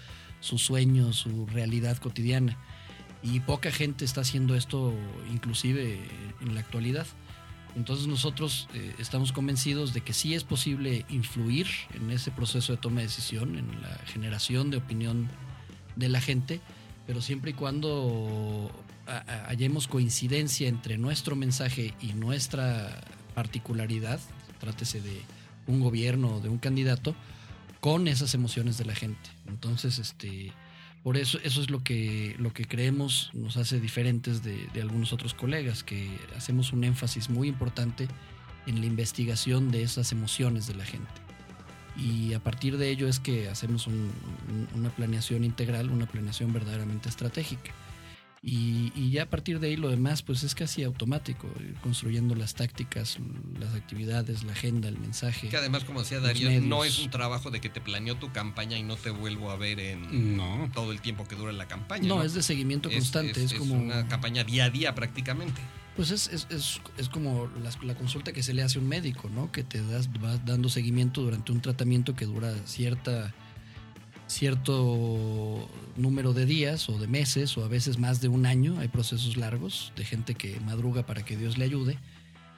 sus 0.40 0.62
sueños, 0.62 1.16
su 1.16 1.46
realidad 1.46 1.98
cotidiana. 1.98 2.57
Y 3.22 3.40
poca 3.40 3.70
gente 3.70 4.05
está 4.05 4.22
haciendo 4.22 4.55
esto 4.55 4.94
inclusive 5.31 6.00
en 6.40 6.55
la 6.55 6.61
actualidad. 6.61 7.07
Entonces 7.76 8.07
nosotros 8.07 8.68
eh, 8.72 8.94
estamos 8.98 9.33
convencidos 9.33 9.92
de 9.92 10.00
que 10.00 10.12
sí 10.12 10.35
es 10.35 10.44
posible 10.44 11.05
influir 11.09 11.66
en 11.94 12.11
ese 12.11 12.31
proceso 12.31 12.72
de 12.72 12.79
toma 12.79 13.00
de 13.00 13.09
decisión, 13.09 13.59
en 13.59 13.83
la 13.83 13.94
generación 14.07 14.70
de 14.70 14.79
opinión 14.79 15.29
de 15.96 16.09
la 16.09 16.20
gente, 16.20 16.61
pero 17.07 17.20
siempre 17.20 17.50
y 17.50 17.55
cuando 17.55 18.70
hallemos 19.48 19.88
coincidencia 19.88 20.68
entre 20.68 20.98
nuestro 20.98 21.37
mensaje 21.37 21.94
y 22.00 22.12
nuestra 22.12 23.00
particularidad, 23.35 24.20
trátese 24.61 25.00
de 25.00 25.22
un 25.71 25.81
gobierno 25.81 26.37
o 26.37 26.41
de 26.41 26.49
un 26.49 26.59
candidato, 26.59 27.15
con 27.81 28.09
esas 28.09 28.35
emociones 28.35 28.77
de 28.77 28.85
la 28.85 28.95
gente. 28.95 29.31
Entonces, 29.49 29.99
este, 29.99 30.53
por 31.03 31.17
eso, 31.17 31.39
eso 31.43 31.63
es 31.63 31.71
lo 31.71 31.83
que, 31.83 32.37
lo 32.39 32.53
que 32.53 32.67
creemos 32.67 33.31
nos 33.33 33.57
hace 33.57 33.81
diferentes 33.81 34.43
de, 34.43 34.69
algunos 34.83 35.13
otros 35.15 35.33
colegas, 35.33 35.83
que 35.83 36.11
hacemos 36.37 36.73
un 36.75 36.85
énfasis 36.85 37.31
muy 37.31 37.49
importante 37.49 38.07
en 38.67 38.81
la 38.81 38.87
investigación 38.87 39.71
de 39.71 39.83
esas 39.83 40.13
emociones 40.13 40.67
de 40.67 40.75
la 40.75 40.85
gente. 40.85 41.09
Y 41.97 42.35
a 42.35 42.41
partir 42.41 42.77
de 42.77 42.91
ello 42.91 43.09
es 43.09 43.19
que 43.19 43.49
hacemos 43.49 43.87
un- 43.87 44.13
un- 44.51 44.69
una 44.75 44.91
planeación 44.91 45.45
integral, 45.45 45.91
una 45.91 46.07
planeación 46.07 46.53
verdaderamente 46.53 47.09
estratégica. 47.09 47.73
Y, 48.42 48.90
y 48.94 49.11
ya 49.11 49.24
a 49.24 49.26
partir 49.26 49.61
de 49.61 49.66
ahí 49.68 49.76
lo 49.76 49.90
demás 49.90 50.22
pues 50.22 50.42
es 50.44 50.55
casi 50.55 50.83
automático, 50.83 51.46
ir 51.61 51.74
construyendo 51.83 52.35
las 52.35 52.55
tácticas, 52.55 53.18
las 53.59 53.74
actividades, 53.74 54.44
la 54.44 54.53
agenda, 54.53 54.88
el 54.88 54.98
mensaje. 54.98 55.48
Que 55.50 55.59
además, 55.59 55.85
como 55.85 56.00
decía 56.00 56.20
Darío, 56.20 56.59
no 56.62 56.85
es 56.85 56.98
un 57.00 57.11
trabajo 57.11 57.50
de 57.50 57.61
que 57.61 57.68
te 57.68 57.83
planeó 57.83 58.16
tu 58.16 58.33
campaña 58.33 58.79
y 58.79 58.83
no 58.83 58.96
te 58.96 59.11
vuelvo 59.11 59.50
a 59.50 59.57
ver 59.57 59.79
en 59.79 60.38
No. 60.38 60.70
todo 60.72 60.90
el 60.92 61.03
tiempo 61.03 61.29
que 61.29 61.37
dura 61.37 61.53
la 61.53 61.68
campaña. 61.68 62.09
No, 62.09 62.16
No, 62.16 62.22
es 62.22 62.33
de 62.33 62.42
seguimiento 62.42 62.90
constante, 62.90 63.44
es, 63.44 63.53
como 63.53 63.74
una 63.74 64.09
campaña 64.09 64.42
día 64.42 64.64
a 64.64 64.70
día 64.70 64.94
prácticamente. 64.94 65.61
Pues 65.96 66.11
es, 66.11 66.29
es, 66.29 66.46
es, 66.48 66.81
es 66.96 67.09
como 67.11 67.50
las- 67.62 67.83
la, 67.85 67.94
consulta 67.94 68.33
que 68.33 68.42
se 68.42 68.55
le 68.55 68.62
hace 68.62 68.79
a 68.79 68.81
un 68.81 68.88
médico, 68.88 69.29
¿no? 69.29 69.53
Que 69.53 69.64
te 69.64 69.83
das, 69.85 70.11
vas 70.18 70.46
dando 70.46 70.70
seguimiento 70.70 71.20
durante 71.20 71.53
un 71.53 71.61
tratamiento 71.61 72.16
que 72.16 72.24
dura 72.24 72.55
cierta 72.64 73.35
cierto 74.31 75.69
número 75.97 76.33
de 76.33 76.47
días 76.47 76.88
o 76.88 76.99
de 76.99 77.07
meses 77.09 77.59
o 77.59 77.64
a 77.64 77.69
veces 77.69 77.99
más 77.99 78.21
de 78.21 78.29
un 78.29 78.47
año. 78.47 78.79
Hay 78.79 78.88
procesos 78.88 79.37
largos 79.37 79.93
de 79.97 80.05
gente 80.05 80.35
que 80.35 80.59
madruga 80.61 81.05
para 81.05 81.25
que 81.25 81.37
Dios 81.37 81.59
le 81.59 81.64
ayude 81.64 81.99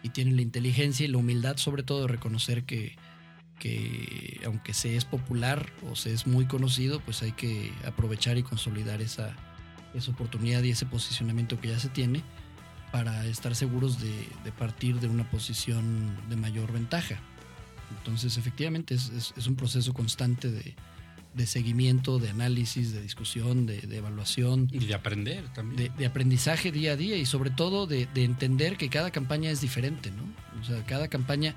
y 0.02 0.11
tiene 0.11 0.32
la 0.32 0.42
inteligencia 0.42 1.04
y 1.06 1.08
la 1.08 1.18
humildad 1.18 1.56
sobre 1.56 1.82
todo 1.82 2.02
de 2.02 2.08
reconocer 2.08 2.64
que, 2.64 2.94
que 3.58 4.40
aunque 4.44 4.74
se 4.74 4.96
es 4.96 5.04
popular 5.04 5.72
o 5.90 5.96
se 5.96 6.12
es 6.12 6.26
muy 6.26 6.44
conocido, 6.44 7.00
pues 7.00 7.22
hay 7.22 7.32
que 7.32 7.72
aprovechar 7.87 8.37
y 8.37 8.42
consolidar 8.42 9.00
esa, 9.00 9.35
esa 9.94 10.11
oportunidad 10.11 10.62
y 10.64 10.70
ese 10.70 10.85
posicionamiento 10.87 11.58
que 11.61 11.68
ya 11.68 11.78
se 11.78 11.88
tiene 11.88 12.22
para 12.92 13.24
estar 13.26 13.54
seguros 13.54 13.98
de, 14.02 14.52
partir 14.58 15.00
de 15.00 15.08
una 15.08 15.28
posición 15.30 16.14
de 16.28 16.37
mayor 16.37 16.70
ventaja. 16.72 17.18
Entonces, 17.98 18.37
efectivamente, 18.37 18.94
es, 18.94 19.08
es- 19.11 19.32
es 19.37 19.46
un 19.46 19.56
proceso 19.56 19.94
constante 19.94 20.50
de, 20.50 20.74
de 21.34 21.46
seguimiento, 21.46 22.18
de 22.18 22.28
análisis, 22.30 22.92
de 22.92 23.00
discusión, 23.02 23.64
de, 23.66 23.80
de 23.80 23.96
evaluación, 23.96 24.68
Y 24.70 24.78
de 24.80 24.94
aprender 24.94 25.48
también. 25.54 25.76
de, 25.92 25.98
de 25.98 26.06
aprendizaje 26.06 26.70
día 26.72 26.92
a 26.92 26.96
día 26.96 27.16
y 27.16 27.24
sobre 27.26 27.50
todo 27.50 27.86
de, 27.86 28.06
de 28.12 28.24
entender 28.24 28.76
que 28.76 28.88
cada 28.90 29.10
campaña 29.10 29.50
es 29.50 29.60
diferente, 29.60 30.10
¿no? 30.10 30.24
O 30.60 30.64
sea, 30.64 30.84
cada 30.84 31.08
campaña 31.08 31.54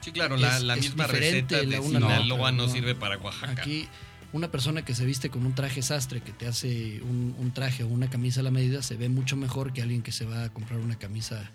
Sí, 0.00 0.12
claro, 0.12 0.36
la, 0.36 0.56
Es- 0.58 0.62
la 0.62 0.74
es 0.74 0.82
misma 0.82 1.06
receta 1.06 1.58
de 1.58 1.66
la 1.66 1.80
una 1.80 1.98
Sinaloa 1.98 2.52
no, 2.52 2.66
no. 2.66 2.72
sirve 2.72 2.94
para 2.94 3.16
Oaxaca. 3.18 3.62
Aquí 3.62 3.88
una 4.32 4.50
persona 4.50 4.84
que 4.84 4.94
se 4.94 5.04
viste 5.06 5.30
con 5.30 5.46
un 5.46 5.54
traje 5.54 5.80
sastre, 5.82 6.20
que 6.20 6.32
te 6.32 6.46
hace 6.46 7.00
un, 7.02 7.34
un 7.38 7.52
traje 7.52 7.84
o 7.84 7.88
una 7.88 8.10
camisa 8.10 8.40
a 8.40 8.42
la 8.42 8.50
medida, 8.50 8.82
se 8.82 8.96
ve 8.96 9.08
mucho 9.08 9.36
mejor 9.36 9.72
que 9.72 9.80
alguien 9.82 10.02
que 10.02 10.12
se 10.12 10.26
va 10.26 10.44
a 10.44 10.48
comprar 10.50 10.78
una 10.78 10.96
camisa 10.96 11.50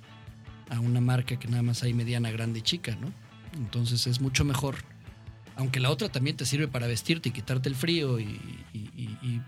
a 0.69 0.79
una 0.79 0.99
marca 0.99 1.37
que 1.37 1.47
nada 1.47 1.61
más 1.61 1.83
hay 1.83 1.93
mediana, 1.93 2.31
grande 2.31 2.59
y 2.59 2.61
chica, 2.63 2.97
¿no? 2.99 3.13
Entonces 3.55 4.07
es 4.07 4.19
mucho 4.19 4.43
mejor. 4.45 4.77
Aunque 5.55 5.79
la 5.79 5.89
otra 5.89 6.09
también 6.09 6.37
te 6.37 6.45
sirve 6.45 6.67
para 6.67 6.87
vestirte 6.87 7.29
y 7.29 7.31
quitarte 7.31 7.69
el 7.69 7.75
frío 7.75 8.19
y, 8.19 8.39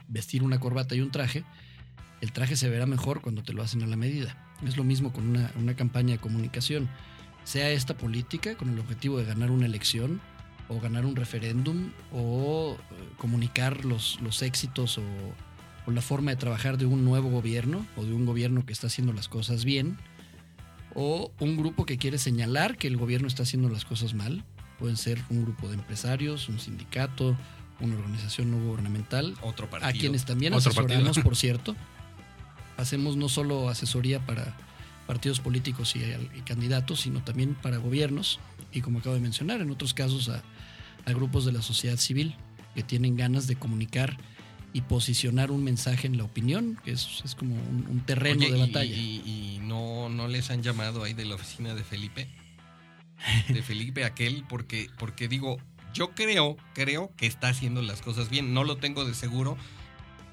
vestir 0.08 0.44
una 0.44 0.60
corbata 0.60 0.96
y 0.96 1.02
un 1.02 1.12
traje, 1.12 1.44
el 2.22 2.32
traje 2.32 2.56
se 2.56 2.70
verá 2.70 2.86
mejor 2.86 3.22
cuando 3.22 3.44
te 3.44 3.54
lo 3.54 3.64
hacen 3.64 3.84
a 3.84 3.88
la 3.88 3.96
medida. 3.96 4.38
Es 4.66 4.78
lo 4.78 4.84
mismo 4.84 5.12
con 5.12 5.30
una, 5.30 5.76
campaña 5.76 6.14
de 6.14 6.20
comunicación. 6.20 6.90
Sea 7.44 7.70
esta 7.72 7.96
política 7.96 8.56
con 8.56 8.70
el 8.70 8.80
objetivo 8.80 9.18
de 9.18 9.26
ganar 9.26 9.52
una 9.52 9.66
elección 9.66 10.22
o 10.70 10.80
ganar 10.80 11.06
un 11.06 11.16
referéndum 11.16 11.92
o 12.12 12.78
eh, 12.78 13.10
comunicar 13.18 13.84
los, 13.84 14.18
éxitos 14.42 14.98
o 14.98 15.92
la 15.92 16.02
forma 16.02 16.32
de 16.32 16.38
trabajar 16.38 16.78
de 16.78 16.86
un 16.86 17.04
nuevo 17.04 17.30
gobierno 17.30 17.86
o 17.98 18.06
de 18.06 18.14
un 18.14 18.26
gobierno 18.26 18.66
que 18.66 18.72
está 18.72 18.88
haciendo 18.88 19.12
las 19.12 19.28
cosas 19.28 19.66
bien 19.66 19.98
o 20.96 21.32
un 21.40 21.58
grupo 21.58 21.86
que 21.86 21.98
quiere 21.98 22.18
señalar 22.18 22.78
que 22.78 22.88
el 22.88 22.98
gobierno 22.98 23.28
está 23.28 23.44
haciendo 23.44 23.70
las 23.70 23.86
cosas 23.86 24.14
mal. 24.14 24.44
Pueden 24.80 24.98
ser 24.98 25.22
un 25.30 25.44
grupo 25.44 25.68
de 25.68 25.76
empresarios, 25.76 26.50
un 26.50 26.60
sindicato, 26.60 27.38
una 27.80 27.96
organización 27.96 28.52
no 28.52 28.58
gubernamental, 28.58 29.36
Otro 29.42 29.70
partido. 29.70 29.90
a 29.90 29.94
quienes 29.94 30.26
también 30.26 30.54
Otro 30.54 30.70
asesoramos, 30.72 31.04
partido. 31.06 31.24
por 31.24 31.36
cierto. 31.36 31.76
Hacemos 32.78 33.16
no 33.18 33.30
solo 33.30 33.70
asesoría 33.70 34.20
para 34.26 34.56
partidos 35.08 35.40
políticos 35.40 35.96
y, 35.96 36.00
y 36.00 36.42
candidatos, 36.42 37.02
sino 37.02 37.22
también 37.24 37.54
para 37.56 37.78
gobiernos 37.78 38.40
y 38.72 38.82
como 38.82 39.00
acabo 39.00 39.16
de 39.16 39.22
mencionar, 39.22 39.62
en 39.62 39.70
otros 39.70 39.94
casos 39.94 40.30
a, 40.30 40.42
a 41.06 41.12
grupos 41.14 41.46
de 41.46 41.52
la 41.52 41.62
sociedad 41.62 41.98
civil 41.98 42.36
que 42.74 42.82
tienen 42.84 43.16
ganas 43.16 43.46
de 43.46 43.56
comunicar 43.56 44.18
y 44.76 44.82
posicionar 44.82 45.52
un 45.52 45.64
mensaje 45.64 46.08
en 46.08 46.18
la 46.18 46.24
opinión, 46.24 46.80
que 46.84 46.92
es, 46.94 47.22
es 47.24 47.36
como 47.36 47.54
un, 47.54 47.86
un 47.88 48.00
terreno 48.00 48.40
Oye, 48.40 48.52
de 48.52 48.58
y- 48.58 48.62
batalla. 48.62 48.96
Y, 48.96 49.22
y 49.26 49.60
no, 49.62 50.10
no 50.10 50.28
les 50.28 50.50
han 50.50 50.64
llamado 50.64 51.04
ahí 51.04 51.14
de 51.14 51.26
la 51.26 51.36
oficina 51.36 51.76
de 51.76 51.84
Felipe. 51.84 52.28
De 53.48 53.62
Felipe 53.64 54.04
aquel, 54.06 54.44
porque, 54.50 54.90
porque 54.98 55.28
digo, 55.28 55.58
yo 55.94 56.12
creo, 56.12 56.58
creo 56.74 57.12
que 57.18 57.26
está 57.28 57.50
haciendo 57.50 57.82
las 57.82 58.02
cosas 58.02 58.30
bien. 58.30 58.54
No 58.54 58.64
lo 58.64 58.78
tengo 58.78 59.06
de 59.06 59.14
seguro. 59.14 59.58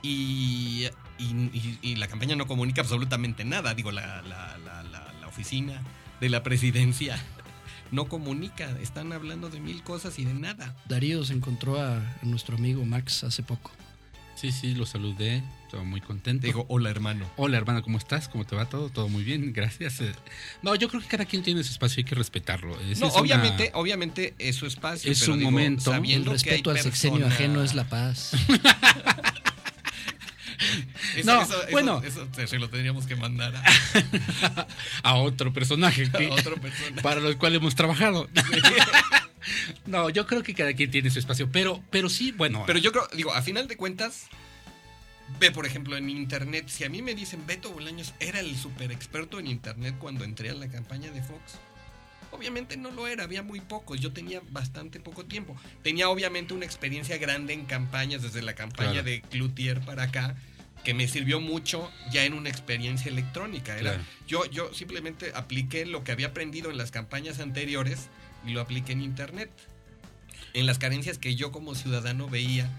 Y, 0.02 0.86
y, 1.18 1.24
y- 1.24 1.78
y 1.82 1.96
la 1.96 2.08
campaña 2.08 2.34
no 2.36 2.46
comunica 2.46 2.80
absolutamente 2.80 3.44
nada. 3.44 3.74
Digo, 3.74 3.92
la, 3.92 4.22
la, 4.22 4.56
la, 4.58 4.82
la- 4.84 5.12
la 5.20 5.28
oficina 5.28 5.82
de 6.20 6.28
la 6.30 6.42
presidencia 6.42 7.22
no 7.90 8.06
comunica. 8.06 8.70
Están 8.80 9.12
hablando 9.12 9.50
de 9.50 9.60
mil 9.60 9.82
cosas 9.82 10.18
y 10.18 10.24
de 10.24 10.34
nada. 10.34 10.74
Darío 10.88 11.22
se 11.24 11.34
encontró 11.34 11.80
a, 11.80 11.98
a 11.98 12.18
nuestro 12.24 12.56
amigo 12.56 12.84
Max 12.84 13.24
hace 13.24 13.42
poco. 13.42 13.70
Sí, 14.34 14.52
sí, 14.52 14.74
lo 14.74 14.86
saludé. 14.86 15.42
Estaba 15.70 15.84
muy 15.84 16.00
contento. 16.00 16.48
Digo, 16.48 16.66
hola 16.68 16.90
hermano. 16.90 17.30
Hola, 17.36 17.56
hermana, 17.56 17.80
¿cómo 17.80 17.96
estás? 17.96 18.28
¿Cómo 18.28 18.44
te 18.44 18.56
va 18.56 18.68
todo? 18.68 18.88
Todo 18.88 19.08
muy 19.08 19.22
bien, 19.22 19.52
gracias. 19.52 20.00
Eh, 20.00 20.10
No, 20.62 20.74
yo 20.74 20.88
creo 20.88 21.00
que 21.00 21.06
cada 21.06 21.24
quien 21.26 21.44
tiene 21.44 21.62
su 21.62 21.70
espacio, 21.70 22.00
hay 22.00 22.04
que 22.04 22.16
respetarlo. 22.16 22.74
No, 22.74 22.80
es 22.90 22.98
una- 22.98 23.08
obviamente, 23.12 23.70
obviamente 23.74 24.34
es 24.40 24.56
su 24.56 24.66
espacio. 24.66 25.12
Es 25.12 25.20
pero 25.20 25.34
un 25.34 25.38
digo, 25.38 25.50
momento. 25.52 25.92
El 25.92 25.96
sabiendo 25.98 26.24
que 26.24 26.30
hay 26.30 26.34
respeto 26.56 26.70
al 26.72 26.80
sexenio 26.80 27.18
persona- 27.20 27.34
ajeno 27.36 27.62
es 27.62 27.74
la 27.76 27.84
paz. 27.84 28.32
Eso- 31.16 31.32
No, 31.32 31.42
eso- 31.42 31.62
eso- 31.62 31.70
bueno. 31.70 32.02
Eso, 32.04 32.26
se- 32.34 32.48
se 32.48 32.58
lo 32.58 32.68
tendríamos 32.68 33.06
que 33.06 33.14
mandar 33.14 33.54
a, 33.54 34.66
a 35.04 35.14
otro 35.14 35.52
personaje 35.52 36.10
que- 36.10 36.26
a 36.26 36.32
otra 36.34 36.56
persona. 36.56 37.00
para 37.00 37.20
los 37.20 37.36
cuales 37.36 37.60
hemos 37.60 37.76
trabajado. 37.76 38.28
no, 39.86 40.10
yo 40.10 40.26
creo 40.26 40.42
que 40.42 40.52
cada 40.52 40.72
quien 40.74 40.90
tiene 40.90 41.10
su 41.10 41.20
espacio, 41.20 41.48
pero, 41.52 41.80
pero 41.90 42.08
sí, 42.08 42.32
bueno. 42.32 42.64
Pero 42.66 42.80
yo 42.80 42.90
creo, 42.90 43.06
digo, 43.14 43.32
a 43.32 43.40
final 43.42 43.68
de 43.68 43.76
cuentas, 43.76 44.26
ve 45.38 45.50
por 45.50 45.66
ejemplo 45.66 45.96
en 45.96 46.10
internet, 46.10 46.68
si 46.68 46.84
a 46.84 46.88
mí 46.88 47.02
me 47.02 47.14
dicen 47.14 47.46
Beto 47.46 47.70
Bolaños 47.72 48.14
era 48.20 48.40
el 48.40 48.56
super 48.56 48.92
experto 48.92 49.38
en 49.38 49.46
internet 49.46 49.94
cuando 49.98 50.24
entré 50.24 50.50
a 50.50 50.54
la 50.54 50.68
campaña 50.68 51.10
de 51.10 51.22
Fox. 51.22 51.58
Obviamente 52.32 52.76
no 52.76 52.90
lo 52.90 53.08
era, 53.08 53.24
había 53.24 53.42
muy 53.42 53.60
pocos, 53.60 54.00
yo 54.00 54.12
tenía 54.12 54.40
bastante 54.50 55.00
poco 55.00 55.24
tiempo. 55.24 55.56
Tenía 55.82 56.08
obviamente 56.08 56.54
una 56.54 56.64
experiencia 56.64 57.18
grande 57.18 57.52
en 57.54 57.64
campañas, 57.64 58.22
desde 58.22 58.40
la 58.42 58.54
campaña 58.54 58.92
Claro. 58.92 59.06
de 59.06 59.20
Cloutier 59.22 59.80
para 59.80 60.04
acá, 60.04 60.36
que 60.84 60.94
me 60.94 61.08
sirvió 61.08 61.40
mucho 61.40 61.90
ya 62.12 62.24
en 62.24 62.34
una 62.34 62.48
experiencia 62.48 63.10
electrónica. 63.10 63.72
Era, 63.76 63.94
Claro. 63.94 64.04
yo, 64.28 64.44
yo 64.46 64.72
simplemente 64.72 65.32
apliqué 65.34 65.84
lo 65.86 66.04
que 66.04 66.12
había 66.12 66.28
aprendido 66.28 66.70
en 66.70 66.78
las 66.78 66.90
campañas 66.92 67.40
anteriores 67.40 68.08
y 68.46 68.50
lo 68.52 68.60
apliqué 68.60 68.92
en 68.92 69.00
internet. 69.02 69.50
En 70.54 70.66
las 70.66 70.78
carencias 70.78 71.18
que 71.18 71.34
yo 71.34 71.50
como 71.50 71.74
ciudadano 71.74 72.28
veía 72.28 72.70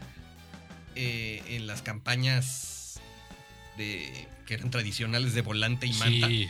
eh, 0.96 1.44
en 1.48 1.68
las 1.68 1.82
campañas 1.82 3.00
de, 3.78 4.28
que 4.46 4.56
eran 4.56 4.70
tradicionales 4.72 5.34
de 5.34 5.42
volante 5.42 5.88
y 5.88 5.94
manta 5.94 6.28
sí, 6.28 6.50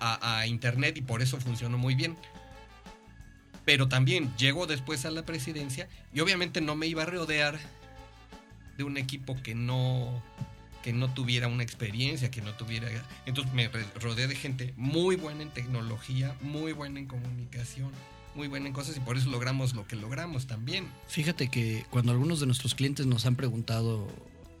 a, 0.00 0.38
a 0.38 0.46
internet 0.46 0.96
y 0.96 1.02
por 1.02 1.22
eso 1.22 1.38
funcionó 1.38 1.78
muy 1.78 1.94
bien. 1.94 2.16
Pero 3.64 3.88
también 3.88 4.34
llegó 4.36 4.66
después 4.66 5.04
a 5.04 5.10
la 5.10 5.24
presidencia 5.24 5.88
y 6.12 6.20
obviamente 6.20 6.60
no 6.60 6.74
me 6.76 6.86
iba 6.86 7.02
a 7.02 7.06
rodear 7.06 7.58
de 8.76 8.84
un 8.84 8.96
equipo 8.96 9.36
que 9.42 9.54
no 9.54 10.22
que 10.82 10.92
no 10.92 11.12
tuviera 11.12 11.48
una 11.48 11.62
experiencia, 11.62 12.30
que 12.30 12.40
no 12.40 12.54
tuviera... 12.54 12.88
Entonces 13.26 13.52
me 13.52 13.68
rodeé 14.00 14.26
de 14.26 14.34
gente 14.34 14.72
muy 14.76 15.16
buena 15.16 15.42
en 15.42 15.50
tecnología, 15.50 16.34
muy 16.40 16.72
buena 16.72 16.98
en 17.00 17.06
comunicación, 17.06 17.90
muy 18.34 18.48
buena 18.48 18.68
en 18.68 18.72
cosas 18.72 18.96
y 18.96 19.00
por 19.00 19.16
eso 19.16 19.30
logramos 19.30 19.74
lo 19.74 19.86
que 19.86 19.96
logramos 19.96 20.46
también. 20.46 20.88
Fíjate 21.08 21.48
que 21.48 21.84
cuando 21.90 22.12
algunos 22.12 22.40
de 22.40 22.46
nuestros 22.46 22.74
clientes 22.74 23.06
nos 23.06 23.26
han 23.26 23.36
preguntado 23.36 24.06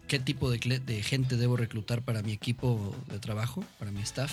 qué 0.08 0.18
tipo 0.18 0.50
de, 0.50 0.58
de 0.58 1.02
gente 1.02 1.36
debo 1.36 1.56
reclutar 1.56 2.02
para 2.02 2.22
mi 2.22 2.32
equipo 2.32 2.94
de 3.08 3.18
trabajo, 3.18 3.64
para 3.78 3.90
mi 3.90 4.00
staff, 4.02 4.32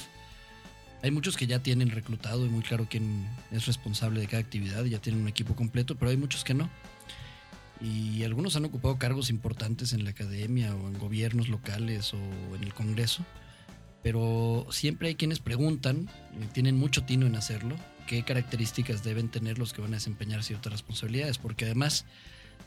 hay 1.03 1.11
muchos 1.11 1.37
que 1.37 1.45
ya 1.45 1.59
tienen 1.59 1.91
reclutado 1.91 2.45
y 2.45 2.49
muy 2.49 2.63
claro 2.63 2.87
quién 2.89 3.27
es 3.51 3.67
responsable 3.67 4.19
de 4.19 4.27
cada 4.27 4.41
actividad 4.41 4.83
ya 4.85 4.99
tienen 4.99 5.21
un 5.21 5.27
equipo 5.27 5.55
completo, 5.55 5.95
pero 5.95 6.09
hay 6.09 6.17
muchos 6.17 6.43
que 6.43 6.53
no. 6.53 6.69
Y 7.79 8.23
algunos 8.23 8.55
han 8.55 8.65
ocupado 8.65 8.97
cargos 8.97 9.29
importantes 9.29 9.93
en 9.93 10.03
la 10.03 10.09
academia 10.09 10.75
o 10.75 10.87
en 10.87 10.97
gobiernos 10.97 11.47
locales 11.49 12.13
o 12.15 12.55
en 12.55 12.63
el 12.63 12.73
Congreso, 12.73 13.23
pero 14.01 14.65
siempre 14.71 15.09
hay 15.09 15.15
quienes 15.15 15.39
preguntan, 15.39 16.09
y 16.41 16.45
tienen 16.47 16.77
mucho 16.77 17.03
tino 17.03 17.27
en 17.27 17.35
hacerlo, 17.35 17.75
qué 18.07 18.23
características 18.23 19.03
deben 19.03 19.29
tener 19.29 19.59
los 19.59 19.73
que 19.73 19.81
van 19.81 19.93
a 19.93 19.97
desempeñar 19.97 20.43
ciertas 20.43 20.71
responsabilidades, 20.71 21.37
porque 21.37 21.65
además 21.65 22.05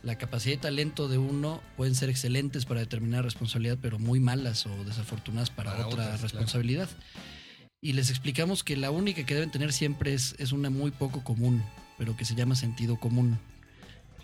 la 0.02 0.16
capacidad 0.16 0.54
y 0.54 0.58
talento 0.58 1.08
de 1.08 1.18
uno 1.18 1.60
pueden 1.76 1.96
ser 1.96 2.08
excelentes 2.08 2.64
para 2.64 2.80
determinar 2.80 3.24
responsabilidad, 3.24 3.78
pero 3.82 3.98
muy 3.98 4.20
malas 4.20 4.66
o 4.66 4.84
desafortunadas 4.84 5.50
para, 5.50 5.72
Para 5.72 5.86
otra 5.86 6.04
otras, 6.04 6.06
claro. 6.06 6.22
responsabilidad. 6.22 6.88
Y 7.82 7.94
les 7.94 8.10
explicamos 8.10 8.62
que 8.62 8.76
la 8.76 8.90
única 8.90 9.24
que 9.24 9.34
deben 9.34 9.50
tener 9.50 9.72
siempre 9.72 10.14
es, 10.14 10.36
es 10.38 10.52
una 10.52 10.70
muy 10.70 10.90
poco 10.90 11.24
común, 11.24 11.62
pero 11.98 12.16
que 12.16 12.24
se 12.24 12.34
llama 12.34 12.54
sentido 12.54 13.00
común. 13.00 13.38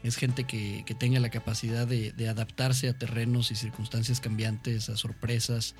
Es 0.02 0.16
gente 0.16 0.44
que, 0.44 0.84
que 0.86 0.94
tenga 0.94 1.18
la 1.20 1.30
capacidad 1.30 1.86
de, 1.86 2.12
de 2.12 2.28
adaptarse 2.28 2.88
a 2.88 2.96
terrenos 2.96 3.50
y 3.50 3.56
circunstancias 3.56 4.20
cambiantes, 4.20 4.88
a 4.88 4.96
sorpresas, 4.96 5.74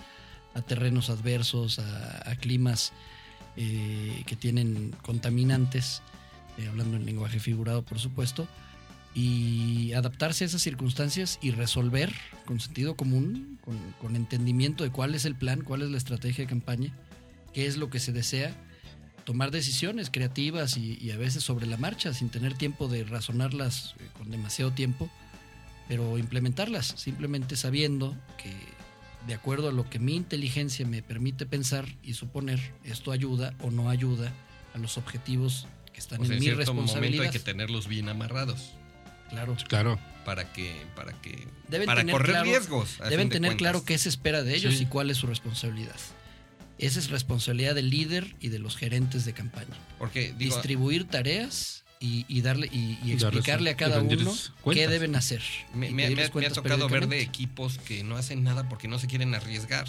a 0.55 0.63
terrenos 0.63 1.11
adversos, 1.11 1.79
a, 1.79 2.31
a 2.31 2.37
climas 2.37 2.93
eh, 3.57 4.23
que 4.27 4.37
tienen 4.37 4.95
contaminantes, 5.03 6.03
eh, 6.59 6.69
hablando 6.69 6.97
en 6.97 7.07
lenguaje 7.07 7.41
figurado, 7.41 7.83
por 7.83 7.99
supuesto, 7.99 8.47
y 9.15 9.95
adaptarse 9.95 10.45
a 10.45 10.47
esas 10.47 10.61
circunstancias 10.61 11.39
y 11.41 11.51
resolver 11.51 12.13
con 12.45 12.61
sentido 12.61 12.97
común, 12.97 13.59
con, 14.01 14.15
entendimiento 14.15 14.85
de 14.85 14.91
cuál 14.91 15.15
es 15.15 15.25
el 15.25 15.35
plan, 15.35 15.63
cuál 15.63 15.81
es 15.83 15.91
la 15.91 15.97
estrategia 15.97 16.45
de 16.45 16.51
campaña, 16.51 16.93
qué 17.55 17.67
es 17.67 17.79
lo 17.79 17.89
que 17.89 17.99
se 17.99 18.13
desea, 18.13 18.55
tomar 19.25 19.51
decisiones 19.51 20.11
creativas 20.11 20.77
y, 20.77 20.99
y 21.01 21.11
a 21.13 21.17
veces 21.17 21.43
sobre 21.43 21.67
la 21.67 21.79
marcha, 21.79 22.13
sin 22.13 22.29
tener 22.29 22.55
tiempo 22.55 22.89
de 22.89 23.05
razonarlas 23.05 23.95
eh, 23.99 24.09
con 24.19 24.31
demasiado 24.31 24.73
tiempo, 24.73 25.09
pero 25.89 26.19
implementarlas, 26.19 26.95
simplemente 26.97 27.57
sabiendo 27.57 28.15
que 28.37 28.53
de 29.27 29.35
acuerdo 29.35 29.69
a 29.69 29.73
lo 29.73 29.89
que 29.89 29.99
mi 29.99 30.15
inteligencia 30.17 30.87
me 30.87 31.03
permite 31.03 31.47
pensar 31.47 31.87
y 32.03 32.15
suponer, 32.15 32.61
esto 32.85 33.13
ayuda 33.13 33.55
o 33.61 33.71
no 33.71 33.91
ayuda 33.91 34.33
a 34.75 34.79
los 34.79 34.99
objetivos 34.99 35.67
que 35.93 35.99
están 36.01 36.21
O 36.21 36.25
sea, 36.25 36.33
en 36.37 36.39
en 36.39 36.39
mi 36.41 36.45
cierto 36.55 36.73
momento 36.75 36.93
hay 36.95 37.01
responsabilidad. 37.03 37.33
que 37.33 37.39
tenerlos 37.41 37.89
bien 37.89 38.09
amarrados 38.09 38.73
Claro. 39.31 39.57
Claro. 39.69 39.99
para 40.25 40.53
que 40.53 40.73
para 40.95 41.13
que 41.21 41.47
Deben 41.69 41.87
para 41.87 42.01
tener 42.03 42.13
correr 42.13 42.31
claro- 42.33 42.45
riesgos. 42.45 42.99
Deben 43.09 43.29
de 43.29 43.35
tener 43.37 43.57
claro 43.57 43.85
qué 43.85 43.97
se 43.99 44.09
espera 44.09 44.43
de 44.43 44.55
ellos 44.55 44.75
Sí. 44.77 44.85
y 44.85 44.87
cuál 44.87 45.11
es 45.11 45.17
su 45.17 45.27
responsabilidad. 45.27 45.97
Esa 46.79 46.99
es 46.99 47.11
responsabilidad 47.11 47.75
del 47.75 47.89
líder 47.91 48.37
y 48.41 48.49
de 48.51 48.59
los 48.59 48.77
gerentes 48.77 49.25
de 49.25 49.33
campaña. 49.33 49.75
porque 49.99 50.35
digo, 50.39 50.55
Distribuir 50.55 51.09
tareas 51.09 51.85
y, 52.01 52.25
y 52.29 52.43
darle 52.43 52.69
y, 52.73 52.99
explicarle 53.13 53.71
a 53.71 53.77
cada 53.77 54.01
uno 54.03 54.35
qué 54.71 54.87
deben 54.89 55.17
hacer. 55.17 55.43
me, 55.75 55.91
me- 55.91 56.07
ha- 56.07 56.11
me 56.11 56.23
ha 56.25 56.31
cuentas 56.31 56.53
tocado 56.55 56.89
ver 56.89 57.09
de 57.09 57.21
equipos 57.23 57.79
que 57.79 58.05
no 58.05 58.17
hacen 58.17 58.43
nada 58.45 58.69
porque 58.69 58.89
no 58.89 58.99
se 58.99 59.07
quieren 59.07 59.35
arriesgar. 59.35 59.87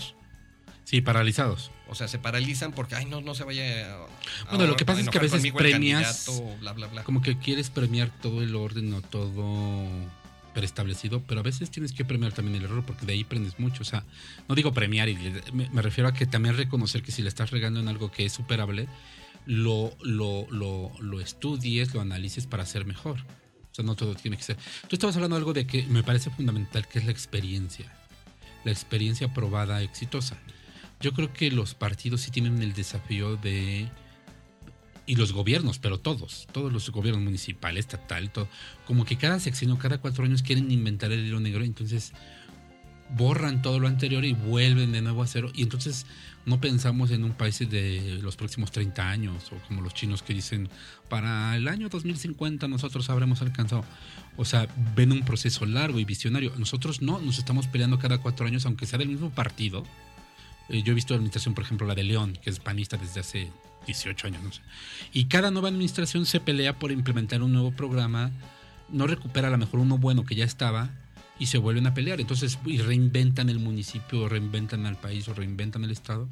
Sí, 0.86 1.02
paralizados. 1.02 1.70
O 1.90 1.96
sea, 1.96 2.08
se 2.08 2.18
paralizan 2.18 2.72
porque, 2.72 2.96
ay, 2.96 3.04
no, 3.06 3.20
no 3.20 3.36
se 3.36 3.44
vaya 3.44 3.94
a. 3.94 4.08
Bueno, 4.52 4.68
lo 4.68 4.78
que 4.78 4.86
pasa 4.86 5.02
es 5.02 5.10
que 5.10 5.18
a 5.18 5.22
veces 5.22 5.44
premias- 5.52 6.30
bla, 6.62 6.72
bla, 6.72 6.88
bla. 6.88 7.04
Como 7.04 7.22
que 7.22 7.38
quieres 7.38 7.70
premiar 7.70 8.10
todo 8.22 8.42
el 8.42 8.56
orden 8.56 8.94
o 8.94 9.02
todo 9.02 9.86
preestablecido, 10.54 11.22
pero 11.28 11.42
a 11.42 11.44
veces 11.44 11.70
tienes 11.70 11.92
que 11.94 12.04
premiar 12.06 12.32
también 12.32 12.56
el 12.58 12.64
error 12.64 12.84
porque 12.86 13.06
de 13.06 13.14
ahí 13.14 13.22
aprendes 13.24 13.60
mucho. 13.60 13.82
O 13.82 13.86
sea, 13.86 14.04
no 14.48 14.56
digo 14.56 14.74
premiar, 14.74 15.08
y 15.10 15.16
me, 15.54 15.70
me 15.70 15.82
refiero 15.82 16.08
a 16.08 16.14
que 16.14 16.26
también 16.26 16.56
reconocer 16.58 17.04
que 17.04 17.12
si 17.12 17.22
le 17.22 17.30
estás 17.30 17.52
regando 17.52 17.80
en 17.80 17.88
algo 17.90 18.10
que 18.10 18.26
es 18.26 18.32
superable, 18.34 18.88
lo, 19.48 19.98
lo, 20.04 20.46
lo, 20.52 20.92
lo 21.00 21.20
estudies, 21.20 21.94
lo 21.94 22.02
analices 22.02 22.46
para 22.46 22.66
ser 22.66 22.86
mejor. 22.86 23.18
O 23.72 23.76
sea, 23.76 23.86
no 23.86 23.96
todo 23.96 24.14
tiene 24.14 24.38
que 24.38 24.44
ser. 24.44 24.58
Tú 24.88 24.96
estabas 24.96 25.16
hablando 25.16 25.36
de 25.36 25.40
algo 25.40 25.54
de 25.54 25.66
que 25.66 25.84
me 25.88 26.04
parece 26.04 26.30
fundamental, 26.30 26.88
que 26.88 27.00
es 27.00 27.06
la 27.06 27.12
experiencia. 27.12 27.92
La 28.66 28.72
experiencia 28.72 29.34
probada, 29.34 29.82
exitosa. 29.82 30.38
Yo 31.00 31.14
creo 31.14 31.32
que 31.32 31.50
los 31.50 31.74
partidos 31.74 32.22
sí 32.22 32.32
tienen 32.32 32.62
el 32.62 32.74
desafío 32.74 33.38
de 33.38 33.90
y 35.08 35.16
los 35.16 35.32
gobiernos, 35.32 35.80
pero 35.80 36.00
todos, 36.00 36.48
todos 36.52 36.72
los 36.72 36.90
gobiernos 36.90 37.24
municipal, 37.24 37.78
estatal, 37.78 38.30
todo, 38.30 38.50
como 38.86 39.06
que 39.06 39.16
cada 39.18 39.40
sección 39.40 39.78
cada 39.78 40.00
cuatro 40.00 40.26
años 40.26 40.44
quieren 40.44 40.70
inventar 40.70 41.14
el 41.14 41.26
hilo 41.26 41.40
negro, 41.40 41.64
entonces 41.64 42.12
borran 43.16 43.62
todo 43.62 43.80
lo 43.80 43.88
anterior 43.88 44.26
y 44.26 44.34
vuelven 44.34 44.92
de 44.92 45.02
nuevo 45.02 45.24
a 45.24 45.28
cero, 45.28 45.50
y 45.56 45.64
entonces 45.64 46.06
no 46.48 46.62
pensamos 46.62 47.12
en 47.12 47.26
un 47.26 47.34
país 47.34 47.60
de 47.60 48.20
los 48.24 48.38
próximos 48.38 48.72
30 48.72 49.10
años, 49.10 49.52
o 49.52 49.68
como 49.68 49.82
los 49.82 49.94
chinos 49.94 50.24
que 50.24 50.34
dicen, 50.34 50.70
para 51.10 51.56
el 51.58 51.68
año 51.68 51.90
2050 51.90 52.70
nosotros 52.70 53.10
habremos 53.10 53.42
alcanzado, 53.42 53.84
o 54.38 54.46
sea, 54.46 54.68
ven 54.96 55.12
un 55.12 55.24
proceso 55.24 55.66
largo 55.66 56.00
y 56.00 56.06
visionario, 56.06 56.54
nosotros 56.58 57.02
no, 57.02 57.20
nos 57.20 57.38
estamos 57.38 57.68
peleando 57.68 58.00
cada 58.00 58.20
cuatro 58.20 58.48
años, 58.48 58.66
aunque 58.66 58.86
sea 58.86 58.98
del 58.98 59.10
mismo 59.10 59.30
partido, 59.30 59.86
Eh, 60.70 60.84
yo 60.84 60.92
he 60.92 60.96
visto 60.96 61.14
administración, 61.14 61.54
por 61.56 61.64
ejemplo, 61.64 61.88
la 61.88 61.96
de 61.96 62.04
León, 62.04 62.38
que 62.42 62.50
es 62.50 62.60
panista 62.60 62.98
desde 62.98 63.22
hace 63.22 63.50
18 63.86 64.28
años, 64.28 64.44
no 64.44 64.52
sé. 64.52 64.60
Y 65.14 65.26
cada 65.26 65.50
nueva 65.50 65.70
administración 65.70 66.26
se 66.26 66.42
pelea 66.42 66.78
por 66.78 66.92
implementar 66.92 67.42
un 67.42 67.54
nuevo 67.54 67.72
programa, 67.72 68.32
no 68.90 69.08
recupera 69.08 69.48
a 69.48 69.52
lo 69.52 69.58
mejor 69.58 69.80
uno 69.80 69.98
bueno 69.98 70.26
que 70.26 70.36
ya 70.36 70.44
estaba 70.44 70.90
y 71.40 71.48
se 71.48 71.58
vuelven 71.58 71.88
a 71.88 71.94
pelear. 71.94 72.20
Entonces, 72.20 72.60
y 72.66 72.80
reinventan 72.80 73.50
el 73.50 73.60
municipio, 73.60 74.28
reinventan 74.30 74.86
al 74.86 74.98
país 74.98 75.28
o 75.28 75.34
reinventan 75.34 75.84
el 75.84 75.92
estado. 75.92 76.28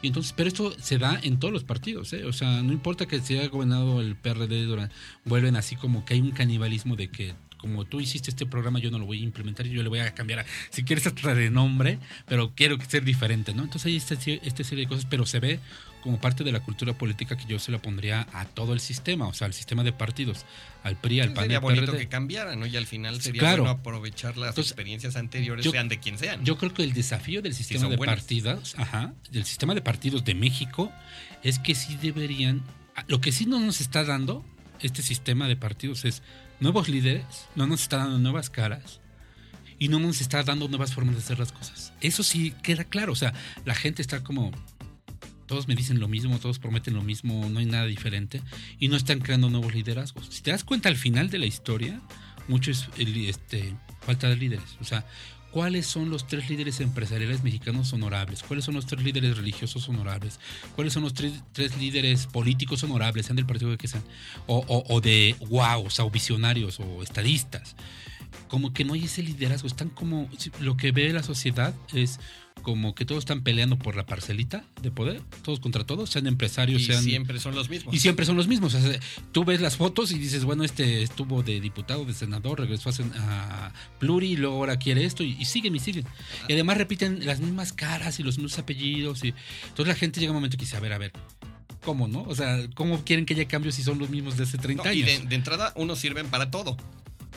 Y 0.00 0.08
entonces, 0.08 0.32
pero 0.36 0.48
esto 0.48 0.72
se 0.80 0.98
da 0.98 1.18
en 1.22 1.38
todos 1.38 1.52
los 1.52 1.64
partidos, 1.64 2.12
¿eh? 2.12 2.24
O 2.24 2.32
sea, 2.32 2.62
no 2.62 2.72
importa 2.72 3.06
que 3.06 3.20
se 3.20 3.46
gobernado 3.48 4.00
el 4.00 4.14
PRD, 4.14 4.64
durante, 4.64 4.94
vuelven 5.24 5.56
así 5.56 5.74
como 5.74 6.04
que 6.04 6.14
hay 6.14 6.20
un 6.20 6.30
canibalismo 6.30 6.94
de 6.94 7.08
que 7.08 7.34
como 7.58 7.84
tú 7.84 8.00
hiciste 8.00 8.30
este 8.30 8.46
programa, 8.46 8.78
yo 8.78 8.90
no 8.90 8.98
lo 8.98 9.06
voy 9.06 9.18
a 9.18 9.24
implementar 9.24 9.66
yo 9.66 9.82
le 9.82 9.88
voy 9.88 9.98
a 9.98 10.14
cambiar, 10.14 10.46
si 10.70 10.84
quieres, 10.84 11.06
hasta 11.06 11.34
de 11.34 11.50
nombre, 11.50 11.98
pero 12.26 12.54
quiero 12.54 12.78
sea 12.86 13.00
diferente, 13.00 13.52
¿no? 13.52 13.64
Entonces 13.64 13.86
hay 13.86 13.96
esta, 13.96 14.14
esta 14.14 14.64
serie 14.64 14.84
de 14.84 14.88
cosas, 14.88 15.06
pero 15.06 15.26
se 15.26 15.40
ve 15.40 15.60
como 16.02 16.20
parte 16.20 16.44
de 16.44 16.52
la 16.52 16.60
cultura 16.60 16.92
política 16.92 17.36
que 17.36 17.44
yo 17.46 17.58
se 17.58 17.72
la 17.72 17.78
pondría 17.78 18.26
a 18.32 18.44
todo 18.44 18.72
el 18.72 18.80
sistema, 18.80 19.26
o 19.26 19.34
sea, 19.34 19.46
al 19.46 19.54
sistema 19.54 19.82
de 19.84 19.92
partidos, 19.92 20.44
al 20.84 20.96
PRI, 20.96 21.20
al 21.20 21.32
PAN, 21.32 21.44
sería 21.44 21.56
al 21.58 21.62
bonito 21.62 21.86
PRD. 21.86 21.98
que 21.98 22.08
cambiara, 22.08 22.56
¿no? 22.56 22.66
Y 22.66 22.76
al 22.76 22.86
final 22.86 23.20
sería 23.20 23.40
Claro. 23.40 23.64
bueno 23.64 23.78
aprovechar 23.80 24.36
las 24.36 24.50
Entonces, 24.50 24.70
experiencias 24.72 25.16
anteriores, 25.16 25.64
yo- 25.64 25.70
sean 25.72 25.88
de 25.88 25.98
quien 25.98 26.16
sean. 26.18 26.44
Yo 26.44 26.56
creo 26.56 26.72
que 26.72 26.82
el 26.84 26.92
desafío 26.92 27.42
del 27.42 27.54
sistema 27.54 27.88
de 27.88 27.96
buenas. 27.96 28.16
partidos, 28.16 28.74
ajá, 28.78 29.12
del 29.30 29.44
sistema 29.44 29.74
de 29.74 29.82
partidos 29.82 30.24
de 30.24 30.34
México, 30.34 30.92
es 31.42 31.58
que 31.58 31.74
sí 31.74 31.96
deberían, 32.00 32.62
lo 33.08 33.20
que 33.20 33.32
sí 33.32 33.46
no 33.46 33.58
nos 33.60 33.80
está 33.80 34.04
dando 34.04 34.44
este 34.80 35.02
sistema 35.02 35.48
de 35.48 35.56
partidos 35.56 36.04
es 36.04 36.22
nuevos 36.60 36.88
líderes, 36.88 37.24
no 37.56 37.66
nos 37.66 37.82
está 37.82 37.98
dando 37.98 38.18
nuevas 38.18 38.50
caras 38.50 39.00
y 39.80 39.88
no 39.88 39.98
nos 40.00 40.20
está 40.20 40.42
dando 40.42 40.68
nuevas 40.68 40.94
formas 40.94 41.14
de 41.16 41.20
hacer 41.22 41.38
las 41.38 41.52
cosas. 41.52 41.92
Eso 42.00 42.22
sí 42.22 42.52
queda 42.62 42.84
claro, 42.84 43.12
o 43.12 43.16
sea, 43.16 43.32
la 43.64 43.74
gente 43.74 44.02
está 44.02 44.22
como 44.24 44.52
todos 45.48 45.66
me 45.66 45.74
dicen 45.74 45.98
lo 45.98 46.06
mismo, 46.06 46.38
todos 46.38 46.60
prometen 46.60 46.94
lo 46.94 47.02
mismo, 47.02 47.48
no 47.48 47.58
hay 47.58 47.66
nada 47.66 47.86
diferente 47.86 48.40
y 48.78 48.86
no 48.86 48.96
están 48.96 49.18
creando 49.18 49.50
nuevos 49.50 49.74
liderazgos. 49.74 50.28
Si 50.30 50.42
te 50.42 50.52
das 50.52 50.62
cuenta 50.62 50.88
al 50.88 50.96
final 50.96 51.30
de 51.30 51.38
la 51.38 51.46
historia, 51.46 52.00
mucho 52.46 52.70
es 52.70 52.88
este, 52.96 53.74
falta 54.02 54.28
de 54.28 54.36
líderes. 54.36 54.76
O 54.80 54.84
sea, 54.84 55.04
¿cuáles 55.50 55.86
son 55.86 56.10
los 56.10 56.26
tres 56.26 56.48
líderes 56.48 56.80
empresariales 56.80 57.42
mexicanos 57.42 57.92
honorables? 57.92 58.42
¿Cuáles 58.42 58.64
son 58.64 58.74
los 58.74 58.86
tres 58.86 59.02
líderes 59.02 59.36
religiosos 59.36 59.88
honorables? 59.88 60.38
¿Cuáles 60.76 60.92
son 60.92 61.02
los 61.02 61.14
tres, 61.14 61.32
tres 61.52 61.76
líderes 61.78 62.26
políticos 62.26 62.84
honorables, 62.84 63.26
sean 63.26 63.36
del 63.36 63.46
partido 63.46 63.76
que 63.76 63.88
sean? 63.88 64.04
O, 64.46 64.58
o, 64.68 64.94
o 64.94 65.00
de 65.00 65.34
wow, 65.48 65.86
o 65.86 66.10
visionarios 66.10 66.78
o 66.78 67.02
estadistas. 67.02 67.74
Como 68.48 68.72
que 68.72 68.84
no 68.84 68.94
hay 68.94 69.04
ese 69.04 69.22
liderazgo, 69.22 69.68
están 69.68 69.88
como, 69.90 70.28
lo 70.60 70.76
que 70.76 70.90
ve 70.92 71.12
la 71.12 71.22
sociedad 71.22 71.74
es 71.92 72.18
como 72.62 72.94
que 72.94 73.04
todos 73.04 73.20
están 73.20 73.42
peleando 73.42 73.78
por 73.78 73.94
la 73.94 74.04
parcelita 74.04 74.64
de 74.82 74.90
poder, 74.90 75.22
todos 75.42 75.60
contra 75.60 75.84
todos, 75.84 76.10
sean 76.10 76.26
empresarios, 76.26 76.82
y 76.82 76.86
sean... 76.86 77.02
siempre 77.02 77.38
son 77.38 77.54
los 77.54 77.68
mismos. 77.70 77.94
Y 77.94 78.00
siempre 78.00 78.26
son 78.26 78.36
los 78.36 78.48
mismos. 78.48 78.74
O 78.74 78.80
sea, 78.80 78.98
tú 79.32 79.44
ves 79.44 79.60
las 79.60 79.76
fotos 79.76 80.10
y 80.12 80.18
dices, 80.18 80.44
bueno, 80.44 80.64
este 80.64 81.02
estuvo 81.02 81.42
de 81.42 81.60
diputado, 81.60 82.04
de 82.04 82.14
senador, 82.14 82.58
regresó 82.60 82.90
a, 82.90 83.66
a 83.68 83.72
pluri 83.98 84.32
y 84.32 84.36
luego 84.36 84.56
ahora 84.56 84.76
quiere 84.78 85.04
esto 85.04 85.22
y, 85.22 85.36
y 85.38 85.44
siguen 85.44 85.76
y 85.76 85.78
siguen. 85.78 86.04
Y 86.48 86.54
además 86.54 86.78
repiten 86.78 87.24
las 87.24 87.40
mismas 87.40 87.72
caras 87.72 88.18
y 88.18 88.22
los 88.22 88.38
mismos 88.38 88.58
apellidos. 88.58 89.22
Y, 89.24 89.34
entonces 89.68 89.86
la 89.86 89.94
gente 89.94 90.20
llega 90.20 90.32
un 90.32 90.36
momento 90.38 90.56
que 90.56 90.64
dice, 90.64 90.76
a 90.76 90.80
ver, 90.80 90.92
a 90.92 90.98
ver, 90.98 91.12
¿cómo 91.84 92.08
no? 92.08 92.22
O 92.22 92.34
sea, 92.34 92.58
¿cómo 92.74 93.04
quieren 93.04 93.24
que 93.24 93.34
haya 93.34 93.46
cambios 93.46 93.76
si 93.76 93.82
son 93.82 93.98
los 93.98 94.10
mismos 94.10 94.36
de 94.36 94.42
hace 94.44 94.58
30 94.58 94.82
No, 94.82 94.92
y 94.92 95.02
años? 95.04 95.22
de, 95.22 95.28
de 95.28 95.34
entrada, 95.36 95.72
unos 95.76 95.98
sirven 96.00 96.26
para 96.26 96.50
todo. 96.50 96.76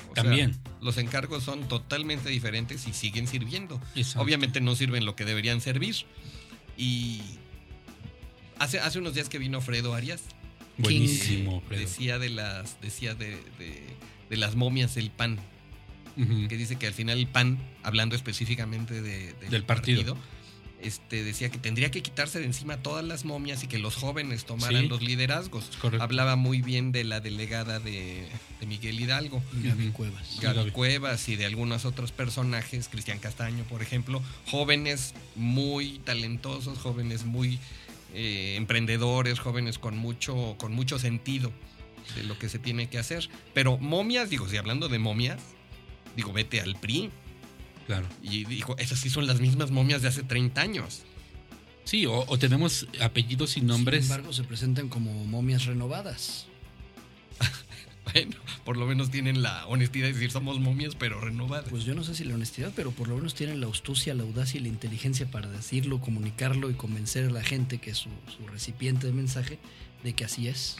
O 0.10 0.14
sea, 0.14 0.24
También. 0.24 0.58
los 0.82 0.98
encargos 0.98 1.44
son 1.44 1.68
totalmente 1.68 2.30
diferentes 2.30 2.88
y 2.88 2.94
siguen 2.94 3.28
sirviendo. 3.28 3.80
Exacto. 3.96 4.22
Obviamente 4.22 4.60
no 4.62 4.76
sirven 4.76 5.06
lo 5.06 5.16
que 5.16 5.24
deberían 5.26 5.62
servir. 5.62 5.96
Y 6.78 7.22
hace, 8.60 8.80
hace 8.80 9.00
unos 9.00 9.14
días 9.14 9.30
que 9.30 9.38
vino 9.38 9.62
Fredo 9.62 9.94
Arias, 9.94 10.22
Buenísimo, 10.78 11.62
Fredo. 11.68 11.82
decía 11.82 12.18
de 12.20 12.30
las, 12.30 12.80
decía 12.82 13.14
de, 13.16 13.32
de- 13.60 13.84
de 14.30 14.38
las 14.38 14.56
momias 14.56 14.96
del 14.96 15.12
PAN, 15.12 15.38
que 16.16 16.58
dice 16.58 16.78
que 16.78 16.88
al 16.88 16.94
final 16.94 17.18
el 17.20 17.28
PAN, 17.28 17.58
hablando 17.84 18.16
específicamente 18.16 19.02
de- 19.02 19.34
Del 19.50 19.64
partido. 19.64 20.18
Este, 20.84 21.24
decía 21.24 21.50
que 21.50 21.58
tendría 21.58 21.92
que 21.92 22.02
quitarse 22.02 22.40
de 22.40 22.46
encima 22.46 22.78
todas 22.78 23.04
las 23.06 23.26
momias 23.26 23.64
y 23.64 23.68
que 23.68 23.78
los 23.80 23.96
jóvenes 23.96 24.46
tomaran 24.46 24.84
Sí. 24.84 24.88
los 24.88 25.02
liderazgos. 25.02 25.66
Correcto. 25.82 26.04
Hablaba 26.04 26.36
muy 26.36 26.62
bien 26.62 26.92
de 26.92 27.04
la 27.04 27.20
delegada 27.20 27.80
de, 27.80 28.28
de 28.60 28.66
Miguel 28.66 29.00
Hidalgo. 29.00 29.42
Gaby. 29.54 29.90
Cuevas. 29.90 30.38
Gaby. 30.42 30.72
Cuevas 30.72 31.28
y 31.30 31.36
de 31.36 31.46
algunos 31.46 31.86
otros 31.86 32.12
personajes, 32.12 32.88
Cristian 32.90 33.20
Castaño, 33.20 33.64
por 33.66 33.82
ejemplo, 33.82 34.22
jóvenes 34.48 35.14
muy 35.36 36.00
talentosos, 36.00 36.78
jóvenes 36.80 37.26
muy 37.26 37.60
eh, 38.14 38.56
emprendedores, 38.58 39.40
jóvenes 39.40 39.78
con 39.80 39.98
mucho, 39.98 40.56
con 40.58 40.74
mucho 40.74 41.00
sentido 41.00 41.52
de 42.16 42.24
lo 42.24 42.38
que 42.38 42.50
se 42.50 42.60
tiene 42.60 42.88
que 42.90 42.98
hacer. 42.98 43.30
Pero 43.54 43.78
momias, 43.78 44.30
digo, 44.30 44.50
si 44.50 44.58
hablando 44.58 44.90
de 44.90 45.00
momias, 45.00 45.40
digo, 46.16 46.34
vete 46.34 46.60
al 46.60 46.76
PRI. 46.76 47.10
Claro. 47.92 48.08
Y 48.22 48.46
dijo, 48.46 48.78
esas 48.78 49.00
sí 49.00 49.10
son 49.10 49.28
las 49.28 49.42
mismas 49.42 49.70
momias 49.70 50.02
de 50.02 50.08
hace 50.08 50.24
30 50.24 50.62
años. 50.62 51.02
Sí, 51.84 52.06
o, 52.06 52.24
o 52.26 52.40
tenemos 52.40 52.88
apellidos 53.02 53.58
y 53.58 53.62
nombres. 53.62 54.06
Sin 54.06 54.14
embargo, 54.14 54.32
se 54.32 54.46
presentan 54.46 54.88
como 54.88 55.26
momias 55.26 55.66
renovadas. 55.66 56.48
Bueno, 58.14 58.36
por 58.66 58.78
lo 58.78 58.88
menos 58.88 59.12
tienen 59.12 59.44
la 59.44 59.68
honestidad 59.68 60.08
de 60.08 60.14
decir 60.14 60.32
somos 60.32 60.60
momias, 60.60 60.96
pero 60.96 61.22
renovadas. 61.22 61.70
Pues 61.70 61.86
yo 61.86 61.94
no 61.94 62.04
sé 62.04 62.16
si 62.16 62.24
la 62.24 62.34
honestidad, 62.34 62.74
pero 62.76 62.90
por 62.92 63.08
lo 63.08 63.16
menos 63.16 63.36
tienen 63.36 63.62
la 63.62 63.68
astucia, 63.68 64.16
la 64.16 64.24
audacia 64.24 64.60
y 64.60 64.64
la 64.64 64.70
inteligencia 64.70 65.30
para 65.30 65.48
decirlo, 65.48 66.02
comunicarlo 66.02 66.72
y 66.72 66.74
convencer 66.74 67.26
a 67.28 67.30
la 67.30 67.44
gente 67.44 67.78
que 67.78 67.92
es 67.92 67.98
su, 67.98 68.10
su 68.36 68.48
recipiente 68.48 69.06
de 69.06 69.14
mensaje 69.14 69.60
de 70.04 70.14
que 70.14 70.26
así 70.26 70.48
es. 70.48 70.78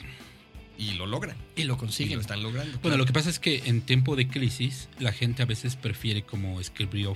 Y 0.82 0.94
lo 0.96 1.06
logran. 1.06 1.38
Y 1.56 1.64
lo 1.64 1.76
Y 1.76 1.78
consiguen. 1.78 2.16
lo 2.16 2.22
están 2.22 2.42
logrando. 2.42 2.80
Bueno, 2.82 2.98
lo 2.98 3.06
que 3.06 3.14
pasa 3.14 3.30
es 3.30 3.38
que 3.40 3.64
en 3.66 3.82
tiempo 3.82 4.16
de 4.16 4.28
crisis, 4.28 4.90
la 5.00 5.12
gente 5.12 5.44
a 5.44 5.46
veces 5.46 5.76
prefiere, 5.76 6.24
como 6.24 6.60
escribió 6.60 7.16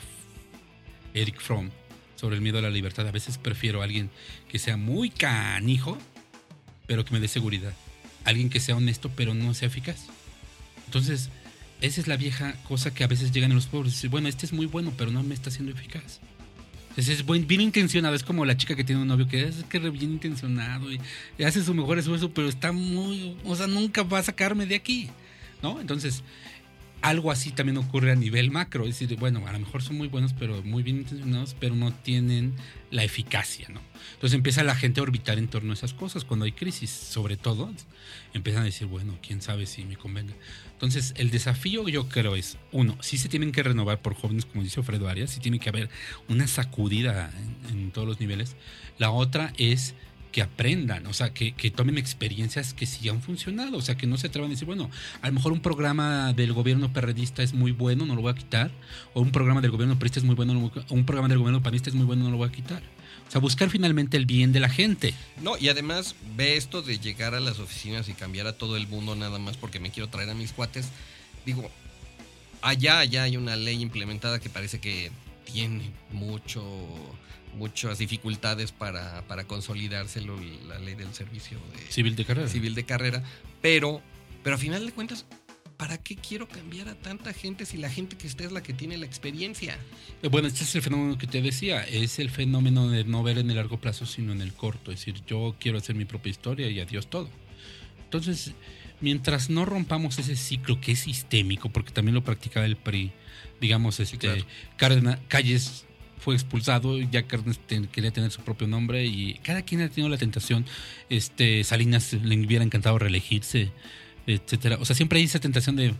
Eric 1.15 1.41
Fromm 1.41 1.71
sobre 2.15 2.35
el 2.35 2.41
miedo 2.41 2.59
a 2.59 2.61
la 2.61 2.69
libertad, 2.69 3.07
a 3.07 3.11
veces 3.11 3.37
prefiero 3.39 3.81
a 3.81 3.85
alguien 3.85 4.11
que 4.47 4.59
sea 4.59 4.77
muy 4.77 5.09
canijo, 5.09 5.97
pero 6.85 7.03
que 7.05 7.13
me 7.13 7.19
dé 7.19 7.27
seguridad. 7.27 7.73
Alguien 8.23 8.49
que 8.49 8.59
sea 8.59 8.75
honesto, 8.75 9.09
pero 9.15 9.33
no 9.33 9.53
sea 9.55 9.67
eficaz. 9.67 10.05
Entonces, 10.85 11.29
esa 11.81 12.01
es 12.01 12.07
la 12.07 12.17
vieja 12.17 12.53
cosa 12.67 12.93
que 12.93 13.03
a 13.03 13.07
veces 13.07 13.31
llegan 13.31 13.51
a 13.51 13.55
los 13.55 13.65
pobres. 13.65 14.07
Bueno, 14.09 14.27
este 14.27 14.45
es 14.45 14.53
muy 14.53 14.67
bueno, 14.67 14.93
pero 14.95 15.11
no 15.11 15.23
me 15.23 15.33
está 15.33 15.49
siendo 15.49 15.71
eficaz. 15.71 16.19
Entonces 16.95 17.19
es 17.19 17.25
buen, 17.25 17.45
bien 17.45 17.59
intencionado. 17.59 18.15
Es 18.15 18.23
como 18.23 18.45
la 18.45 18.55
chica 18.55 18.73
que 18.73 18.85
tiene 18.85 19.01
un 19.01 19.07
novio 19.09 19.27
que 19.27 19.43
es 19.43 19.65
que 19.65 19.79
re 19.79 19.89
bien 19.89 20.13
intencionado 20.13 20.89
y, 20.89 21.01
y 21.37 21.43
hace 21.43 21.61
su 21.61 21.73
mejor 21.73 21.99
esfuerzo, 21.99 22.31
pero 22.31 22.47
está 22.47 22.71
muy. 22.71 23.35
O 23.43 23.53
sea, 23.53 23.67
nunca 23.67 24.03
va 24.03 24.19
a 24.19 24.23
sacarme 24.23 24.65
de 24.65 24.75
aquí. 24.75 25.09
¿No? 25.61 25.81
Entonces, 25.81 26.23
algo 27.01 27.31
así 27.31 27.51
también 27.51 27.77
ocurre 27.77 28.11
a 28.11 28.15
nivel 28.15 28.51
macro. 28.51 28.85
Es 28.85 28.99
decir, 28.99 29.17
bueno, 29.17 29.45
a 29.47 29.51
lo 29.51 29.59
mejor 29.59 29.83
son 29.83 29.97
muy 29.97 30.07
buenos, 30.07 30.33
pero 30.33 30.63
muy 30.63 30.83
bien 30.83 30.97
intencionados, 30.97 31.55
pero 31.59 31.75
no 31.75 31.93
tienen 31.93 32.53
la 32.91 33.03
eficacia, 33.03 33.67
¿no? 33.69 33.81
Entonces 34.13 34.35
empieza 34.35 34.63
la 34.63 34.75
gente 34.75 34.99
a 34.99 35.03
orbitar 35.03 35.37
en 35.37 35.47
torno 35.47 35.71
a 35.71 35.73
esas 35.73 35.93
cosas. 35.93 36.25
Cuando 36.25 36.45
hay 36.45 36.51
crisis, 36.51 36.89
sobre 36.89 37.37
todo, 37.37 37.71
empiezan 38.33 38.63
a 38.63 38.65
decir, 38.65 38.87
bueno, 38.87 39.17
quién 39.21 39.41
sabe 39.41 39.65
si 39.65 39.85
me 39.85 39.97
convenga. 39.97 40.33
Entonces, 40.73 41.13
el 41.17 41.31
desafío 41.31 41.87
yo 41.87 42.09
creo 42.09 42.35
es, 42.35 42.57
uno, 42.71 42.97
sí 43.01 43.17
se 43.17 43.29
tienen 43.29 43.51
que 43.51 43.63
renovar 43.63 44.01
por 44.01 44.13
jóvenes, 44.13 44.45
como 44.45 44.63
dice 44.63 44.79
Alfredo 44.79 45.07
Arias, 45.07 45.31
sí 45.31 45.39
tiene 45.39 45.59
que 45.59 45.69
haber 45.69 45.89
una 46.27 46.47
sacudida 46.47 47.31
en, 47.69 47.77
en 47.77 47.91
todos 47.91 48.07
los 48.07 48.19
niveles. 48.19 48.55
La 48.97 49.11
otra 49.11 49.53
es 49.57 49.95
que 50.35 50.41
aprendan, 50.41 51.07
o 51.07 51.13
sea, 51.13 51.33
que, 51.33 51.53
que 51.53 51.71
tomen 51.71 51.97
experiencias 51.97 52.73
que 52.73 52.85
sí 52.85 53.07
han 53.07 53.21
funcionado, 53.21 53.77
o 53.77 53.81
sea, 53.81 53.95
que 53.95 54.05
no 54.05 54.17
se 54.17 54.27
atrevan 54.27 54.49
a 54.49 54.51
decir, 54.51 54.65
bueno, 54.65 54.91
a 55.21 55.27
lo 55.27 55.33
mejor 55.33 55.53
un 55.53 55.61
programa 55.61 56.33
del 56.33 56.51
gobierno 56.51 56.91
perredista 56.91 57.41
es 57.41 57.53
muy 57.53 57.71
bueno, 57.71 58.05
no 58.05 58.15
lo 58.15 58.21
voy 58.21 58.33
a 58.33 58.35
quitar, 58.35 58.69
o 59.13 59.21
un 59.21 59.31
programa 59.31 59.61
del 59.61 59.71
gobierno 59.71 59.97
perredista 59.97 60.19
es 60.19 60.25
muy 60.25 60.35
bueno, 60.35 60.53
no 60.53 60.73
un 60.89 61.05
programa 61.05 61.29
del 61.29 61.37
gobierno 61.37 61.63
panista 61.63 61.89
es 61.89 61.95
muy 61.95 62.05
bueno, 62.05 62.25
no 62.25 62.31
lo 62.31 62.35
voy 62.35 62.49
a 62.49 62.51
quitar. 62.51 62.83
O 63.25 63.31
sea, 63.31 63.39
buscar 63.39 63.69
finalmente 63.69 64.17
el 64.17 64.25
bien 64.25 64.51
de 64.51 64.59
la 64.59 64.67
gente. 64.67 65.13
No, 65.41 65.57
y 65.57 65.69
además 65.69 66.15
ve 66.35 66.57
esto 66.57 66.81
de 66.81 66.99
llegar 66.99 67.33
a 67.33 67.39
las 67.39 67.59
oficinas 67.59 68.09
y 68.09 68.13
cambiar 68.13 68.45
a 68.45 68.57
todo 68.57 68.75
el 68.75 68.89
mundo 68.89 69.15
nada 69.15 69.39
más 69.39 69.55
porque 69.55 69.79
me 69.79 69.89
quiero 69.89 70.09
traer 70.09 70.29
a 70.31 70.33
mis 70.33 70.51
cuates. 70.51 70.89
Digo, 71.45 71.71
allá, 72.61 72.99
allá 72.99 73.23
hay 73.23 73.37
una 73.37 73.55
ley 73.55 73.81
implementada 73.81 74.41
que 74.41 74.49
parece 74.49 74.81
que 74.81 75.13
tiene 75.45 75.91
mucho, 76.11 76.61
muchas 77.55 77.97
dificultades 77.97 78.71
para, 78.71 79.25
para 79.27 79.45
consolidárselo, 79.45 80.37
la 80.67 80.79
ley 80.79 80.95
del 80.95 81.13
servicio 81.13 81.57
de, 81.75 81.91
Civil 81.91 82.15
de 82.15 82.25
carrera. 82.25 82.47
civil 82.49 82.75
de 82.75 82.85
carrera, 82.85 83.23
pero, 83.61 84.01
pero 84.43 84.55
a 84.55 84.59
final 84.59 84.85
de 84.85 84.91
cuentas, 84.91 85.25
¿para 85.77 85.97
qué 85.97 86.15
quiero 86.15 86.47
cambiar 86.47 86.87
a 86.87 86.95
tanta 86.95 87.33
gente 87.33 87.65
si 87.65 87.77
la 87.77 87.89
gente 87.89 88.15
que 88.17 88.27
está 88.27 88.43
es 88.45 88.51
la 88.51 88.61
que 88.63 88.73
tiene 88.73 88.97
la 88.97 89.05
experiencia? 89.05 89.77
Eh, 90.23 90.27
Bueno, 90.29 90.47
este 90.47 90.63
es 90.63 90.73
el 90.75 90.81
fenómeno 90.81 91.17
que 91.17 91.27
te 91.27 91.41
decía, 91.41 91.83
es 91.83 92.19
el 92.19 92.29
fenómeno 92.29 92.87
de 92.89 93.03
no 93.03 93.23
ver 93.23 93.37
en 93.39 93.49
el 93.49 93.55
largo 93.57 93.79
plazo, 93.79 94.05
sino 94.05 94.31
en 94.31 94.41
el 94.41 94.53
corto. 94.53 94.91
Es 94.91 94.99
decir, 94.99 95.21
yo 95.27 95.55
quiero 95.59 95.77
hacer 95.77 95.95
mi 95.95 96.05
propia 96.05 96.29
historia 96.31 96.69
y 96.69 96.79
adiós 96.79 97.07
todo. 97.09 97.29
Entonces, 98.05 98.53
mientras 99.01 99.49
no 99.49 99.65
rompamos 99.65 100.17
ese 100.19 100.35
ciclo 100.35 100.79
que 100.79 100.93
es 100.93 100.99
sistémico, 100.99 101.69
porque 101.69 101.91
también 101.91 102.15
lo 102.15 102.23
practicaba 102.23 102.65
el 102.65 102.77
PRI, 102.77 103.11
digamos, 103.59 103.99
este, 103.99 104.17
claro. 104.17 104.45
Cárdenas- 104.77 105.19
Calles 105.27 105.85
fue 106.19 106.35
expulsado, 106.35 106.99
ya 106.99 107.23
Cárdenas 107.23 107.59
ten- 107.67 107.87
quería 107.87 108.11
tener 108.11 108.31
su 108.31 108.41
propio 108.41 108.67
nombre 108.67 109.05
y 109.05 109.35
cada 109.43 109.61
quien 109.61 109.81
ha 109.81 109.89
tenido 109.89 110.09
la 110.09 110.17
tentación. 110.17 110.65
Este, 111.09 111.63
Salinas 111.63 112.13
le 112.13 112.37
hubiera 112.45 112.63
encantado 112.63 112.97
reelegirse, 112.97 113.71
etcétera. 114.27 114.77
O 114.79 114.85
sea, 114.85 114.95
siempre 114.95 115.19
hay 115.19 115.25
esa 115.25 115.39
tentación 115.39 115.75
de 115.75 115.93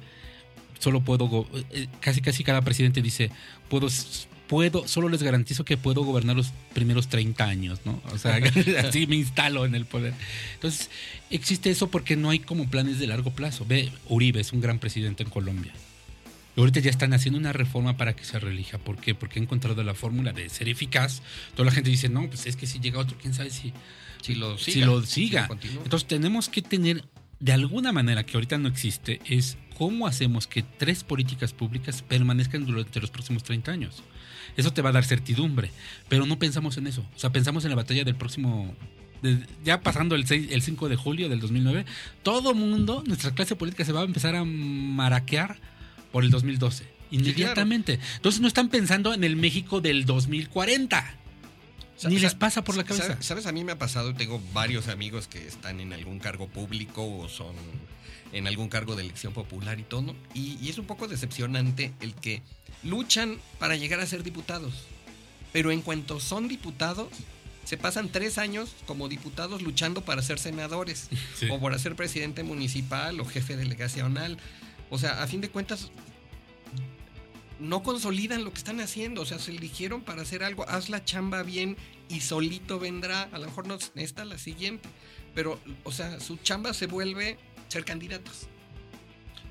solo 0.80 1.02
puedo 1.02 1.48
eh, 1.72 1.88
casi 2.02 2.22
casi 2.22 2.44
cada 2.44 2.62
presidente 2.62 3.02
dice 3.02 3.32
puedo 3.70 3.88
puedo 4.48 4.88
solo 4.88 5.08
les 5.08 5.24
garantizo 5.24 5.64
que 5.64 5.78
puedo 5.78 6.04
gobernar 6.04 6.36
los 6.36 6.52
primeros 6.74 7.08
30 7.08 7.46
años 7.46 7.80
no 7.86 8.02
o 8.12 8.18
sea 8.18 8.40
así 8.86 9.08
me 9.08 9.16
instalo 9.16 9.66
en 9.66 9.74
el 9.74 9.86
poder 9.86 10.14
entonces 10.56 10.90
existe 11.32 11.72
eso 11.72 11.90
porque 11.90 12.18
no 12.18 12.30
hay 12.30 12.40
como 12.40 12.70
planes 12.70 13.00
de 13.00 13.08
largo 13.08 13.32
plazo 13.32 13.66
ve 13.66 13.90
Uribe 14.10 14.42
es 14.42 14.52
un 14.52 14.60
gran 14.60 14.78
presidente 14.80 15.24
en 15.24 15.30
Colombia 15.30 15.72
y 16.56 16.60
ahorita 16.60 16.80
ya 16.80 16.90
están 16.90 17.14
haciendo 17.14 17.40
una 17.40 17.54
reforma 17.54 17.98
para 17.98 18.16
que 18.16 18.24
se 18.24 18.40
reelija 18.40 18.78
¿por 18.78 18.98
qué? 18.98 19.14
porque 19.16 19.40
ha 19.40 19.44
encontrado 19.44 19.84
la 19.84 19.94
fórmula 19.94 20.32
de 20.34 20.48
ser 20.50 20.70
eficaz 20.70 21.22
toda 21.56 21.66
la 21.66 21.72
gente 21.72 21.90
dice 21.90 22.10
no 22.10 22.28
pues 22.28 22.46
es 22.46 22.56
que 22.56 22.66
si 22.68 22.80
llega 22.80 23.00
otro 23.00 23.18
quién 23.22 23.34
sabe 23.34 23.50
si 23.50 23.74
Si 24.22 24.36
lo 24.36 24.58
si 24.58 24.72
siga, 24.72 24.86
lo 24.88 25.02
si 25.02 25.28
siga. 25.28 25.48
continúa. 25.48 25.84
Entonces 25.84 26.08
tenemos 26.08 26.50
que 26.50 26.62
tener, 26.64 27.04
de 27.40 27.54
alguna 27.54 27.92
manera 27.92 28.24
que 28.26 28.36
ahorita 28.38 28.58
no 28.58 28.68
existe, 28.68 29.20
es 29.26 29.58
cómo 29.78 30.08
hacemos 30.08 30.48
que 30.48 30.64
tres 30.64 31.04
políticas 31.04 31.54
públicas 31.54 32.02
permanezcan 32.02 32.66
durante 32.66 33.00
los 33.00 33.12
próximos 33.12 33.44
30 33.44 33.72
años. 33.72 34.02
Eso 34.58 34.72
te 34.72 34.82
va 34.82 34.90
a 34.90 34.94
dar 34.94 35.04
certidumbre, 35.04 35.70
pero 36.10 36.26
no 36.26 36.40
pensamos 36.40 36.78
en 36.78 36.88
eso. 36.88 37.06
O 37.16 37.20
sea, 37.20 37.30
pensamos 37.32 37.66
en 37.66 37.70
la 37.72 37.76
batalla 37.76 38.04
del 38.04 38.16
próximo... 38.16 38.74
ya 39.64 39.82
pasando 39.82 40.16
el, 40.16 40.26
6 40.26 40.48
el 40.52 40.62
5 40.62 40.90
de 40.90 40.96
julio 40.96 41.30
del 41.30 41.40
2009, 41.40 41.86
todo 42.24 42.54
mundo, 42.56 43.04
nuestra 43.06 43.32
clase 43.36 43.56
política 43.56 43.86
se 43.86 43.92
va 43.92 44.02
a 44.02 44.06
empezar 44.06 44.34
a 44.36 44.44
maraquear 44.44 45.60
por 46.16 46.24
el 46.24 46.32
2012. 46.32 46.86
Inmediatamente. 47.12 48.00
Entonces 48.16 48.40
no 48.40 48.48
están 48.48 48.70
pensando 48.70 49.14
en 49.14 49.26
el 49.26 49.36
México 49.36 49.82
del 49.82 50.06
2040. 50.06 51.14
Sa- 51.98 52.08
Ni 52.08 52.20
les 52.20 52.36
pasa 52.36 52.64
por 52.64 52.78
la 52.78 52.86
cabeza. 52.86 53.18
¿sabes? 53.22 53.46
A 53.48 53.52
mí 53.52 53.66
me 53.66 53.74
ha 53.74 53.78
pasado, 53.78 54.14
tengo 54.16 54.42
varios 54.54 54.88
amigos 54.88 55.28
que 55.28 55.46
están 55.46 55.82
en 55.82 55.92
algún 55.92 56.20
cargo 56.20 56.48
público 56.48 57.06
o 57.06 57.28
son 57.28 57.54
en 58.32 58.48
algún 58.48 58.70
cargo 58.70 58.96
de 58.96 59.04
elección 59.04 59.34
popular 59.34 59.78
y 59.78 59.84
todo, 59.84 60.16
y, 60.34 60.58
y 60.62 60.70
es 60.70 60.78
un 60.78 60.86
poco 60.86 61.10
decepcionante 61.10 61.92
el 62.00 62.14
que 62.16 62.42
luchan 62.84 63.38
para 63.60 63.76
llegar 63.76 64.00
a 64.00 64.06
ser 64.06 64.24
diputados, 64.24 64.74
pero 65.52 65.70
en 65.72 65.82
cuanto 65.82 66.22
son 66.22 66.48
diputados, 66.48 67.10
se 67.66 67.76
pasan 67.76 68.08
tres 68.10 68.38
años 68.38 68.70
como 68.88 69.10
diputados 69.10 69.62
luchando 69.62 70.06
para 70.06 70.22
ser 70.22 70.40
senadores 70.40 71.10
Sí. 71.38 71.48
o 71.52 71.60
para 71.60 71.78
ser 71.78 71.96
presidente 71.98 72.44
municipal 72.44 73.20
o 73.20 73.26
jefe 73.26 73.58
delegacional. 73.58 74.38
O 74.96 74.98
sea, 74.98 75.22
a 75.22 75.28
fin 75.28 75.42
de 75.42 75.50
cuentas, 75.50 75.92
no 77.60 77.84
consolidan 77.84 78.44
lo 78.44 78.52
que 78.52 78.58
están 78.58 78.80
haciendo. 78.80 79.22
O 79.22 79.26
sea, 79.26 79.40
se 79.40 79.52
eligieron 79.52 80.02
para 80.02 80.22
hacer 80.22 80.42
algo. 80.44 80.68
Haz 80.70 80.90
la 80.90 81.04
chamba 81.04 81.44
bien 81.44 81.76
y 82.10 82.22
solito 82.22 82.80
vendrá. 82.80 83.24
A 83.34 83.38
lo 83.40 83.46
mejor 83.46 83.68
no 83.68 83.78
está 83.96 84.24
la 84.26 84.38
siguiente. 84.38 84.88
Pero, 85.34 85.60
o 85.84 85.92
sea, 85.92 86.20
su 86.20 86.38
chamba 86.38 86.74
se 86.74 86.88
vuelve 86.88 87.38
ser 87.68 87.84
candidatos. 87.84 88.48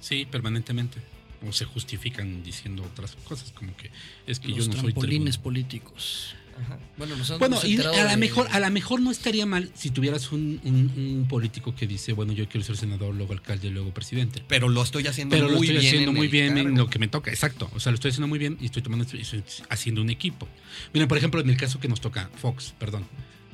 Sí, 0.00 0.26
permanentemente. 0.26 1.00
O 1.46 1.52
se 1.52 1.66
justifican 1.66 2.42
diciendo 2.42 2.82
otras 2.84 3.16
cosas, 3.16 3.52
como 3.52 3.76
que 3.76 3.90
es 4.26 4.40
que 4.40 4.48
Los 4.48 4.58
yo 4.58 4.66
no 4.68 4.72
soy 4.72 4.92
trampolines 4.92 5.34
tribuno. 5.34 5.42
políticos. 5.42 6.34
Ajá. 6.62 6.78
Bueno, 6.96 7.16
nos 7.16 7.28
Bueno, 7.38 7.56
hemos 7.56 7.64
y 7.64 7.76
a 7.80 8.04
lo 8.04 8.08
de- 8.10 8.16
mejor, 8.16 8.46
a 8.50 8.60
lo 8.60 8.70
mejor 8.70 9.00
no 9.00 9.10
estaría 9.10 9.44
mal 9.46 9.70
si 9.74 9.90
tuvieras 9.90 10.30
un, 10.32 10.60
un- 10.64 10.92
un 10.96 11.26
político 11.28 11.74
que 11.74 11.86
dice, 11.86 12.12
bueno, 12.12 12.32
yo 12.32 12.48
quiero 12.48 12.64
ser 12.64 12.76
senador, 12.76 13.14
luego 13.14 13.32
alcalde, 13.32 13.70
luego 13.70 13.92
presidente. 13.92 14.42
Pero 14.46 14.68
lo 14.68 14.82
estoy 14.82 15.06
haciendo 15.06 15.34
Pero 15.34 15.48
lo 15.48 15.56
muy 15.58 15.66
estoy 15.66 15.80
bien. 15.80 15.86
haciendo 15.88 16.10
en 16.12 16.16
muy 16.16 16.28
bien 16.28 16.56
en 16.58 16.76
lo 16.78 16.88
que 16.88 16.98
me 16.98 17.08
toca, 17.08 17.30
exacto. 17.30 17.68
O 17.74 17.80
sea, 17.80 17.90
lo 17.90 17.94
estoy 17.96 18.10
haciendo 18.10 18.28
muy 18.28 18.38
bien 18.38 18.56
y 18.60 18.66
estoy 18.66 18.82
tomando 18.82 19.04
y 19.12 19.20
estoy 19.20 19.42
haciendo 19.68 20.00
un 20.02 20.10
equipo. 20.10 20.46
Miren, 20.92 21.08
por 21.08 21.18
ejemplo, 21.18 21.40
en 21.40 21.50
el 21.50 21.56
caso 21.56 21.80
que 21.80 21.88
nos 21.88 22.00
toca, 22.00 22.30
Fox, 22.36 22.74
perdón. 22.78 23.04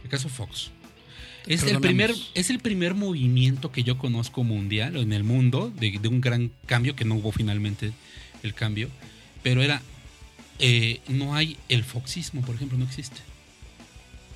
El 0.05 0.11
caso 0.11 0.29
Fox. 0.29 0.71
Es 1.47 1.63
el, 1.63 1.81
primer, 1.81 2.15
es 2.35 2.51
el 2.51 2.59
primer 2.59 2.95
movimiento 2.95 3.73
que 3.73 3.83
yo 3.83 3.97
conozco 3.97 4.45
mundial 4.45 4.97
o 4.99 5.01
en 5.01 5.15
el 5.15 5.25
mundo 5.25 5.73
de, 5.75 5.99
de 5.99 6.07
un 6.09 6.21
gran 6.21 6.53
cambio, 6.67 6.95
que 6.95 7.07
no 7.07 7.15
hubo 7.15 7.33
finalmente 7.33 7.93
el 8.43 8.53
cambio, 8.53 8.91
pero 9.43 9.63
era, 9.63 9.81
eh, 10.61 11.01
no 11.09 11.35
hay 11.35 11.57
el 11.69 11.85
foxismo, 11.85 12.43
por 12.43 12.55
ejemplo, 12.55 12.79
no 12.79 12.85
existe. 12.85 13.17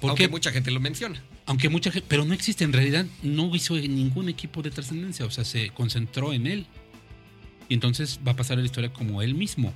¿Por 0.00 0.10
Aunque 0.10 0.28
mucha 0.28 0.50
gente 0.50 0.70
lo 0.70 0.80
menciona. 0.80 1.22
Aunque 1.46 1.68
mucha 1.68 1.90
gente, 1.90 2.06
pero 2.08 2.24
no 2.24 2.34
existe, 2.34 2.64
en 2.64 2.72
realidad 2.72 3.06
no 3.22 3.54
hizo 3.54 3.74
ningún 3.74 4.28
equipo 4.28 4.62
de 4.62 4.70
trascendencia, 4.70 5.26
o 5.26 5.30
sea, 5.30 5.44
se 5.44 5.70
concentró 5.70 6.32
en 6.32 6.46
él. 6.46 6.66
Y 7.68 7.74
entonces 7.74 8.20
va 8.26 8.32
a 8.32 8.36
pasar 8.36 8.58
a 8.58 8.60
la 8.60 8.66
historia 8.66 8.92
como 8.92 9.22
él 9.22 9.34
mismo. 9.34 9.72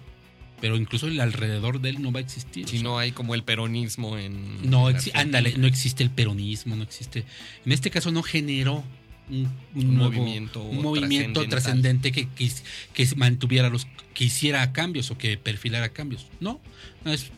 Pero 0.60 0.76
incluso 0.76 1.06
el 1.06 1.20
alrededor 1.20 1.80
de 1.80 1.90
él 1.90 2.02
no 2.02 2.10
va 2.10 2.18
a 2.18 2.22
existir. 2.22 2.64
o 2.64 2.68
Si 2.68 2.78
sea, 2.78 2.84
no 2.84 2.98
hay 2.98 3.12
como 3.12 3.34
el 3.34 3.44
peronismo 3.44 4.18
en. 4.18 4.68
no 4.68 4.90
en 4.90 4.96
ándale, 5.14 5.54
no 5.56 5.66
existe 5.66 6.02
el 6.02 6.10
peronismo, 6.10 6.74
no 6.74 6.82
existe. 6.82 7.24
En 7.64 7.72
este 7.72 7.90
caso 7.90 8.10
no 8.10 8.22
generó 8.22 8.82
un, 9.30 9.48
un 9.74 9.86
Un 9.86 9.94
nuevo- 9.96 10.12
movimiento 10.12 10.62
un 10.62 10.82
movimiento 10.82 11.46
trascendente 11.48 12.12
que, 12.12 12.28
que, 12.28 12.50
que 12.94 13.08
mantuviera 13.16 13.68
los, 13.68 13.86
que 14.14 14.24
hiciera 14.24 14.72
cambios 14.72 15.10
o 15.10 15.18
que 15.18 15.36
perfilara 15.36 15.90
cambios. 15.90 16.26
No, 16.40 16.60
no, 17.04 17.12
es- 17.12 17.30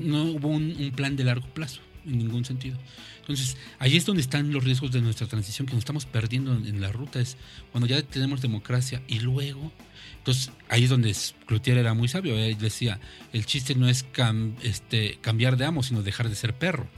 no 0.00 0.24
hubo 0.24 0.48
un, 0.48 0.74
un 0.78 0.90
plan 0.92 1.16
de 1.16 1.24
largo 1.24 1.46
plazo 1.48 1.80
en 2.06 2.18
ningún 2.18 2.44
sentido. 2.44 2.78
Entonces, 3.20 3.56
ahí 3.80 3.96
es 3.96 4.04
donde 4.06 4.22
están 4.22 4.52
los 4.52 4.62
riesgos 4.62 4.92
de 4.92 5.00
nuestra 5.00 5.26
transición, 5.26 5.66
que 5.66 5.72
nos 5.74 5.80
estamos 5.80 6.06
perdiendo 6.06 6.54
en, 6.56 6.64
en 6.66 6.80
la 6.80 6.92
ruta. 6.92 7.18
Es 7.20 7.36
cuando 7.72 7.88
ya 7.88 8.00
tenemos 8.02 8.40
democracia 8.40 9.02
y 9.08 9.18
luego. 9.18 9.72
Entonces, 10.18 10.52
ahí 10.68 10.84
es 10.84 10.90
donde 10.90 11.14
Cloutier 11.46 11.76
era 11.78 11.92
muy 11.94 12.06
sabio. 12.06 12.38
Él 12.38 12.56
decía: 12.58 13.00
el 13.32 13.44
chiste 13.44 13.74
no 13.74 13.88
es 13.88 14.06
cam- 14.12 14.54
este, 14.62 15.18
cambiar 15.22 15.56
de 15.56 15.64
amo, 15.64 15.82
sino 15.82 16.02
dejar 16.02 16.28
de 16.28 16.36
ser 16.36 16.54
perro. 16.54 16.88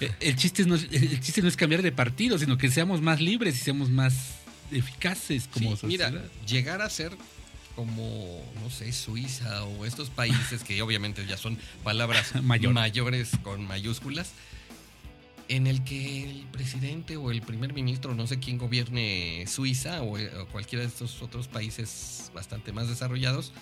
Eh, 0.00 0.12
El 0.20 0.36
chiste, 0.36 0.64
no 0.66 0.74
es, 0.74 0.84
el 0.90 1.20
chiste 1.20 1.42
no 1.42 1.48
es 1.48 1.56
cambiar 1.56 1.82
de 1.82 1.92
partido, 1.92 2.38
sino 2.38 2.58
que 2.58 2.70
seamos 2.70 3.00
más 3.00 3.20
libres 3.20 3.56
y 3.56 3.58
seamos 3.60 3.88
más 3.90 4.14
eficaces 4.72 5.48
como 5.52 5.76
Sí, 5.76 5.86
mira, 5.86 6.06
sociedad. 6.10 6.30
llegar 6.46 6.82
a 6.82 6.90
ser 6.90 7.12
como, 7.74 8.42
no 8.62 8.70
sé, 8.70 8.90
Suiza 8.92 9.64
o 9.64 9.84
estos 9.86 10.08
países 10.10 10.62
que 10.64 10.80
obviamente 10.82 11.24
ya 11.26 11.36
son 11.36 11.58
palabras 11.84 12.34
Mayor. 12.42 12.72
mayores 12.72 13.30
con 13.42 13.66
mayúsculas, 13.66 14.30
en 15.48 15.66
el 15.66 15.84
que 15.84 16.24
el 16.28 16.46
presidente 16.50 17.16
o 17.16 17.30
el 17.30 17.42
primer 17.42 17.72
ministro, 17.74 18.14
no 18.14 18.26
sé 18.26 18.38
quién 18.40 18.58
gobierne 18.58 19.44
Suiza 19.46 20.02
o, 20.02 20.18
o 20.18 20.46
cualquiera 20.48 20.82
de 20.82 20.88
estos 20.88 21.20
otros 21.22 21.46
países 21.48 22.30
bastante 22.34 22.72
más 22.72 22.88
desarrollados, 22.88 23.52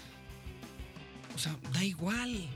o 1.34 1.38
sea, 1.38 1.56
da 1.72 1.84
igual. 1.84 2.46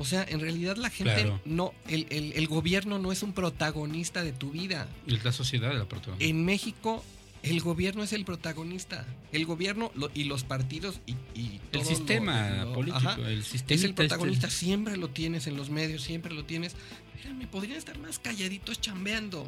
O 0.00 0.04
sea, 0.06 0.24
en 0.26 0.40
realidad 0.40 0.78
la 0.78 0.88
gente 0.88 1.12
Claro. 1.12 1.40
no, 1.44 1.74
el, 1.86 2.06
el- 2.08 2.32
el 2.32 2.46
gobierno 2.48 2.98
no 2.98 3.12
es 3.12 3.22
un 3.22 3.34
protagonista 3.34 4.24
de 4.24 4.32
tu 4.32 4.50
vida. 4.50 4.88
Y 5.06 5.18
la 5.18 5.30
sociedad 5.30 5.68
de 5.68 5.74
la 5.78 5.84
protagonista. 5.84 6.24
En 6.24 6.42
México, 6.46 7.04
el 7.42 7.60
gobierno 7.60 8.02
es 8.02 8.14
el 8.14 8.24
protagonista. 8.24 9.06
El 9.30 9.44
gobierno 9.44 9.92
lo- 9.94 10.10
y 10.14 10.24
los 10.24 10.42
partidos 10.42 11.00
y, 11.06 11.12
y 11.38 11.56
el 11.56 11.60
todo 11.70 11.84
sistema 11.84 12.48
lo- 12.48 12.64
lo- 12.64 12.72
político, 12.72 12.96
ajá, 13.10 13.28
el 13.28 13.44
sistema 13.44 13.76
es 13.78 13.84
el 13.84 13.92
protagonista. 13.92 14.48
Siempre 14.48 14.96
lo 14.96 15.10
tienes 15.10 15.46
en 15.46 15.56
los 15.58 15.68
medios, 15.68 16.02
siempre 16.02 16.32
lo 16.32 16.46
tienes. 16.46 16.74
Espérame, 17.16 17.46
podrían 17.48 17.76
estar 17.76 17.98
más 17.98 18.18
calladitos 18.18 18.80
chambeando 18.80 19.46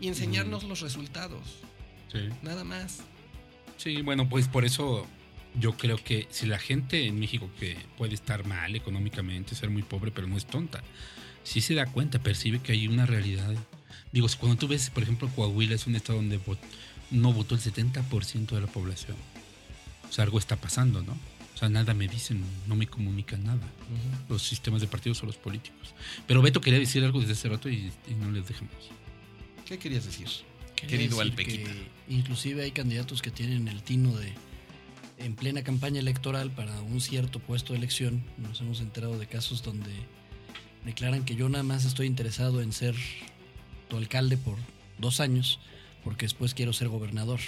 y 0.00 0.08
enseñarnos 0.08 0.64
los 0.64 0.80
resultados. 0.80 1.60
Sí. 2.12 2.18
Nada 2.42 2.64
más. 2.64 2.98
Sí, 3.76 4.02
bueno, 4.02 4.28
pues 4.28 4.48
por 4.48 4.64
eso 4.64 5.06
yo 5.58 5.76
creo 5.76 5.96
que 6.02 6.26
si 6.30 6.46
la 6.46 6.58
gente 6.58 7.06
en 7.06 7.18
México 7.18 7.48
que 7.60 7.76
puede 7.96 8.14
estar 8.14 8.46
mal 8.46 8.74
económicamente, 8.74 9.54
ser 9.54 9.70
muy 9.70 9.82
pobre, 9.82 10.10
pero 10.10 10.26
no 10.26 10.36
es 10.36 10.46
tonta, 10.46 10.82
sí 11.44 11.60
se 11.60 11.74
da 11.74 11.86
cuenta, 11.86 12.18
percibe 12.18 12.60
que 12.60 12.72
hay 12.72 12.88
una 12.88 13.06
realidad. 13.06 13.54
Digo, 14.12 14.26
cuando 14.38 14.56
tú 14.58 14.68
ves, 14.68 14.90
por 14.90 15.02
ejemplo, 15.02 15.28
Coahuila 15.34 15.74
es 15.74 15.86
un 15.86 15.96
estado 15.96 16.18
donde 16.18 16.40
vot- 16.40 16.58
no 17.10 17.32
votó 17.32 17.54
el 17.54 17.60
70% 17.60 18.46
de 18.54 18.60
la 18.60 18.66
población. 18.66 19.16
O 20.08 20.12
sea, 20.12 20.24
algo 20.24 20.38
está 20.38 20.56
pasando, 20.56 21.02
¿no? 21.02 21.12
O 21.12 21.56
sea, 21.56 21.68
nada 21.68 21.94
me 21.94 22.08
dicen, 22.08 22.42
no 22.66 22.74
me 22.74 22.86
comunican 22.88 23.44
nada. 23.44 23.62
Los 24.28 24.42
sistemas 24.42 24.80
de 24.80 24.88
partidos 24.88 25.22
o 25.22 25.26
los 25.26 25.36
políticos. 25.36 25.94
Pero 26.26 26.42
Beto 26.42 26.60
quería 26.60 26.80
decir 26.80 27.04
algo 27.04 27.20
desde 27.20 27.34
hace 27.34 27.48
rato 27.48 27.68
y, 27.68 27.92
y 28.08 28.14
no 28.20 28.30
les 28.32 28.48
dejamos. 28.48 28.72
¿Qué 29.64 29.78
querías 29.78 30.04
decir? 30.04 30.26
Quería 30.74 30.90
Querido 30.98 31.16
decir 31.18 31.30
Alpequita. 31.32 31.70
que 31.70 32.14
Inclusive 32.14 32.62
hay 32.64 32.72
candidatos 32.72 33.22
que 33.22 33.30
tienen 33.30 33.68
el 33.68 33.82
tino 33.82 34.16
de 34.16 34.32
en 35.18 35.34
plena 35.36 35.62
campaña 35.62 36.00
electoral 36.00 36.50
para 36.50 36.80
un 36.82 37.00
cierto 37.00 37.38
puesto 37.38 37.72
de 37.72 37.78
elección. 37.78 38.24
Nos 38.38 38.60
hemos 38.60 38.80
enterado 38.80 39.18
de 39.18 39.26
casos 39.26 39.62
donde 39.62 39.90
declaran 40.84 41.24
que 41.24 41.34
yo 41.36 41.48
nada 41.48 41.64
más 41.64 41.84
estoy 41.84 42.06
interesado 42.06 42.60
en 42.60 42.72
ser 42.72 42.94
tu 43.88 43.96
alcalde 43.96 44.36
por 44.36 44.56
dos 44.98 45.20
años, 45.20 45.60
porque 46.02 46.26
después 46.26 46.54
quiero 46.54 46.72
ser 46.72 46.88
gobernador, 46.88 47.40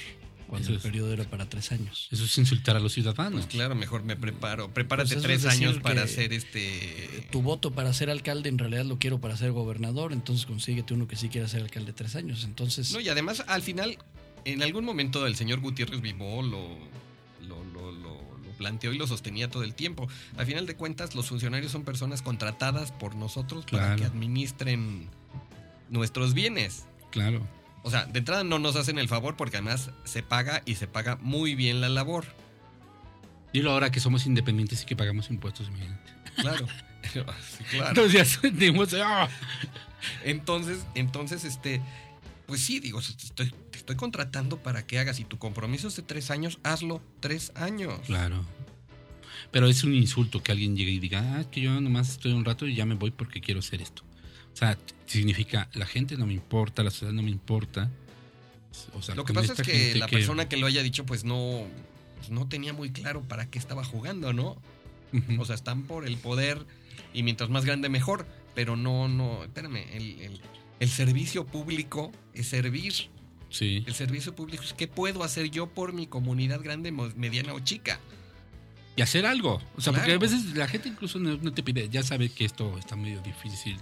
cuando 0.48 0.68
Eso 0.68 0.76
el 0.76 0.80
periodo 0.80 1.12
era 1.12 1.24
para 1.24 1.48
tres 1.48 1.72
años. 1.72 2.08
Eso 2.12 2.24
es 2.24 2.38
insultar 2.38 2.76
a 2.76 2.80
los 2.80 2.92
ciudadanos. 2.92 3.42
Pues 3.42 3.46
claro, 3.54 3.74
mejor 3.74 4.04
me 4.04 4.14
preparo. 4.16 4.72
Prepárate 4.72 5.14
Pues 5.14 5.18
eso 5.18 5.26
tres 5.26 5.44
años 5.46 5.78
para 5.80 6.02
hacer 6.04 6.32
este. 6.32 7.26
Tu 7.32 7.42
voto 7.42 7.72
para 7.72 7.92
ser 7.92 8.10
alcalde 8.10 8.48
en 8.48 8.58
realidad 8.58 8.84
lo 8.84 8.98
quiero 8.98 9.20
para 9.20 9.36
ser 9.36 9.50
gobernador, 9.50 10.12
entonces 10.12 10.46
consíguete 10.46 10.94
uno 10.94 11.08
que 11.08 11.16
sí 11.16 11.28
quiera 11.28 11.48
ser 11.48 11.62
alcalde 11.62 11.92
tres 11.92 12.14
años. 12.14 12.44
Entonces, 12.44 12.92
No, 12.92 13.00
y 13.00 13.08
además, 13.08 13.42
al 13.48 13.62
final, 13.62 13.98
en 14.44 14.62
algún 14.62 14.84
momento 14.84 15.26
el 15.26 15.34
señor 15.34 15.58
Gutiérrez 15.60 16.00
lo- 16.00 16.42
lo 16.42 16.78
planteó 18.56 18.92
y 18.92 18.98
lo 18.98 19.06
sostenía 19.06 19.48
todo 19.48 19.62
el 19.62 19.74
tiempo. 19.74 20.08
Al 20.36 20.46
final 20.46 20.66
de 20.66 20.76
cuentas, 20.76 21.14
los 21.14 21.28
funcionarios 21.28 21.72
son 21.72 21.84
personas 21.84 22.22
contratadas 22.22 22.92
por 22.92 23.14
nosotros 23.14 23.64
para 23.70 23.96
que 23.96 24.04
administren 24.04 25.08
nuestros 25.88 26.34
bienes. 26.34 26.86
Claro. 27.10 27.46
O 27.82 27.90
sea, 27.90 28.04
de 28.06 28.18
entrada 28.18 28.42
no 28.42 28.58
nos 28.58 28.74
hacen 28.76 28.98
el 28.98 29.08
favor 29.08 29.36
porque 29.36 29.58
además 29.58 29.90
se 30.04 30.22
paga 30.22 30.62
y 30.66 30.74
se 30.74 30.88
paga 30.88 31.16
muy 31.20 31.54
bien 31.54 31.80
la 31.80 31.88
labor. 31.88 32.24
Dilo 33.52 33.70
ahora 33.70 33.90
que 33.90 34.00
somos 34.00 34.26
independientes 34.26 34.82
y 34.82 34.86
que 34.86 34.96
pagamos 34.96 35.30
impuestos, 35.30 35.68
imagínate. 35.68 36.12
Claro. 36.36 36.66
Sí, 37.56 37.64
claro. 37.70 37.88
Entonces 37.90 38.12
ya 38.12 38.24
sentimos, 38.24 38.92
¡ah! 38.94 39.28
Entonces, 40.24 40.84
entonces, 40.94 41.44
este, 41.44 41.80
pues 42.46 42.64
sí, 42.64 42.80
digo, 42.80 43.00
estoy, 43.00 43.54
estoy 43.86 43.94
contratando 43.96 44.60
para 44.60 44.84
que 44.84 44.98
hagas 44.98 45.20
y 45.20 45.24
tu 45.24 45.38
compromiso 45.38 45.86
es 45.86 45.94
de 45.94 46.02
tres 46.02 46.32
años, 46.32 46.58
hazlo 46.64 47.00
tres 47.20 47.52
años. 47.54 48.00
Claro. 48.06 48.44
Pero 49.52 49.68
es 49.68 49.84
un 49.84 49.94
insulto 49.94 50.42
que 50.42 50.50
alguien 50.50 50.76
llegue 50.76 50.90
y 50.90 50.98
diga, 50.98 51.38
ah, 51.38 51.48
que 51.48 51.60
yo 51.60 51.80
nomás 51.80 52.08
estoy 52.10 52.32
un 52.32 52.44
rato 52.44 52.66
y 52.66 52.74
ya 52.74 52.84
me 52.84 52.96
voy 52.96 53.12
porque 53.12 53.40
quiero 53.40 53.60
hacer 53.60 53.80
esto. 53.80 54.02
O 54.52 54.56
sea, 54.56 54.76
significa, 55.06 55.68
la 55.74 55.86
gente 55.86 56.16
no 56.16 56.26
me 56.26 56.32
importa, 56.32 56.82
la 56.82 56.90
sociedad 56.90 57.12
no 57.12 57.22
me 57.22 57.30
importa. 57.30 57.88
O 58.92 59.02
sea, 59.02 59.14
Lo 59.14 59.24
que 59.24 59.32
pasa 59.32 59.52
es 59.52 59.62
que 59.62 59.94
la 59.94 60.08
persona 60.08 60.48
que 60.48 60.56
lo 60.56 60.66
haya 60.66 60.82
dicho, 60.82 61.06
pues 61.06 61.22
no, 61.22 61.64
pues 62.16 62.30
no 62.30 62.48
tenía 62.48 62.72
muy 62.72 62.90
claro 62.90 63.22
para 63.22 63.48
qué 63.48 63.58
estaba 63.60 63.84
jugando, 63.84 64.32
¿no? 64.32 64.60
O 65.38 65.44
sea, 65.44 65.54
están 65.54 65.84
por 65.84 66.06
el 66.08 66.16
poder 66.16 66.66
y 67.14 67.22
mientras 67.22 67.50
más 67.50 67.64
grande 67.64 67.88
mejor, 67.88 68.26
pero 68.56 68.74
no, 68.74 69.06
no, 69.06 69.44
espérame, 69.44 69.76
el, 69.92 70.20
el- 70.20 70.40
el 70.80 70.90
servicio 70.90 71.46
público 71.46 72.10
es 72.34 72.48
servir. 72.48 72.92
Sí. 73.56 73.84
El 73.86 73.94
servicio 73.94 74.34
público 74.34 74.62
es 74.62 74.72
qué 74.72 74.88
puedo 74.88 75.22
hacer 75.22 75.50
yo 75.50 75.66
por 75.66 75.92
mi 75.92 76.06
comunidad 76.06 76.60
grande, 76.62 76.92
mediana 76.92 77.54
o 77.54 77.60
chica. 77.60 78.00
Y 78.96 79.02
hacer 79.02 79.26
algo. 79.26 79.60
O 79.76 79.80
sea, 79.80 79.92
porque 79.92 80.12
a 80.12 80.18
veces 80.18 80.54
la 80.54 80.68
gente 80.68 80.88
incluso 80.88 81.18
no, 81.18 81.36
no 81.36 81.52
te 81.52 81.62
pide, 81.62 81.88
ya 81.88 82.02
sabe 82.02 82.30
que 82.30 82.44
esto 82.44 82.78
está 82.78 82.96
medio 82.96 83.20
difícil, 83.20 83.76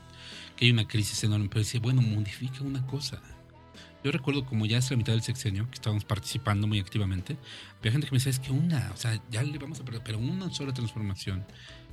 que 0.56 0.64
hay 0.64 0.70
una 0.72 0.86
crisis 0.88 1.22
enorme, 1.24 1.48
pero 1.48 1.60
dice, 1.60 1.78
bueno, 1.78 2.02
modifica 2.02 2.62
una 2.62 2.84
cosa. 2.86 3.22
Yo 4.02 4.12
recuerdo 4.12 4.44
como 4.44 4.66
ya 4.66 4.78
es 4.78 4.90
la 4.90 4.96
mitad 4.96 5.12
del 5.12 5.22
sexenio, 5.22 5.68
que 5.70 5.76
estábamos 5.76 6.04
participando 6.04 6.66
muy 6.66 6.78
activamente, 6.78 7.38
había 7.78 7.92
gente 7.92 8.06
que 8.06 8.12
me 8.12 8.18
decía, 8.18 8.30
es 8.30 8.38
que 8.38 8.52
una, 8.52 8.90
o 8.92 8.96
sea, 8.96 9.18
ya 9.30 9.42
le 9.42 9.56
vamos 9.56 9.80
a 9.80 9.84
perder, 9.84 10.02
pero 10.04 10.18
una 10.18 10.50
sola 10.50 10.74
transformación 10.74 11.46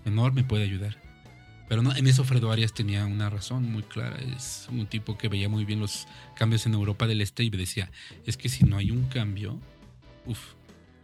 enorme 0.03 0.43
puede 0.43 0.63
ayudar. 0.63 1.10
Pero 1.71 1.83
no, 1.83 1.95
en 1.95 2.05
eso 2.05 2.25
Fredo 2.25 2.51
Arias 2.51 2.73
tenía 2.73 3.05
una 3.05 3.29
razón 3.29 3.63
muy 3.71 3.83
clara. 3.83 4.17
Es 4.35 4.67
un 4.69 4.85
tipo 4.87 5.17
que 5.17 5.29
veía 5.29 5.47
muy 5.47 5.63
bien 5.63 5.79
los 5.79 6.05
cambios 6.35 6.65
en 6.65 6.73
Europa 6.73 7.07
del 7.07 7.21
Este 7.21 7.45
y 7.45 7.49
me 7.49 7.55
decía, 7.55 7.89
es 8.25 8.35
que 8.35 8.49
si 8.49 8.65
no 8.65 8.75
hay 8.75 8.91
un 8.91 9.07
cambio, 9.07 9.57
uff, 10.25 10.37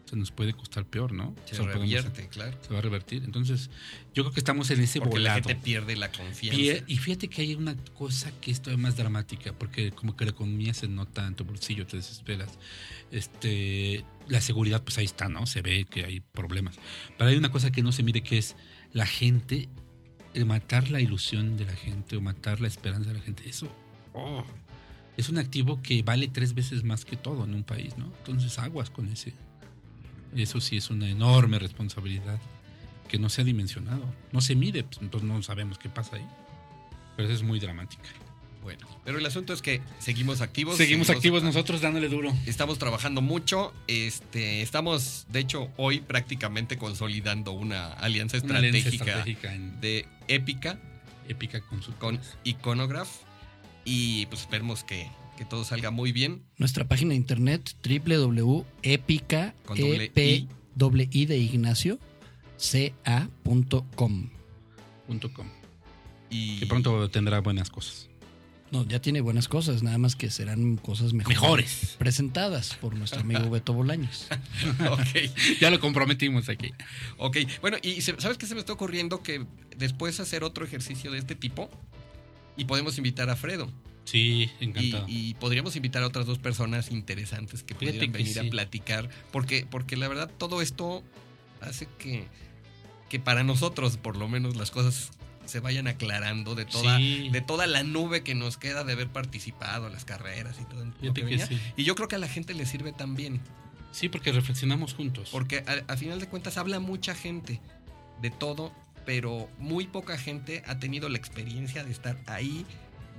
se 0.03 0.17
nos 0.17 0.29
puede 0.31 0.51
costar 0.53 0.83
peor, 0.85 1.13
¿no? 1.13 1.33
Se 1.45 1.53
O 1.53 1.55
sea, 1.55 1.65
podemos- 1.67 1.83
revierte, 1.83 2.27
claro. 2.27 2.57
se 2.67 2.73
va 2.73 2.79
a 2.79 2.81
revertir. 2.81 3.23
Entonces, 3.23 3.69
yo 4.13 4.23
creo 4.23 4.33
que 4.33 4.41
estamos 4.41 4.69
en 4.69 4.81
ese 4.81 4.99
Porque 4.99 5.19
la 5.19 5.35
volado. 5.35 5.47
gente 5.47 5.55
pierde 5.63 5.95
la 5.95 6.11
confianza. 6.11 6.83
Y 6.85 6.97
fíjate 6.97 7.29
que 7.29 7.43
hay 7.43 7.55
una 7.55 7.77
cosa 7.97 8.29
que 8.41 8.51
es 8.51 8.61
todavía 8.61 8.83
más 8.83 8.97
dramática, 8.97 9.53
porque 9.53 9.91
como 9.93 10.17
que 10.17 10.25
la 10.25 10.31
economía 10.31 10.73
se 10.73 10.89
nota 10.89 11.25
en 11.27 11.35
tu 11.35 11.45
bolsillo, 11.45 11.87
te 11.87 11.95
desesperas. 11.95 12.59
Este, 13.11 14.03
la 14.27 14.41
seguridad, 14.41 14.83
pues 14.83 14.97
ahí 14.97 15.05
está, 15.05 15.29
¿no? 15.29 15.45
Se 15.45 15.61
ve 15.61 15.85
que 15.89 16.03
hay 16.03 16.19
problemas. 16.19 16.75
Pero 17.17 17.29
hay 17.29 17.37
una 17.37 17.53
cosa 17.53 17.71
que 17.71 17.81
no 17.83 17.93
se 17.93 18.03
mide, 18.03 18.21
que 18.21 18.37
es 18.37 18.57
la 18.91 19.05
gente 19.05 19.69
matar 20.45 20.89
la 20.89 21.01
ilusión 21.01 21.57
de 21.57 21.65
la 21.65 21.75
gente 21.75 22.17
o 22.17 22.21
matar 22.21 22.61
la 22.61 22.67
esperanza 22.67 23.09
de 23.09 23.17
la 23.17 23.23
gente, 23.23 23.49
eso 23.49 23.67
oh, 24.13 24.43
es 25.17 25.29
un 25.29 25.37
activo 25.37 25.81
que 25.81 26.03
vale 26.03 26.27
tres 26.27 26.53
veces 26.53 26.83
más 26.83 27.05
que 27.05 27.17
todo 27.17 27.43
en 27.43 27.53
un 27.53 27.63
país, 27.63 27.97
¿no? 27.97 28.05
Entonces 28.19 28.59
aguas 28.59 28.89
con 28.89 29.07
ese. 29.07 29.33
Eso 30.35 30.61
sí 30.61 30.77
es 30.77 30.89
una 30.89 31.09
enorme 31.09 31.57
responsabilidad 31.57 32.39
que 33.07 33.17
no 33.17 33.29
se 33.29 33.41
ha 33.41 33.43
dimensionado. 33.43 34.03
No 34.31 34.41
se 34.41 34.55
mide, 34.55 34.83
pues, 34.83 34.99
entonces 35.01 35.27
no 35.27 35.41
sabemos 35.41 35.79
qué 35.79 35.89
pasa 35.89 36.17
ahí. 36.17 36.27
Pero 37.15 37.29
es 37.29 37.41
muy 37.41 37.59
dramática. 37.59 38.09
Bueno, 38.67 38.85
pero 39.05 39.17
el 39.17 39.25
asunto 39.25 39.53
es 39.53 39.61
que 39.61 39.79
seguimos 39.97 40.41
activos. 40.41 40.75
Seguimos 40.75 41.09
activos 41.09 41.41
nosotros 41.41 41.79
dándole 41.79 42.09
duro. 42.09 42.35
Estamos 42.45 42.77
trabajando 42.77 43.21
mucho. 43.21 43.73
Este, 43.87 44.61
estamos, 44.61 45.25
de 45.29 45.39
hecho, 45.39 45.69
hoy 45.77 46.01
prácticamente 46.01 46.77
consolidando 46.77 47.53
una 47.53 47.93
alianza 47.93 48.37
Una 48.43 48.57
alianza 48.57 48.89
estratégica, 48.89 49.55
en 49.55 49.79
de 49.79 50.05
épica 50.27 50.81
épica 51.29 51.61
con 51.61 51.81
su 51.81 51.93
con 51.93 52.19
Iconograph. 52.43 53.07
Y 53.85 54.25
pues 54.25 54.41
esperemos 54.41 54.83
que, 54.83 55.09
que 55.37 55.45
todo 55.45 55.63
salga 55.63 55.89
muy 55.89 56.11
bien. 56.11 56.43
Nuestra 56.57 56.85
página 56.89 57.11
de 57.11 57.15
internet 57.15 57.73
www.epica 57.81 59.55
Con 59.65 59.79
doble 59.79 60.03
E 60.03 60.09
P 60.09 60.29
I. 60.29 60.49
doble 60.75 61.07
I 61.09 61.25
de 61.25 61.37
Ignacio 61.37 61.99
ca.com. 62.57 64.29
punto 65.05 65.31
com, 65.31 65.47
Y 66.29 66.59
que 66.59 66.65
pronto 66.65 67.09
tendrá 67.09 67.39
buenas 67.39 67.69
cosas. 67.69 68.09
No, 68.71 68.85
ya 68.85 68.99
tiene 68.99 69.21
buenas 69.21 69.47
cosas, 69.47 69.81
nada 69.81 69.97
más 69.97 70.15
que 70.17 70.29
serán 70.29 70.75
cosas 70.75 71.13
mejores. 71.13 71.39
Mejores. 71.41 71.95
Presentadas 71.97 72.75
por 72.81 72.95
nuestro 72.95 73.21
amigo 73.21 73.49
Beto 73.49 73.73
Bolaños. 73.73 74.27
ok. 74.91 75.59
Ya 75.61 75.69
lo 75.71 75.79
comprometimos 75.79 76.49
aquí. 76.49 76.71
Ok, 77.17 77.37
bueno, 77.61 77.77
y 77.81 78.01
¿sabes 78.01 78.37
qué 78.37 78.45
se 78.45 78.53
me 78.55 78.59
está 78.59 78.73
ocurriendo? 78.73 79.23
Que 79.23 79.45
después 79.77 80.19
hacer 80.19 80.43
otro 80.43 80.65
ejercicio 80.65 81.11
de 81.11 81.19
este 81.19 81.33
tipo 81.35 81.69
y 82.57 82.65
podemos 82.65 82.97
invitar 82.97 83.29
a 83.29 83.35
Fredo. 83.37 83.71
Sí, 84.03 84.49
Y, 84.59 84.63
encantado. 84.65 85.05
y 85.07 85.33
podríamos 85.35 85.75
invitar 85.75 86.03
a 86.03 86.07
otras 86.07 86.25
dos 86.25 86.37
personas 86.39 86.91
interesantes 86.91 87.63
que 87.63 87.73
Fíjate 87.75 87.97
pudieran 87.99 88.11
que 88.11 88.17
venir 88.17 88.33
sí. 88.33 88.39
a 88.39 88.49
platicar. 88.49 89.09
Porque, 89.31 89.65
porque 89.69 89.95
la 89.97 90.07
verdad, 90.07 90.29
todo 90.37 90.61
esto 90.61 91.03
hace 91.61 91.87
que, 91.99 92.25
que 93.09 93.19
para 93.19 93.43
nosotros, 93.43 93.97
por 93.97 94.17
lo 94.17 94.27
menos, 94.27 94.55
las 94.57 94.71
cosas 94.71 95.11
se 95.47 95.59
vayan 95.59 95.87
aclarando 95.87 96.53
de 96.55 96.65
toda, 96.65 96.97
Sí. 96.97 97.29
de 97.31 97.41
toda 97.41 97.65
la 97.67 97.83
nube 97.83 98.21
que 98.23 98.35
nos 98.35 98.57
queda 98.57 98.83
de 98.83 98.93
haber 98.93 99.07
participado, 99.07 99.89
las 99.89 100.05
carreras 100.05 100.57
y 100.61 100.65
todo 100.65 100.85
lo 100.85 100.93
que 100.99 101.13
que 101.13 101.23
venía. 101.25 101.47
sí. 101.47 101.59
Y 101.75 101.83
yo 101.83 101.95
creo 101.95 102.07
que 102.07 102.15
a 102.15 102.19
la 102.19 102.27
gente 102.27 102.53
le 102.53 102.65
sirve 102.65 102.91
también. 102.93 103.41
Sí, 103.91 104.09
porque 104.09 104.31
reflexionamos 104.31 104.93
juntos. 104.93 105.29
Porque 105.31 105.63
a, 105.65 105.91
a 105.93 105.97
final 105.97 106.19
de 106.19 106.27
cuentas 106.27 106.57
habla 106.57 106.79
mucha 106.79 107.15
gente 107.15 107.59
de 108.21 108.29
todo, 108.29 108.71
pero 109.05 109.49
muy 109.57 109.87
poca 109.87 110.17
gente 110.17 110.61
ha 110.67 110.77
tenido 110.79 111.09
la 111.09 111.17
experiencia 111.17 111.83
de 111.83 111.91
estar 111.91 112.17
ahí, 112.27 112.65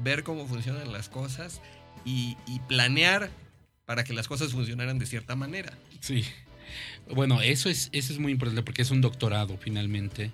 ver 0.05 0.23
cómo 0.23 0.47
funcionan 0.47 0.93
las 0.93 1.09
cosas 1.09 1.61
y, 2.05 2.37
y 2.47 2.61
planear 2.69 3.31
para 3.87 4.05
que 4.05 4.13
las 4.13 4.29
cosas 4.29 4.53
funcionaran 4.53 4.99
de 4.99 5.07
cierta 5.07 5.35
manera. 5.35 5.73
Sí. 6.01 6.25
Bueno, 7.15 7.41
eso 7.41 7.71
es, 7.71 7.89
eso 7.93 8.13
es 8.13 8.19
muy 8.19 8.31
importante 8.33 8.63
porque 8.63 8.83
es 8.83 8.91
un 8.91 9.01
doctorado 9.01 9.57
finalmente 9.59 10.31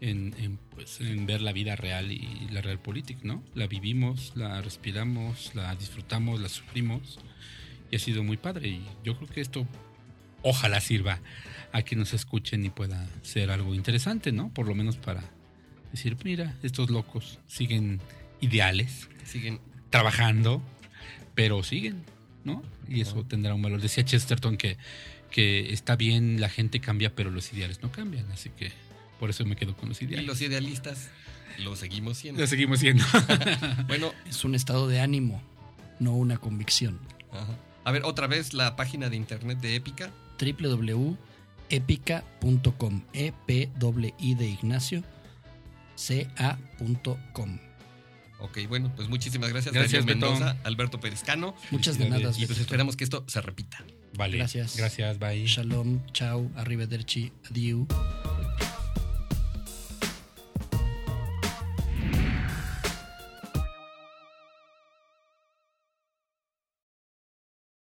en, 0.00 0.34
en, 0.38 0.58
pues, 0.74 1.00
en 1.00 1.26
ver 1.26 1.42
la 1.42 1.52
vida 1.52 1.76
real 1.76 2.10
y 2.12 2.48
la 2.50 2.62
real 2.62 2.78
política, 2.78 3.20
¿no? 3.24 3.42
La 3.54 3.66
vivimos, 3.66 4.32
la 4.34 4.60
respiramos, 4.62 5.54
la 5.54 5.74
disfrutamos, 5.76 6.40
la 6.40 6.48
sufrimos 6.48 7.18
y 7.90 7.96
ha 7.96 7.98
sido 7.98 8.22
muy 8.22 8.36
padre. 8.36 8.68
Y 8.68 8.84
yo 9.04 9.16
creo 9.16 9.28
que 9.28 9.40
esto 9.40 9.66
ojalá 10.42 10.80
sirva 10.80 11.20
a 11.72 11.82
que 11.82 11.96
nos 11.96 12.14
escuchen 12.14 12.64
y 12.64 12.70
pueda 12.70 13.08
ser 13.22 13.50
algo 13.50 13.74
interesante, 13.74 14.32
¿no? 14.32 14.52
Por 14.52 14.66
lo 14.66 14.74
menos 14.74 14.96
para 14.96 15.22
decir, 15.92 16.16
mira, 16.24 16.56
estos 16.62 16.90
locos 16.90 17.38
siguen 17.46 18.00
ideales, 18.40 19.08
Siguen. 19.24 19.60
trabajando, 19.90 20.62
pero 21.34 21.62
siguen, 21.62 22.02
¿no? 22.44 22.62
Y 22.88 23.02
eso 23.02 23.24
tendrá 23.24 23.54
un 23.54 23.62
valor. 23.62 23.80
Decía 23.80 24.04
Chesterton 24.04 24.56
que, 24.56 24.76
que 25.30 25.72
está 25.72 25.94
bien, 25.96 26.40
la 26.40 26.48
gente 26.48 26.80
cambia, 26.80 27.14
pero 27.14 27.30
los 27.30 27.52
ideales 27.52 27.82
no 27.82 27.92
cambian. 27.92 28.30
Así 28.32 28.50
que 28.50 28.72
por 29.20 29.30
eso 29.30 29.44
me 29.44 29.54
quedo 29.54 29.76
con 29.76 29.88
los 29.90 30.02
Y 30.02 30.06
ideales. 30.06 30.26
los 30.26 30.40
idealistas 30.40 31.08
lo 31.58 31.76
seguimos 31.76 32.18
siendo. 32.18 32.40
Lo 32.40 32.46
seguimos 32.48 32.80
siendo. 32.80 33.04
Bueno, 33.86 34.10
Es 34.28 34.44
un 34.44 34.54
estado 34.56 34.88
de 34.88 34.98
ánimo, 35.00 35.40
no 36.00 36.14
una 36.16 36.38
convicción. 36.38 36.98
ajá. 37.30 37.56
a 37.84 37.92
ver, 37.92 38.02
otra 38.04 38.26
vez 38.26 38.52
la 38.54 38.74
página 38.76 39.08
de 39.10 39.16
internet 39.16 39.58
de 39.60 39.76
Épica. 39.76 40.10
www.epica.com. 40.40 43.02
E 43.12 43.32
P 43.46 43.70
doble 43.78 44.14
I 44.18 44.34
de 44.34 44.48
Ignacio 44.48 45.04
ca.com. 45.96 47.58
Ok, 48.38 48.58
bueno, 48.68 48.90
pues 48.96 49.08
muchísimas 49.10 49.50
gracias. 49.50 49.74
Gracias, 49.74 50.06
Daniel. 50.06 50.30
Mendoza, 50.30 50.56
Alberto 50.64 50.98
Perescano. 50.98 51.54
Muchas 51.70 51.98
de 51.98 52.04
nada. 52.08 52.16
Felicidades. 52.20 52.42
Y 52.42 52.46
pues 52.46 52.58
esperamos 52.58 52.96
que 52.96 53.04
esto 53.04 53.22
se 53.28 53.42
repita. 53.42 53.84
Vale. 54.16 54.38
Gracias. 54.38 54.76
Gracias, 54.78 55.18
bye. 55.18 55.44
Shalom, 55.46 56.00
chao, 56.12 56.50
arrivederci, 56.56 57.32
adieu. 57.50 57.86